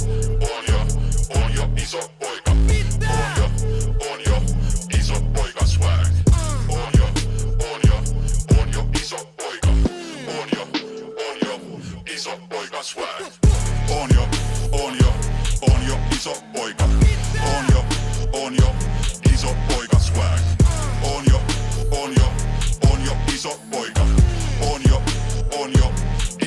[0.42, 0.80] on jo,
[1.36, 2.52] on jo iso poika.
[2.52, 3.48] On jo,
[4.12, 4.38] on jo,
[5.00, 6.08] iso poika swag.
[6.70, 7.08] On jo,
[7.60, 7.98] on jo,
[8.60, 9.70] on jo iso poika.
[10.28, 10.68] On jo,
[11.28, 11.60] on jo,
[12.16, 13.24] iso poika swag.
[13.90, 14.28] On jo,
[14.72, 15.14] on jo,
[15.62, 16.86] on jo iso poika.
[17.54, 17.86] On jo,
[18.34, 18.70] on jo,
[19.34, 20.42] iso poika swag.
[21.04, 21.40] On jo,
[21.92, 22.30] on jo,
[22.92, 24.02] on jo iso poika.
[24.62, 25.02] On jo,
[25.62, 25.92] on jo,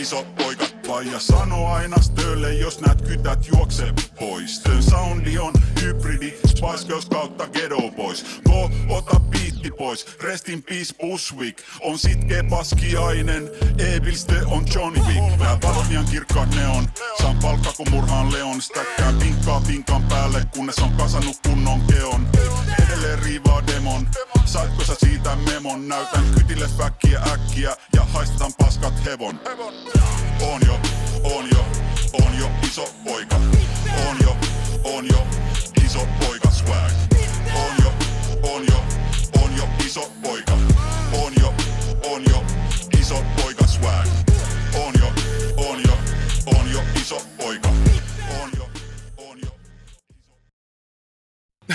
[0.00, 0.64] iso poika.
[0.86, 3.84] Faija sano aina stölle, jos näet kytät juokse
[4.18, 4.56] pois.
[4.56, 5.52] Stön soundi on
[5.82, 8.24] hybridi, Spice Girls kautta Ghetto Boys.
[8.44, 11.58] Go, ota biitti pois, rest in peace Bushwick.
[11.80, 15.38] On sitkeä paskiainen, Evilste on Johnny Wick.
[15.38, 16.88] Nää valmian kirkkaat neon,
[17.22, 18.62] saan palkka kun murhaan Leon.
[18.62, 22.28] Stäkkää pinkkaa pinkan päälle, kunnes on kasannut kunnon keon.
[22.88, 24.08] Edelleen riivaa demon,
[24.44, 25.88] saitko sä siitä memon?
[25.88, 29.40] Näytän kytille väkkiä äkkiä ja haistetaan paskat hevon.
[30.42, 30.80] On jo,
[31.24, 31.64] on jo,
[32.12, 33.36] on jo iso poika.
[34.08, 34.36] On jo,
[34.84, 35.26] on jo,
[35.84, 36.92] iso poika swag.
[37.54, 37.92] On jo,
[38.42, 38.84] on jo,
[39.42, 40.52] on jo iso poika.
[41.12, 41.54] On jo,
[42.10, 42.44] on jo,
[43.00, 44.06] iso poika swag.
[44.86, 45.12] On jo,
[45.56, 45.98] on jo,
[46.46, 47.77] on jo iso poika.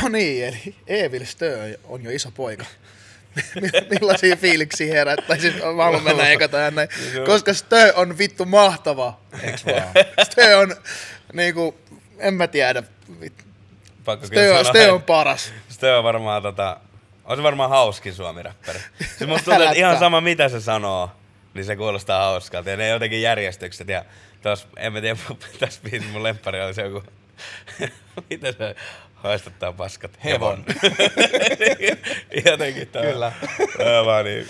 [0.01, 2.65] No niin, eli Evil Stern on jo iso poika.
[3.89, 5.37] Millaisia fiiliksiä herättää?
[5.37, 6.89] Siis mä haluan mennä eka tähän näin.
[7.25, 9.19] Koska Stö on vittu mahtava.
[9.41, 9.87] Eiks vaan?
[10.23, 10.75] Stö on
[11.33, 11.77] niinku,
[12.19, 12.83] en mä tiedä.
[14.05, 15.53] Pakko Stö on, Stö on paras.
[15.69, 16.79] Stö on varmaan tota,
[17.25, 18.79] on se varmaan hauskin suomi-räppäri.
[18.99, 21.11] Siis musta tuntuu, että ihan sama mitä se sanoo,
[21.53, 22.69] niin se kuulostaa hauskalta.
[22.69, 24.05] Ja ne jotenkin järjestykset ja
[24.41, 25.19] tos, en mä tiedä,
[25.59, 27.03] tässä biisissä mun lemppari oli se joku,
[28.29, 28.75] miten se
[29.23, 30.65] haistattaa paskat Hevon.
[32.45, 33.01] jotenkin tää.
[33.01, 33.31] Kyllä.
[34.05, 34.47] Vaan niin,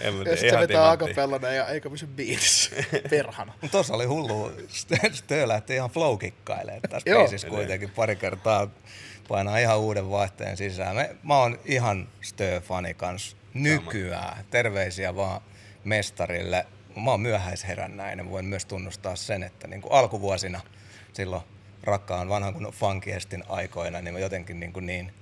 [0.00, 1.04] en mä Ja tiedä, sit se ihan vetää timantti.
[1.04, 2.70] akapellana ja eikä pysy biitissä.
[3.10, 3.52] Perhana.
[3.62, 7.20] Mut Tuossa oli hullu, Stö- Stö lähti ihan flow kikkailemaan tässä Joo.
[7.22, 8.68] biisissä kuitenkin pari kertaa
[9.28, 10.96] painaa ihan uuden vaihteen sisään.
[10.96, 14.44] Me, mä oon ihan Stö-fani kans nykyään.
[14.50, 15.40] Terveisiä vaan
[15.84, 16.66] mestarille.
[17.04, 20.60] Mä oon myöhäisherännäinen, voin myös tunnustaa sen, että niin kuin alkuvuosina
[21.12, 21.42] silloin
[21.84, 25.12] rakkaan vanhan kun funkiestin aikoina, niin mä jotenkin niin, kuin niin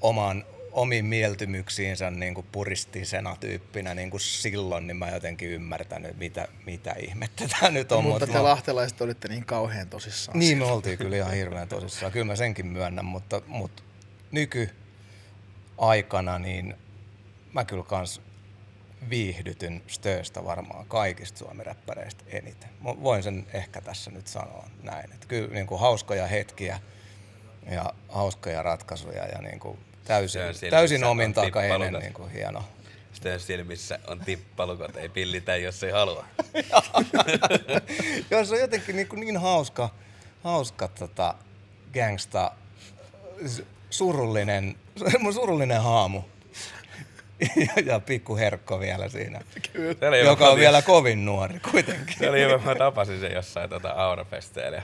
[0.00, 6.48] oman, omiin mieltymyksiinsä niin kuin puristisena tyyppinä niin kuin silloin, niin mä jotenkin ymmärtänyt, mitä,
[6.66, 8.04] mitä ihmettä tämä nyt on.
[8.04, 10.38] Mutta mut te mä- lahtelaiset olitte niin kauhean tosissaan.
[10.38, 12.12] niin me oltiin kyllä ihan hirveän tosissaan.
[12.12, 13.82] Kyllä mä senkin myönnän, mutta, mutta
[14.30, 16.74] nykyaikana niin
[17.52, 18.20] mä kyllä kans
[19.10, 22.70] viihdytyn Stööstä varmaan kaikista suomiräppäreistä eniten.
[22.80, 25.12] Mä voin sen ehkä tässä nyt sanoa näin.
[25.12, 26.80] Että kyllä niin kuin hauskoja hetkiä
[27.70, 32.64] ja hauskoja ratkaisuja ja niin kuin täysin, täysin omin takainen niin kuin hieno.
[33.12, 36.24] Stön silmissä on tippalukot, ei pillitä, jos ei halua.
[38.30, 39.90] Joo, se on jotenkin niin, kuin niin hauska,
[40.44, 41.34] hauska tota,
[41.94, 42.52] gangsta,
[43.90, 44.76] surullinen,
[45.34, 46.22] surullinen haamu.
[47.86, 49.40] Ja, pikku herkko vielä siinä,
[49.74, 52.16] hyvä, joka on vielä kovin nuori kuitenkin.
[52.18, 54.76] Se oli hyvä, mä tapasin sen jossain tota Aurafesteillä.
[54.76, 54.82] ja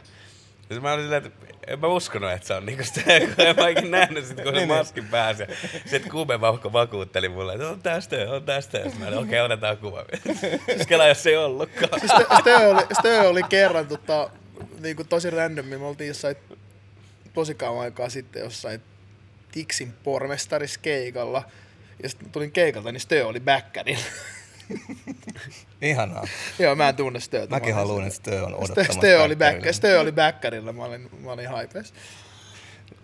[0.71, 3.57] Ja mä olin silleen, että en mä uskonut, että se on niinku Stö, kun en
[3.57, 5.43] mä ikinä nähnyt sit, kun se maskin pääsi.
[5.87, 8.79] Sitten kuumevauhko vakuutteli mulle, että on tästä, on tästä.
[8.79, 10.05] Ja sit mä olin, okei, okay, otetaan kuva.
[10.67, 12.01] Siis kela, jos se ei ollutkaan.
[12.41, 14.31] Stö oli, Stö oli kerran tota,
[14.81, 15.79] niin kuin tosi randomi.
[15.79, 16.37] Me oltiin jossain
[17.35, 18.83] tosi kauan aikaa sitten jossain
[19.53, 21.43] Tiksin pormestariskeikalla.
[22.03, 24.05] Ja sitten tulin keikalta, niin Stö oli backkärillä.
[25.83, 26.27] Ihanaa.
[26.59, 27.55] Joo, mä en tunne Stöötä.
[27.55, 28.17] Mäkin Mä haluan, että.
[28.17, 28.93] Stö on odottamassa.
[28.93, 29.73] Stö, oli back.
[29.73, 31.95] Stö oli backkärillä, mä olin, mä olin haipeessa.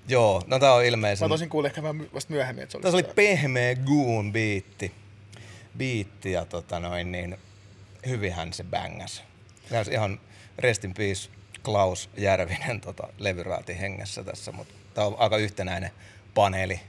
[0.08, 1.28] Joo, no tää on Mä ilmeisen...
[1.28, 4.92] tosin kuulin ehkä vähän vasta myöhemmin, että se oli Tässä oli pehmeä goon biitti.
[5.78, 7.36] Biitti ja tota noin niin,
[8.06, 9.22] hyvinhän se bängas.
[9.72, 10.20] On ihan
[10.58, 11.30] rest in peace
[11.64, 15.90] Klaus Järvinen tota, levyraati hengessä tässä, mutta tämä on aika yhtenäinen
[16.34, 16.80] paneeli.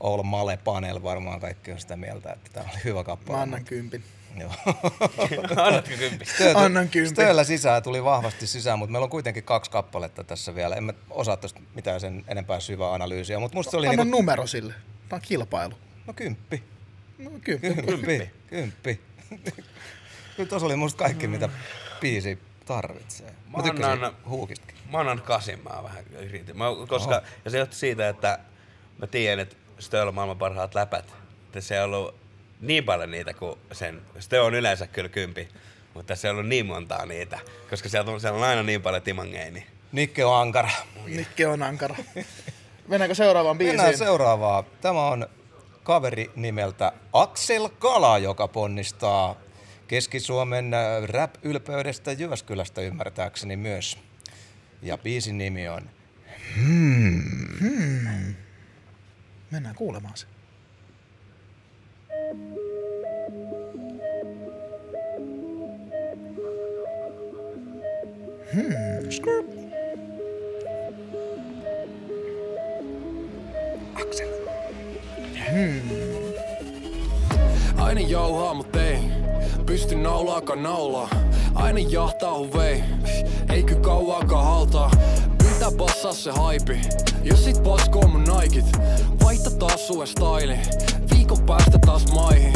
[0.00, 3.36] Oulu Male Panel varmaan kaikki on sitä mieltä, että tämä oli hyvä kappale.
[3.36, 4.04] Mä annan kympin.
[4.36, 4.50] Joo.
[5.66, 6.24] Annatko kympi?
[6.24, 7.10] Stöö- Annan kympin.
[7.10, 10.76] Stööllä sisään tuli vahvasti sisään, mutta meillä on kuitenkin kaksi kappaletta tässä vielä.
[10.76, 14.16] En mä osaa tästä mitään sen enempää syvää analyysiä, mutta musta se oli Anna niinku,
[14.18, 14.74] numero sille.
[15.08, 15.74] Tää on kilpailu.
[16.06, 16.62] no kymppi.
[17.18, 17.74] No kymppi.
[17.74, 18.30] Kymppi.
[18.46, 19.00] Kymppi.
[20.36, 21.48] Kyllä tuossa oli musta kaikki, mitä
[22.00, 23.26] biisi tarvitsee.
[23.30, 24.76] Mä, Mä tykkäsin annan- huukistakin.
[24.92, 26.58] Mä annan kasin, mä vähän yritin.
[26.58, 28.38] Mä, koska, ja se johtuu siitä, että
[28.98, 31.14] mä tiedän, että Stö on maailman parhaat läpät.
[31.46, 32.14] Että se ei ollut
[32.60, 34.02] niin paljon niitä kuin sen.
[34.18, 35.48] Stö on yleensä kyllä kympi,
[35.94, 37.38] mutta se ei ollut niin montaa niitä.
[37.70, 39.50] Koska siellä on, siellä on aina niin paljon timangeja.
[39.50, 39.66] Niin.
[39.92, 40.70] Nikke on ankara.
[41.06, 41.96] Nikke on ankara.
[42.88, 43.76] Mennäänkö seuraavaan biisiin?
[43.76, 44.64] Mennään seuraavaan.
[44.80, 45.28] Tämä on
[45.82, 49.36] kaveri nimeltä Aksel Kala, joka ponnistaa
[49.88, 53.98] Keski-Suomen äh, rap-ylpeydestä Jyväskylästä ymmärtääkseni myös.
[54.82, 55.90] Ja biisin nimi on
[59.50, 60.26] Mennään kuulemaan se.
[77.76, 78.98] Aina jauhaa, mut ei
[79.66, 81.08] pysty naulaakaan naulaa.
[81.54, 82.84] Aina jahtaa huvei,
[83.48, 84.90] eikö kauaakaan haltaa.
[85.60, 86.80] Pitää passaa se haipi,
[87.22, 88.64] jos sit paskoo mun naikit.
[89.24, 90.58] Vaihta taas uuden style,
[91.14, 92.52] viikon päästä taas maihin.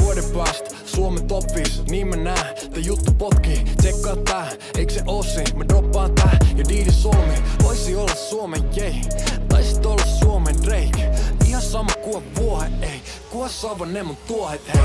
[0.00, 3.64] Vuoden päästä Suomen top 5, niin mä näen, tää juttu potkii.
[3.76, 5.40] Tsekkaa tää, eikö se ossi?
[5.56, 7.34] Mä droppaan tää ja diidi solmi.
[7.62, 9.00] Voisi olla Suomen jei,
[9.48, 11.12] tai sit olla Suomen Drake.
[11.46, 13.02] Ihan sama kuva vuohe, ei.
[13.30, 14.82] Kuva saavan ne mun tuohet, hei.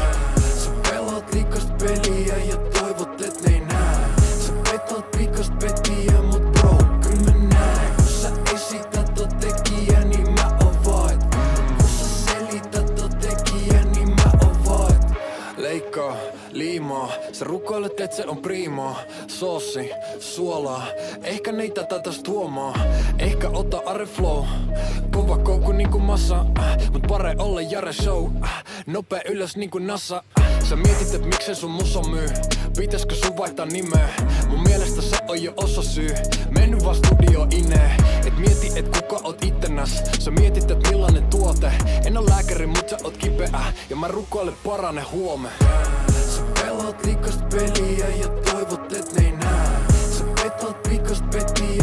[0.64, 2.58] Sä pelaat liikast peliä ja
[16.92, 19.00] liimaa, sä rukoilet, et se on priimaa.
[19.28, 20.86] Soosi, suolaa,
[21.24, 22.74] ehkä niitä tätä tuomaa.
[23.20, 24.46] Ehkä ota are flow,
[25.12, 26.46] kova koukku niinku massa.
[26.92, 28.30] Mut pare olla Jare show,
[28.86, 30.24] nopea ylös niinku NASA.
[30.70, 32.28] Sä mietit, et miksen sun musa myy,
[32.78, 34.10] pitäiskö sun vaihtaa nimeä?
[34.50, 36.16] Mun mielestä se on jo osa syy,
[36.50, 37.96] mennyt vaan studio inee.
[38.28, 41.72] Et mieti, et kuka oot ittenäs, sä mietit, et millainen tuote.
[42.06, 45.50] En oo lääkäri, mut sä oot kipeä, ja mä rukoilen parane huome.
[46.92, 49.78] petad rikast pelija ja toivot, et me ei näe.
[50.12, 51.81] sa petad rikast petija.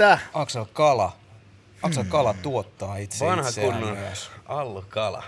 [0.00, 0.18] Siitä.
[0.34, 1.16] Aksel Kala.
[1.82, 4.30] Aksel Kala tuottaa itse Vanha itseään kunnon myös.
[4.46, 5.24] Allu Kala.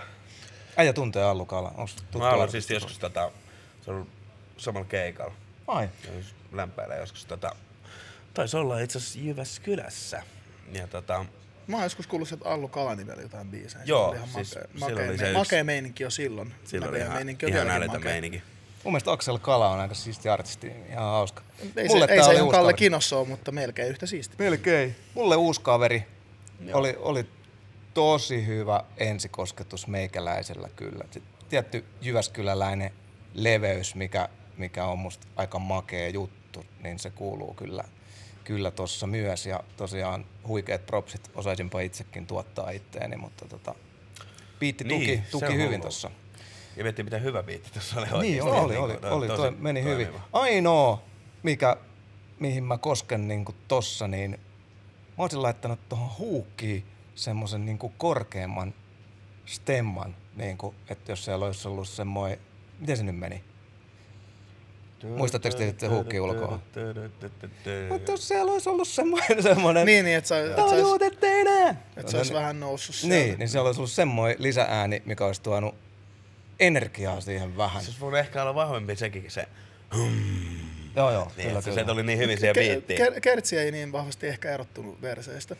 [0.77, 1.73] Äijä tuntee Allu Kala.
[2.17, 2.51] Mä artisti?
[2.51, 3.31] siis joskus tota,
[3.81, 4.07] se on
[4.57, 5.33] samalla keikalla.
[5.67, 5.89] Ai.
[6.07, 7.55] Ja jos Lämpäillä joskus tota,
[8.33, 10.23] taisi olla itse asiassa Jyväskylässä.
[10.71, 11.25] Ja tota,
[11.67, 13.83] Mä oon joskus kuullut sieltä Allu Kalanimellä jotain biisejä.
[13.85, 16.53] Joo, se oli ihan siis makea, silloin makea, meininki jo silloin.
[16.65, 17.99] silloin oli ihan, meininki ihan makea.
[17.99, 18.43] meininki.
[18.83, 20.71] Mun mielestä Aksel Kala on aika siisti artisti.
[20.89, 21.43] Ihan hauska.
[21.77, 22.77] Ei Mulle se, ei se ihan Kalle kaveri.
[22.77, 24.35] Kinossa ole, mutta melkein yhtä siisti.
[24.39, 24.95] Melkein.
[25.13, 26.05] Mulle uusi kaveri.
[26.73, 27.25] Oli, oli
[27.93, 31.05] tosi hyvä ensikosketus meikäläisellä kyllä.
[31.11, 32.91] Se tietty Jyväskyläläinen
[33.33, 37.83] leveys, mikä, mikä on musta aika makea juttu, niin se kuuluu kyllä
[38.43, 39.45] kyllä tossa myös.
[39.45, 43.75] Ja tosiaan huikeat propsit, osaisinpa itsekin tuottaa itteeni, mutta tota,
[44.59, 46.15] biitti tuki, Niin, tuki hyvin hullu.
[46.77, 49.51] Ja miettii, miten hyvä biitti tuossa oli Niin, oli, oli, oli, to- oli tosi toi
[49.51, 50.05] meni toimiva.
[50.07, 50.21] hyvin.
[50.33, 51.01] Ainoa,
[51.43, 51.77] mikä,
[52.39, 54.31] mihin mä kosken niinku tossa, niin
[55.17, 56.83] mä olisin laittanut tuohon huukkiin
[57.15, 58.73] semmoisen niinku korkeamman
[59.45, 62.39] stemman, niinku, että jos siellä olisi ollut semmoinen,
[62.79, 63.43] miten se nyt meni?
[65.17, 66.59] Muistatteko te sitten huukkiin ulkoa?
[67.89, 71.77] Mutta jos siellä olisi ollut semmoinen, semmoinen Niin, niin, että se, olisi, tajuutetteinen!
[71.97, 73.15] että se olisi vähän noussut sieltä.
[73.15, 75.75] Niin, niin siellä olisi ollut semmoinen lisäääni, mikä olisi tuonut
[76.59, 77.81] energiaa siihen vähän.
[77.83, 79.47] Se olisi voinut ehkä olla vahvempi sekin se.
[80.95, 81.81] Joo, joo, Niin, kyllä, että kyllä.
[81.83, 82.99] se tuli niin hyvin siihen biittiin.
[82.99, 85.55] Ker- Kertsi ei niin vahvasti ehkä erottunut verseistä.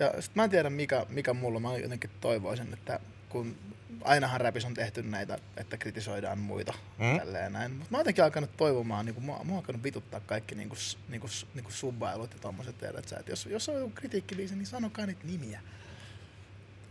[0.00, 3.56] Ja sit mä en tiedä mikä, mikä mulla, mä jotenkin toivoisin, että kun
[4.04, 7.18] ainahan räpissä on tehty näitä, että kritisoidaan muita Mm.
[7.18, 7.70] tälleen näin.
[7.70, 10.78] Mutta mä oon jotenkin alkanut toivomaan, niin mua, mua on alkanut vituttaa kaikki niin kuin,
[11.08, 14.66] niin kuin, niin kuin subbailut ja tommoset, tiedät sä, jos, jos on joku kritiikkibiisi, niin
[14.66, 15.60] sanokaa niitä nimiä.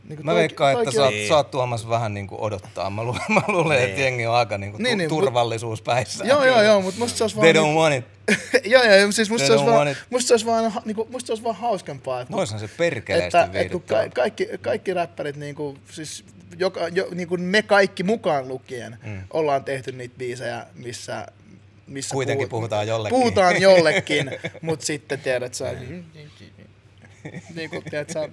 [0.09, 2.89] Niin kuin Mä veikkaan, että sä oot, sä oot Tuomas vähän niinku odottaa.
[2.89, 4.01] Mä, lu- mä luulen, että Niin.
[4.03, 6.25] jengi on aika niinku tu- Niin, niin, mut- turvallisuuspäissä.
[6.25, 7.65] Joo, joo, joo, mutta musta se olisi They vaan...
[7.65, 8.05] don't want it.
[8.71, 11.43] joo, joo, siis musta se olisi vaan, musta se olisi vaan, niinku, musta se olisi
[11.43, 12.21] vaan hauskempaa.
[12.21, 16.25] Että Noishan se perkeleesti että, että kun ka- kaikki, kaikki räppärit, niin kuin, siis
[16.57, 19.21] joka, jo, niin kuin me kaikki mukaan lukien, mm.
[19.31, 21.27] ollaan tehty niitä biisejä, missä,
[21.87, 23.19] missä Kuitenkin puhutaan jollekin.
[23.19, 24.31] Puhutaan jollekin,
[24.61, 25.73] mutta sitten tiedät sä,
[27.55, 28.29] niin kuin, tiedät sä,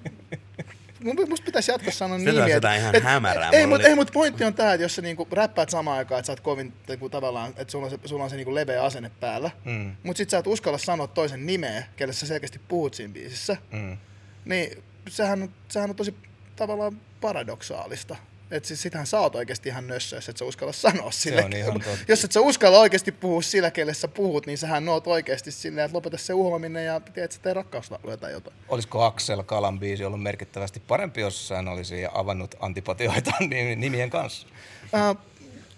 [1.29, 2.55] Musta pitäisi jatkossa sanoa Sitten nimiä.
[2.55, 3.51] jotain ihan et- hämärää.
[3.53, 6.33] Ei, mutta mut pointti on tää, että jos sä niinku räppäät samaan aikaan, että sä
[6.33, 9.51] oot kovin niinku, tavallaan, että sulla on se, sulla on se niinku leveä asenne päällä,
[9.65, 9.97] Mm.
[10.03, 13.97] mut sit sä et uskalla sanoa toisen nimeä, kelle sä selkeästi puhut siinä biisissä, Mm.
[14.45, 16.15] niin sehän, on- sehän on tosi
[16.57, 18.17] tavallaan paradoksaalista.
[18.51, 21.45] Että siis sitähän sä oot oikeasti ihan nössö, jos et sä uskalla sanoa sille.
[21.45, 22.05] on ihan totta.
[22.09, 25.85] Jos et sä uskalla oikeasti puhua sillä, kelle sä puhut, niin sähän oot oikeasti silleen,
[25.85, 28.57] että lopeta se uhoaminen ja tiedät, että tee rakkauslauluja tai jotain.
[28.69, 34.47] Olisiko Axel Kalan biisi ollut merkittävästi parempi, jos hän olisi avannut antipatioita nimi- nimien kanssa?
[34.85, 35.17] Uh,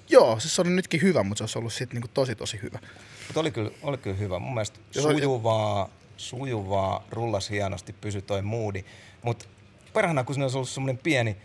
[0.09, 2.79] joo, siis se oli nytkin hyvä, mutta se olisi ollut sitten niinku tosi tosi hyvä.
[3.27, 4.39] Mutta oli kyllä, oli kyllä hyvä.
[4.39, 8.85] Mun mielestä sujuvaa, sujuvaa, rullas hienosti, pysy toi moodi.
[9.23, 9.45] Mutta
[9.93, 11.37] perhana, kun siinä olisi ollut semmoinen pieni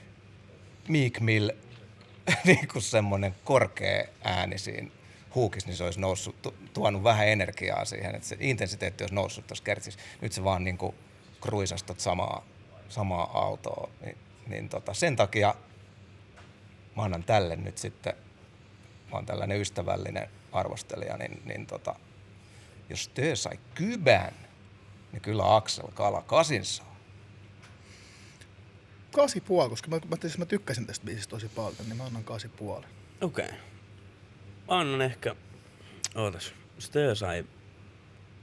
[0.88, 1.50] Meek Mill,
[2.46, 4.90] niin kuin semmoinen korkea ääni siinä
[5.36, 9.48] huukis, niin se olisi noussut, tu- tuonut vähän energiaa siihen, että se intensiteetti olisi noussut
[9.48, 10.00] tuossa kertsissä.
[10.22, 10.96] Nyt se vaan niin kuin
[11.42, 12.46] kruisastat samaa,
[12.90, 13.90] samaa autoa.
[14.06, 15.56] Niin, niin tota, sen takia
[16.96, 18.14] mä annan tälle nyt sitten
[19.12, 21.96] mä oon tällainen ystävällinen arvostelija, niin, niin tota,
[22.90, 24.34] jos Tö sai kybän,
[25.12, 26.87] niin kyllä Axel Kala kasin saa.
[29.18, 32.24] Kasi puoli, koska mä, mä, siis mä tykkäsin tästä biisistä tosi paljon, niin mä annan
[32.24, 32.86] kasi puoli.
[33.22, 33.46] Okei.
[33.46, 33.58] Okay.
[34.68, 35.36] Annan ehkä...
[36.16, 36.54] Ootas.
[36.80, 37.46] Stö sai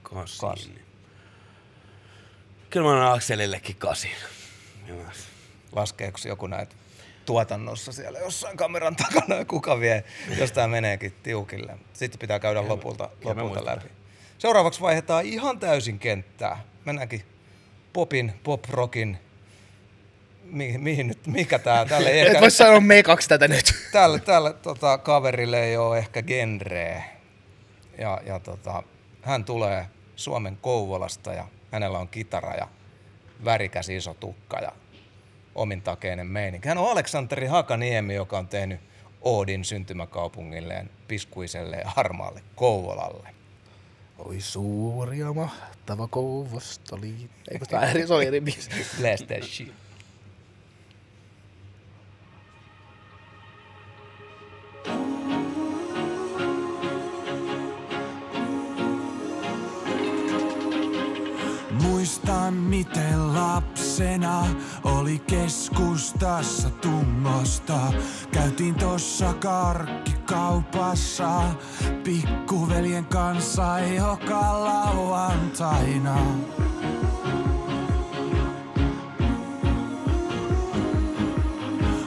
[0.03, 0.41] kasin.
[0.41, 0.69] Kasi.
[0.69, 0.85] Niin.
[2.71, 4.11] Kyllä mä annan Akselillekin kasin.
[4.87, 5.17] Jumas.
[5.73, 6.75] Laskeeko joku näitä
[7.27, 10.05] tuotannossa siellä jossain kameran takana ja kuka vie,
[10.39, 11.79] jos tää meneekin tiukille.
[11.93, 13.89] Sitten pitää käydä lopulta, mä lopulta läpi.
[14.39, 16.65] Seuraavaksi vaihdetaan ihan täysin kenttää.
[16.85, 17.25] Mennäänkin
[17.93, 19.19] popin, pop-rockin,
[20.45, 23.75] mi, mihin nyt, mikä tää, tälle ei Et ehkä, voi sanoa me kaksi tätä nyt.
[23.93, 27.05] tälle, tälle tota, kaverille ei ole ehkä genreä.
[27.99, 28.83] Ja, ja tota,
[29.23, 32.69] hän tulee Suomen Kouvolasta ja hänellä on kitara ja
[33.45, 34.73] värikäs iso tukka ja
[35.55, 36.69] omintakeinen meininki.
[36.69, 38.81] Hän on Aleksanteri Hakaniemi, joka on tehnyt
[39.21, 43.29] Oodin syntymäkaupungilleen, piskuiselle ja harmaalle Kouvolalle.
[44.19, 47.15] Oi suuri ja mahtava Kouvostoli.
[47.51, 48.71] Eikö tää eri, se oli eri biisi.
[48.99, 49.84] Bless that shit.
[62.05, 64.47] Muistan miten lapsena
[64.85, 67.93] oli keskustassa tungosta.
[68.33, 71.43] Käytiin tossa karkkikaupassa
[72.05, 76.17] pikkuveljen kanssa joka lauantaina.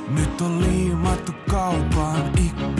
[0.09, 2.76] Nyt on liimattu kaupan ikkunaan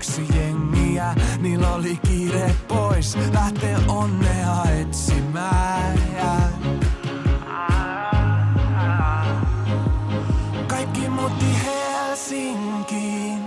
[0.00, 6.00] tarpeeksi jengiä, niillä oli kiire pois, lähtee onnea etsimään.
[10.66, 13.38] Kaikki muutti Helsinkiin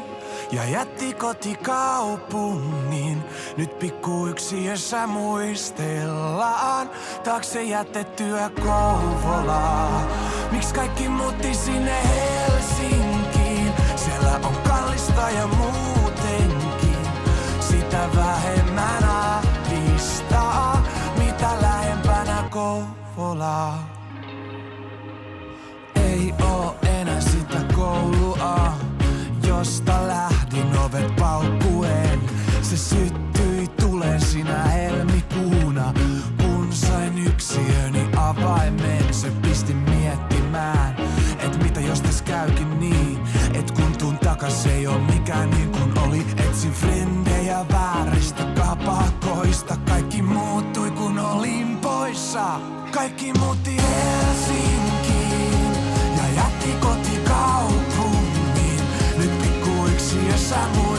[0.52, 3.24] ja jätti kotikaupungin.
[3.58, 6.90] Nyt pikku yksiössä muistellaan
[7.24, 10.08] taakse jätettyä Kouvolaa.
[10.52, 13.74] Miksi kaikki muutti sinne Helsinkiin?
[13.96, 15.73] Siellä on kallista ja muutenkin
[18.16, 20.84] vähemmän ahdistaa,
[21.18, 23.90] mitä lähempänä Kouvolaa.
[25.96, 28.74] Ei oo enää sitä koulua,
[29.48, 32.20] josta lähdin ovet paukkuen.
[32.62, 35.94] Se syttyi tulee sinä helmikuuna,
[36.42, 39.14] kun sain yksiöni avaimen.
[39.14, 40.96] Se pisti miettimään,
[41.40, 43.20] et mitä jos täs käykin niin,
[43.54, 46.26] et kun tuun takas ei oo mikään niin kuin oli.
[46.38, 46.74] Etsin
[47.72, 52.60] vääristä kapakoista, kaikki muuttui kun olin poissa.
[52.92, 55.74] Kaikki muutti Helsinkiin
[56.18, 58.82] ja jätti kotikaupungin.
[59.18, 60.93] Nyt pikku yksiössä muistellaan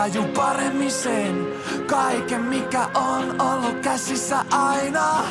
[0.00, 1.46] tajun paremmin sen.
[1.86, 5.24] Kaiken mikä on ollut käsissä aina.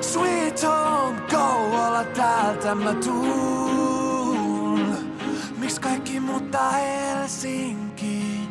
[0.00, 4.96] Sweet home, Kouvola täältä mä tuun.
[5.58, 8.48] Miksi kaikki muuttaa Helsinkiin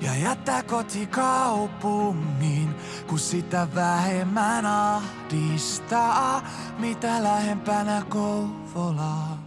[0.00, 2.74] ja jättää kotikaupungin,
[3.06, 6.42] kun sitä vähemmän ahdistaa,
[6.78, 9.42] mitä lähempänä Kouvolaa.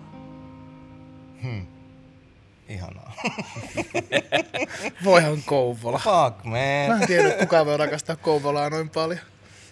[2.69, 3.11] Ihanaa.
[5.05, 5.97] Voihan Kouvola.
[5.97, 6.51] Fuck, Mä
[6.87, 7.01] man.
[7.01, 9.19] en tiedä, että kuka voi rakastaa Kouvolaa noin paljon.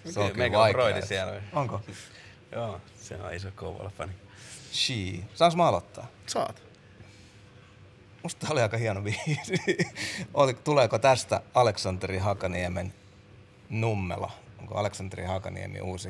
[0.09, 0.73] Se on kyllä on vaikea.
[0.73, 1.41] broidi siellä.
[1.53, 1.81] Onko?
[2.51, 4.11] Joo, se on iso Kouvola-fani.
[4.73, 4.93] She.
[5.35, 6.07] Saanko mä aloittaa?
[6.27, 6.63] Saat.
[8.23, 9.53] Musta tää oli aika hieno biisi.
[10.63, 12.93] Tuleeko tästä Aleksanteri Hakaniemen
[13.69, 14.31] Nummela?
[14.59, 16.09] Onko Aleksanteri Hakaniemi uusi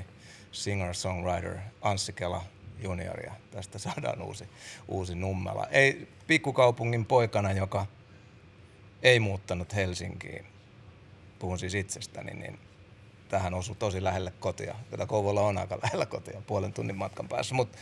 [0.51, 2.43] singer-songwriter Anssi Kela
[2.83, 3.33] junioria?
[3.51, 4.49] Tästä saadaan uusi,
[4.87, 5.67] uusi Nummela.
[5.67, 7.85] Ei pikkukaupungin poikana, joka
[9.03, 10.45] ei muuttanut Helsinkiin.
[11.39, 12.59] Puhun siis itsestäni, niin
[13.29, 14.75] tähän osui tosi lähelle kotia.
[14.89, 17.55] Tätä Kouvola on aika lähellä kotia, puolen tunnin matkan päässä.
[17.55, 17.77] Mutta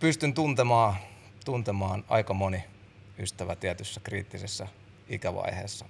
[0.00, 0.94] pystyn tuntemaan,
[1.44, 2.64] tuntemaan aika moni
[3.18, 4.66] ystävä tietyssä kriittisessä
[5.08, 5.86] ikävaiheessa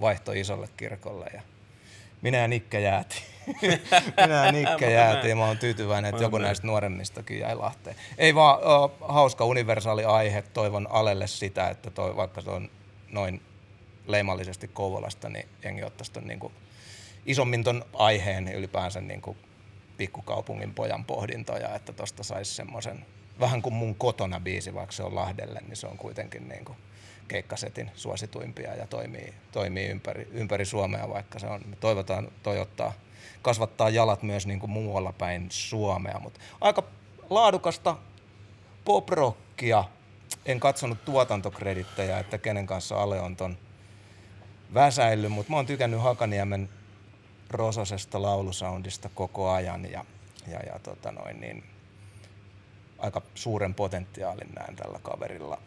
[0.00, 1.42] vaihto isolle kirkolle ja
[2.22, 3.22] minä ja Nikke jäätiin.
[4.22, 7.96] minä ja Nikke jäätiin ja mä oon tyytyväinen, että joku näistä nuoremmistakin jäi Lahteen.
[8.18, 12.70] Ei vaan uh, hauska universaali aihe, toivon Alelle sitä, että toi, vaikka se on
[13.10, 13.42] noin
[14.06, 16.52] leimallisesti Kouvolasta, niin jengi ottaisi ton niinku
[17.26, 19.36] isommin ton aiheen ylipäänsä niinku
[19.96, 23.06] pikkukaupungin pojan pohdintoja, että tosta saisi semmoisen,
[23.40, 26.76] vähän kuin mun kotona biisi, vaikka se on Lahdelle, niin se on kuitenkin niinku
[27.28, 32.92] keikkasetin suosituimpia ja toimii, toimii ympäri, ympäri Suomea, vaikka se on, me toivotaan toi ottaa,
[33.42, 36.82] kasvattaa jalat myös niin kuin muualla päin Suomea, mutta aika
[37.30, 37.96] laadukasta
[38.84, 39.84] poprockia.
[40.46, 43.58] En katsonut tuotantokredittejä, että kenen kanssa Ale on ton
[44.74, 46.68] väsäillyt, mutta mä oon tykännyt Hakaniemen
[47.50, 50.04] Rososesta laulusoundista koko ajan ja,
[50.46, 51.64] ja, ja tota noin, niin
[52.98, 55.58] aika suuren potentiaalin näen tällä kaverilla.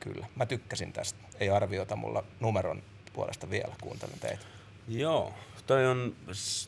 [0.00, 1.18] Kyllä, mä tykkäsin tästä.
[1.40, 2.82] Ei arviota mulla numeron
[3.12, 4.44] puolesta vielä, kuuntelen teitä.
[4.88, 5.34] Joo,
[5.66, 6.16] toi on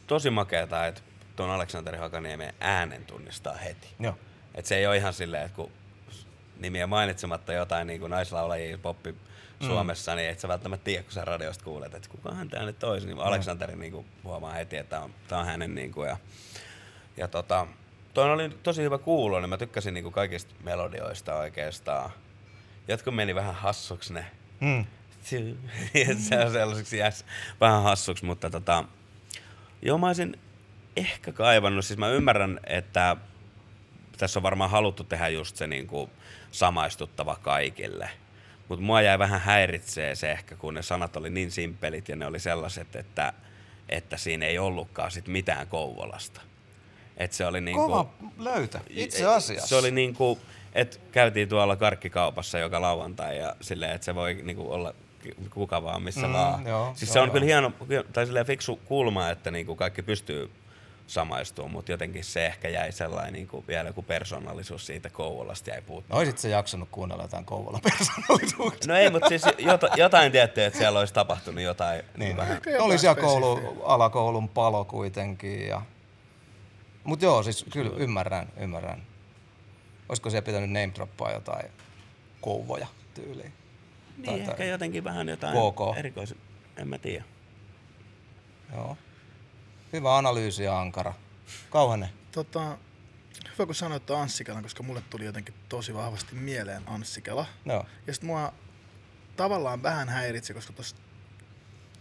[0.07, 1.01] tosi makeata, että
[1.37, 3.89] tuon Aleksanteri Hakaniemen äänen tunnistaa heti.
[4.01, 4.19] Joo.
[4.55, 5.71] Et se ei ole ihan silleen, että kun
[6.59, 9.15] nimiä mainitsematta jotain niin kuin naislaulajia poppi
[9.67, 13.07] Suomessa, niin et sä välttämättä tiedä, kun sä radiosta kuulet, että kukahan tää nyt olisi.
[13.07, 16.17] Niin Aleksanteri niin huomaa heti, että tää on, tää on hänen niin kuin, ja,
[17.17, 17.67] ja tota,
[18.15, 22.11] toi oli tosi hyvä kuulo, niin mä tykkäsin niin kuin kaikista melodioista oikeastaan.
[22.89, 24.27] Jotkut meni vähän hassuksi ne.
[24.61, 24.85] Mm.
[26.29, 27.25] se on sellaiseksi jäs
[27.61, 28.85] vähän hassuksi, mutta tota,
[29.83, 30.39] joo mä olisin
[30.97, 33.17] ehkä kaivannut, siis mä ymmärrän, että
[34.19, 36.11] tässä on varmaan haluttu tehdä just se niin kuin
[36.53, 38.11] samaistuttava kaikille.
[38.69, 42.27] Mutta mua jäi vähän häiritsee se ehkä, kun ne sanat oli niin simpelit ja ne
[42.27, 43.33] oli sellaiset, että,
[43.89, 46.41] että siinä ei ollutkaan sit mitään Kouvolasta.
[47.17, 49.69] Et se oli niinku, Kova löytö, itse asiassa.
[49.69, 50.39] Se oli niinku,
[50.75, 54.95] Et käytiin tuolla karkkikaupassa joka lauantai ja silleen, että se voi niinku olla
[55.51, 56.67] kuka vaan missä Mm, vaan.
[56.67, 57.33] joo, siis joo, se on joo.
[57.33, 57.73] kyllä hieno,
[58.13, 60.51] tai silleen fiksu kulma, että niinku kaikki pystyy
[61.07, 66.19] samaistumaan, mutta jotenkin se ehkä jäi sellainen niinku vielä joku persoonallisuus siitä Kouvolasta jäi puuttumaan.
[66.19, 68.93] Oisit sä jaksanut kuunnella jotain Kouvola persoonallisuuksia?
[68.93, 72.61] No ei, mutta siis jota, jotain tiettyä, että siellä olisi tapahtunut jotain Niin, vähän.
[72.79, 75.67] Oli siellä koulu, alakoulun palo kuitenkin.
[75.67, 75.83] Ja...
[77.05, 79.03] Mut joo, siis kyllä ymmärrän, ymmärrän.
[80.09, 81.71] Olisiko siellä pitänyt name droppaa jotain
[82.41, 83.53] kouvoja tyyliin?
[84.17, 85.99] Niin, ehkä jotenkin vähän jotain KK.
[85.99, 86.39] erikoisen,
[86.77, 87.25] en mä tiedä.
[88.73, 88.97] Joo.
[89.93, 91.15] Hyvä analyysi ja ankara.
[91.71, 92.09] Kauhanen.
[92.33, 92.79] Tota,
[93.53, 97.47] hyvä kun sanoit tuon Anssi-Kelan, koska mulle tuli jotenkin tosi vahvasti mieleen Anssi-Kela.
[97.67, 97.87] Joo.
[98.07, 98.53] Ja sit mua
[99.37, 100.97] tavallaan vähän häiritsi, koska tos,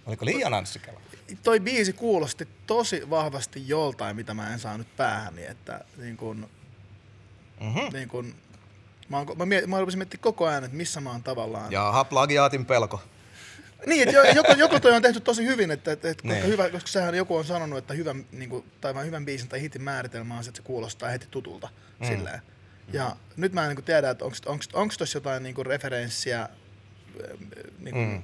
[0.05, 0.99] Oliko liian anssikela?
[1.43, 6.49] toi biisi kuulosti tosi vahvasti joltain, mitä mä en saa nyt päähäni, että niin kun,
[7.59, 7.93] Mhm.
[7.93, 8.35] niin kun,
[9.09, 11.71] mä, oon, mä, miet, mä rupesin miettimään koko ajan, että missä mä oon tavallaan.
[11.71, 13.01] Jaha, plagiaatin pelko.
[13.85, 16.47] Niin, että jo- joko, joko toi on tehty tosi hyvin, että, että, että koska, Niin.
[16.47, 19.61] hyvä, koska sehän joku on sanonut, että hyvän, niin kuin, tai vain hyvän biisin tai
[19.61, 21.69] hitin määritelmä on se, että se kuulostaa heti tutulta.
[21.99, 22.07] Mm.
[22.07, 22.41] Silleen.
[22.93, 24.25] Ja nyt mä en niin tiedä, että
[24.73, 26.49] onko tuossa jotain niin kuin referenssiä
[27.79, 28.21] niin kuin, mm.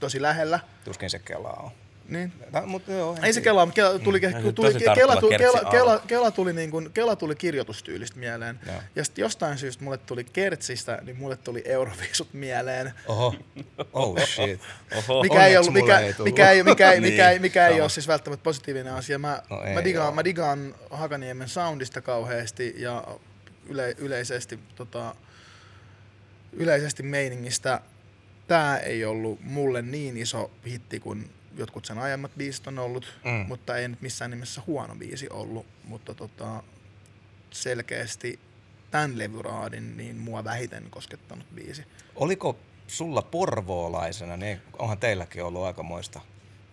[0.00, 0.60] tosi lähellä.
[0.84, 1.70] Tuskin se kelaa on.
[2.10, 2.32] Niin.
[2.52, 3.44] Tää, mut joo, Ei se tiedä.
[3.44, 4.54] Kela, Kela tuli, Mm.
[4.54, 6.02] tuli, Kela, tuli, Kela, Kela.
[6.06, 8.60] Kela, tuli niin kuin, Kela tuli kirjoitustyylistä mieleen.
[8.66, 8.76] Joo.
[8.96, 12.92] Ja sitten jostain syystä mulle tuli Kertsistä, niin mulle tuli Euroviisut mieleen.
[13.06, 13.34] Oho.
[13.92, 14.60] Oh shit.
[15.08, 15.22] Oho.
[15.22, 17.88] mikä ei, ollut, mikä, ei mikä, ei, mikä, ei, mikä, ei, Niin, mikä ei ole
[17.88, 19.18] siis välttämättä positiivinen asia.
[19.18, 23.04] Mä, No ei mä, digaan, mä digaan Hakaniemen soundista kauheasti ja
[23.68, 25.14] yle, yleisesti, tota,
[26.52, 27.80] yleisesti meiningistä.
[28.46, 33.30] Tää ei ollut mulle niin iso hitti kuin jotkut sen aiemmat biisit on ollut, Mm.
[33.48, 36.62] mutta ei nyt missään nimessä huono biisi ollut, mutta tota,
[37.50, 38.38] selkeästi
[38.90, 41.84] tämän levyraadin niin mua vähiten koskettanut biisi.
[42.16, 46.20] Oliko sulla porvoolaisena, niin onhan teilläkin ollut aikamoista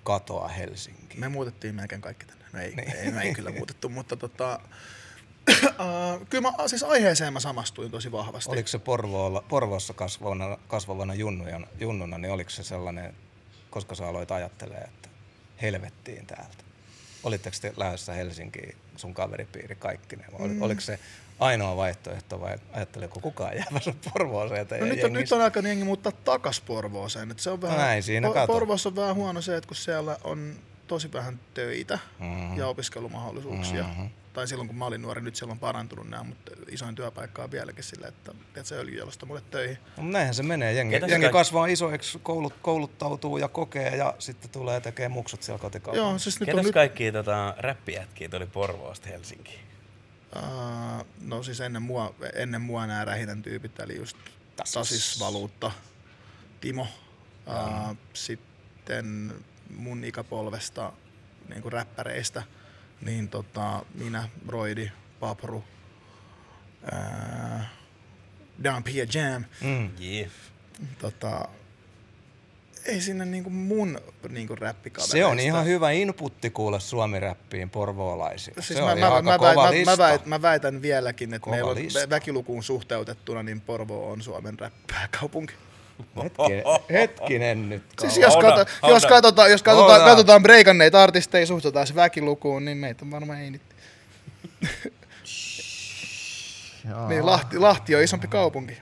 [0.03, 1.19] katoa Helsinkiin.
[1.19, 2.45] Me muutettiin melkein kaikki tänne.
[2.53, 2.95] No ei, Niin.
[2.95, 4.59] ei, no ei kyllä muutettu, mutta tota,
[5.49, 8.51] uh, kyllä mä, siis aiheeseen mä samastuin tosi vahvasti.
[8.51, 13.13] Oliko se Porvoolla, Porvoossa kasvavana, kasvavana junnuna, junnuna, niin oliko se sellainen,
[13.69, 15.09] koska sä aloit ajattelee, että
[15.61, 16.63] helvettiin täältä?
[17.23, 20.31] Olitteko te lähdössä Helsinkiin, sun kaveripiiri kaikkineen?
[20.39, 20.61] Vai mm.
[20.61, 20.99] Oliko se
[21.39, 26.11] ainoa vaihtoehto vai ajatteliko kukaan jäävänsä Porvooseen No nyt on, nyt on aika jengi muuttaa
[26.11, 27.31] takas Porvooseen.
[27.31, 28.47] Et se on vähän, näin siinä Po-.
[28.47, 30.55] Porvoossa on vähän huono se, että kun siellä on
[30.87, 32.57] tosi vähän töitä Mhm.
[32.57, 33.83] ja opiskelumahdollisuuksia.
[33.83, 34.05] Mhm.
[34.37, 37.51] Tai silloin kun mä olin nuori, nyt siellä on parantunut nämä, mutta isoin työpaikka on
[37.51, 39.77] vieläkin sillä, että teet se öljyjalosta mulle töihin.
[39.97, 40.73] No, näinhän se menee.
[40.73, 45.43] Jengi, Ketäs jengi kaikki- kasvaa isoiksi, koulut, kouluttautuu ja kokee ja sitten tulee tekemään muksut
[45.43, 46.09] siellä kotikaupungissa.
[46.09, 49.59] Joo, siis nyt on Ketäs nyt, kaikki tota, räppijätkiä tuli Porvoosta Helsinkiin?
[50.35, 54.17] Uh, no siis ennen mua, ennen mua nämä rähitän tyypit, eli just
[54.73, 55.71] Tasis Valuutta,
[56.61, 56.87] Timo.
[57.47, 59.33] Uh, sitten
[59.77, 60.93] mun ikäpolvesta
[61.49, 62.43] niin kuin räppäreistä,
[63.01, 65.63] niin tota, minä, Roidi, Papru,
[68.63, 69.45] Down P Jam.
[69.61, 69.89] Mm.
[70.01, 70.31] Yeah.
[70.99, 71.47] Tota,
[72.85, 73.99] ei sinne niinku mun
[74.29, 75.17] niinku räppikavereista.
[75.17, 78.61] Se on ihan hyvä inputti kuulla suomi-räppiin porvoolaisille.
[78.61, 79.91] Siis se mä, on mä, aika mä, kova mä, lista.
[79.91, 81.99] mä, väitän, mä väitän vieläkin, että Kova meillä on lista.
[81.99, 85.53] vä- väkilukuun suhteutettuna, niin Porvo on Suomen räppääkaupunki.
[86.23, 87.83] Hetkinen, hetkinen nyt.
[88.01, 93.05] Siis jos, kato, jos katsotaan, jos katsotaan, katsotaan breikanneita artisteja suhteutetaan se väkilukuun, niin meitä
[93.05, 93.65] on varmaan ei niitä.
[97.07, 98.77] niin, Lahti, Lahti on isompi kaupunki.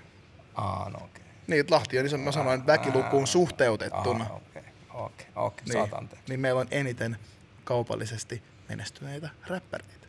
[0.55, 1.23] Aa, no okei.
[1.47, 4.25] Niin, Lahti on isompi, mä sanoin väkilukuun suhteutettuna.
[4.29, 4.63] Okei,
[4.93, 6.25] okei, okei, Niin, saat anteeksi.
[6.29, 7.17] niin meillä on eniten
[7.63, 10.04] kaupallisesti menestyneitä räppäreitä.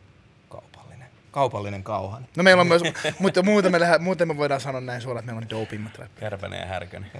[1.37, 1.83] Kaupallinen.
[1.83, 2.27] Kauhan.
[2.35, 2.81] No meillä on myös,
[3.19, 6.19] mutta muuten me, lähde- muuten me voidaan sanoa näin suoraan, että meillä on dopimmat räppärit.
[6.19, 7.11] Kärpänen ja Härkönen.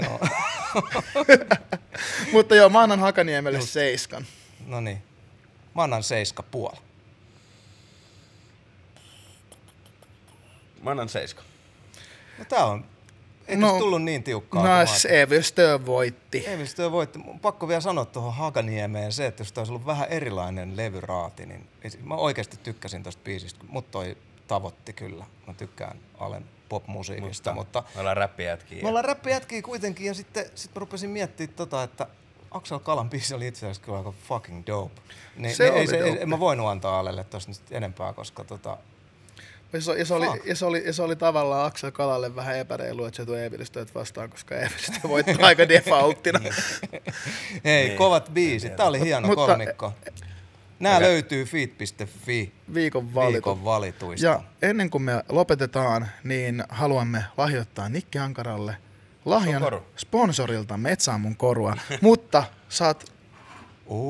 [2.34, 4.26] Mutta joo, mä annan Hakaniemelle seiskan.
[4.68, 5.04] No niin.
[5.76, 6.78] Mä annan seiska puoli.
[10.84, 11.44] Mä annan seiska.
[12.38, 12.86] No tää on,
[13.48, 14.62] eikö No, tullut niin tiukkaa?
[14.64, 16.38] No, kuin mä se Evil Stö voitti.
[16.48, 17.20] Eivistö voitti.
[17.20, 21.46] Mun Pakko vielä sanoa tuohon Hakaniemeen se, että jos tämä olisi ollut vähän erilainen levyraati,
[21.46, 23.66] niin ei mä oikeasti tykkäsin tosta biisistä.
[23.70, 24.18] Mut toi
[24.48, 25.26] tavoitti kyllä.
[25.48, 28.82] Mä tykkään Alen popmusiikista, mutta, mutta Me ollaan räppijätkiä.
[28.82, 32.08] me ollaan räppijätkiä kuitenkin ja sitten sit mä rupesin miettimään tota, että
[32.52, 35.02] Axel Kalan biisi oli itse asiassa kyllä aika fucking dope.
[35.38, 36.22] Niin, Se niin ei, se, ei, dope.
[36.22, 38.78] en mä voinut antaa Alelle tosta nyt enempää, koska tota,
[39.74, 42.58] Ja se, ja, se oli, ja, se oli, ja se oli tavallaan Axel Kalalle vähän
[42.58, 46.40] epäreilu, että se tuo Evil Stöt vastaan, koska Evil Stö voitti aika defaulttina.
[47.66, 47.98] hei, Niin.
[47.98, 48.76] kovat biisit.
[48.76, 49.94] Tää oli hieno Mutta- kolmikko.
[50.80, 51.08] Nämä Okei.
[51.10, 54.26] löytyy feed.fi Viikon viikon valituista.
[54.28, 58.78] Ja ennen kuin me lopetetaan, niin haluamme lahjoittaa Nikki Ankaralle
[59.26, 59.64] lahjan
[59.98, 63.12] sponsorilta Metsä mun korua, mutta saat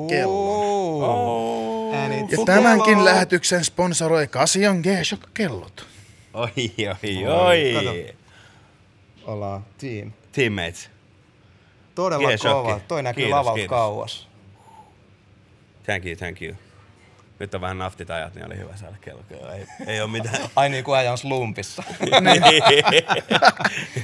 [0.10, 1.04] kellon.
[1.04, 1.94] Oh.
[2.32, 5.88] Ja tämänkin lähetyksen sponsoroi Casion G-Shock kellot.
[6.34, 6.52] Oi,
[7.04, 7.74] oi, oi.
[7.74, 8.18] Kato.
[9.32, 10.12] Ollaan team.
[10.32, 10.90] Teammates.
[11.96, 12.80] Todella kova.
[12.88, 13.70] Toi näkyy Kiitos, lavalta kiitos.
[13.70, 14.28] kauas.
[15.84, 16.56] Thank you, thank you.
[17.40, 19.24] Nyt on vähän naftit ajat, niin oli hyvä saada kello.
[19.56, 20.36] Ei, ei ole mitään.
[20.56, 21.84] Ai niin kuin ajan slumpissa.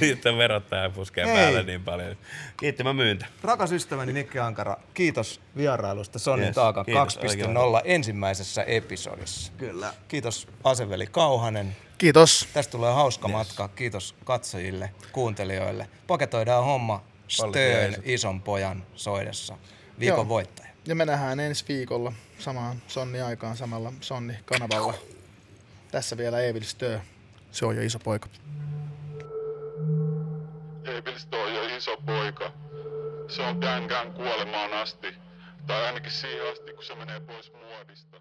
[0.00, 1.34] Sitten verottaja puskee Hei.
[1.36, 2.16] päälle niin paljon.
[2.56, 3.26] Kiitti, mä myyntä.
[3.42, 7.22] Rakas ystäväni Nikki Ankara, kiitos vierailusta Sonnin Yes, Taaka kiitos, 2.0
[7.84, 9.52] ensimmäisessä episodissa.
[9.58, 9.92] Kyllä.
[10.08, 11.76] Kiitos Aseveli Kauhanen.
[11.98, 12.48] Kiitos.
[12.52, 13.68] Tästä tulee hauska matka.
[13.68, 15.88] Kiitos katsojille, kuuntelijoille.
[16.06, 17.04] Paketoidaan homma
[17.54, 18.04] jeesut.
[18.04, 19.58] ison pojan soidessa.
[20.00, 20.28] Viikon Joo.
[20.28, 20.68] voittaja.
[20.86, 24.94] Ja me nähdään ensi viikolla samaan Sonni aikaan samalla Sonni kanavalla.
[25.90, 27.00] Tässä vielä Evil Stö.
[27.52, 28.28] Se on jo iso poika.
[30.84, 32.52] Evilsto on jo iso poika.
[33.28, 35.14] Se on Dängän kuolemaan asti.
[35.66, 38.20] Tai ainakin siihen asti, kun se menee pois muodista.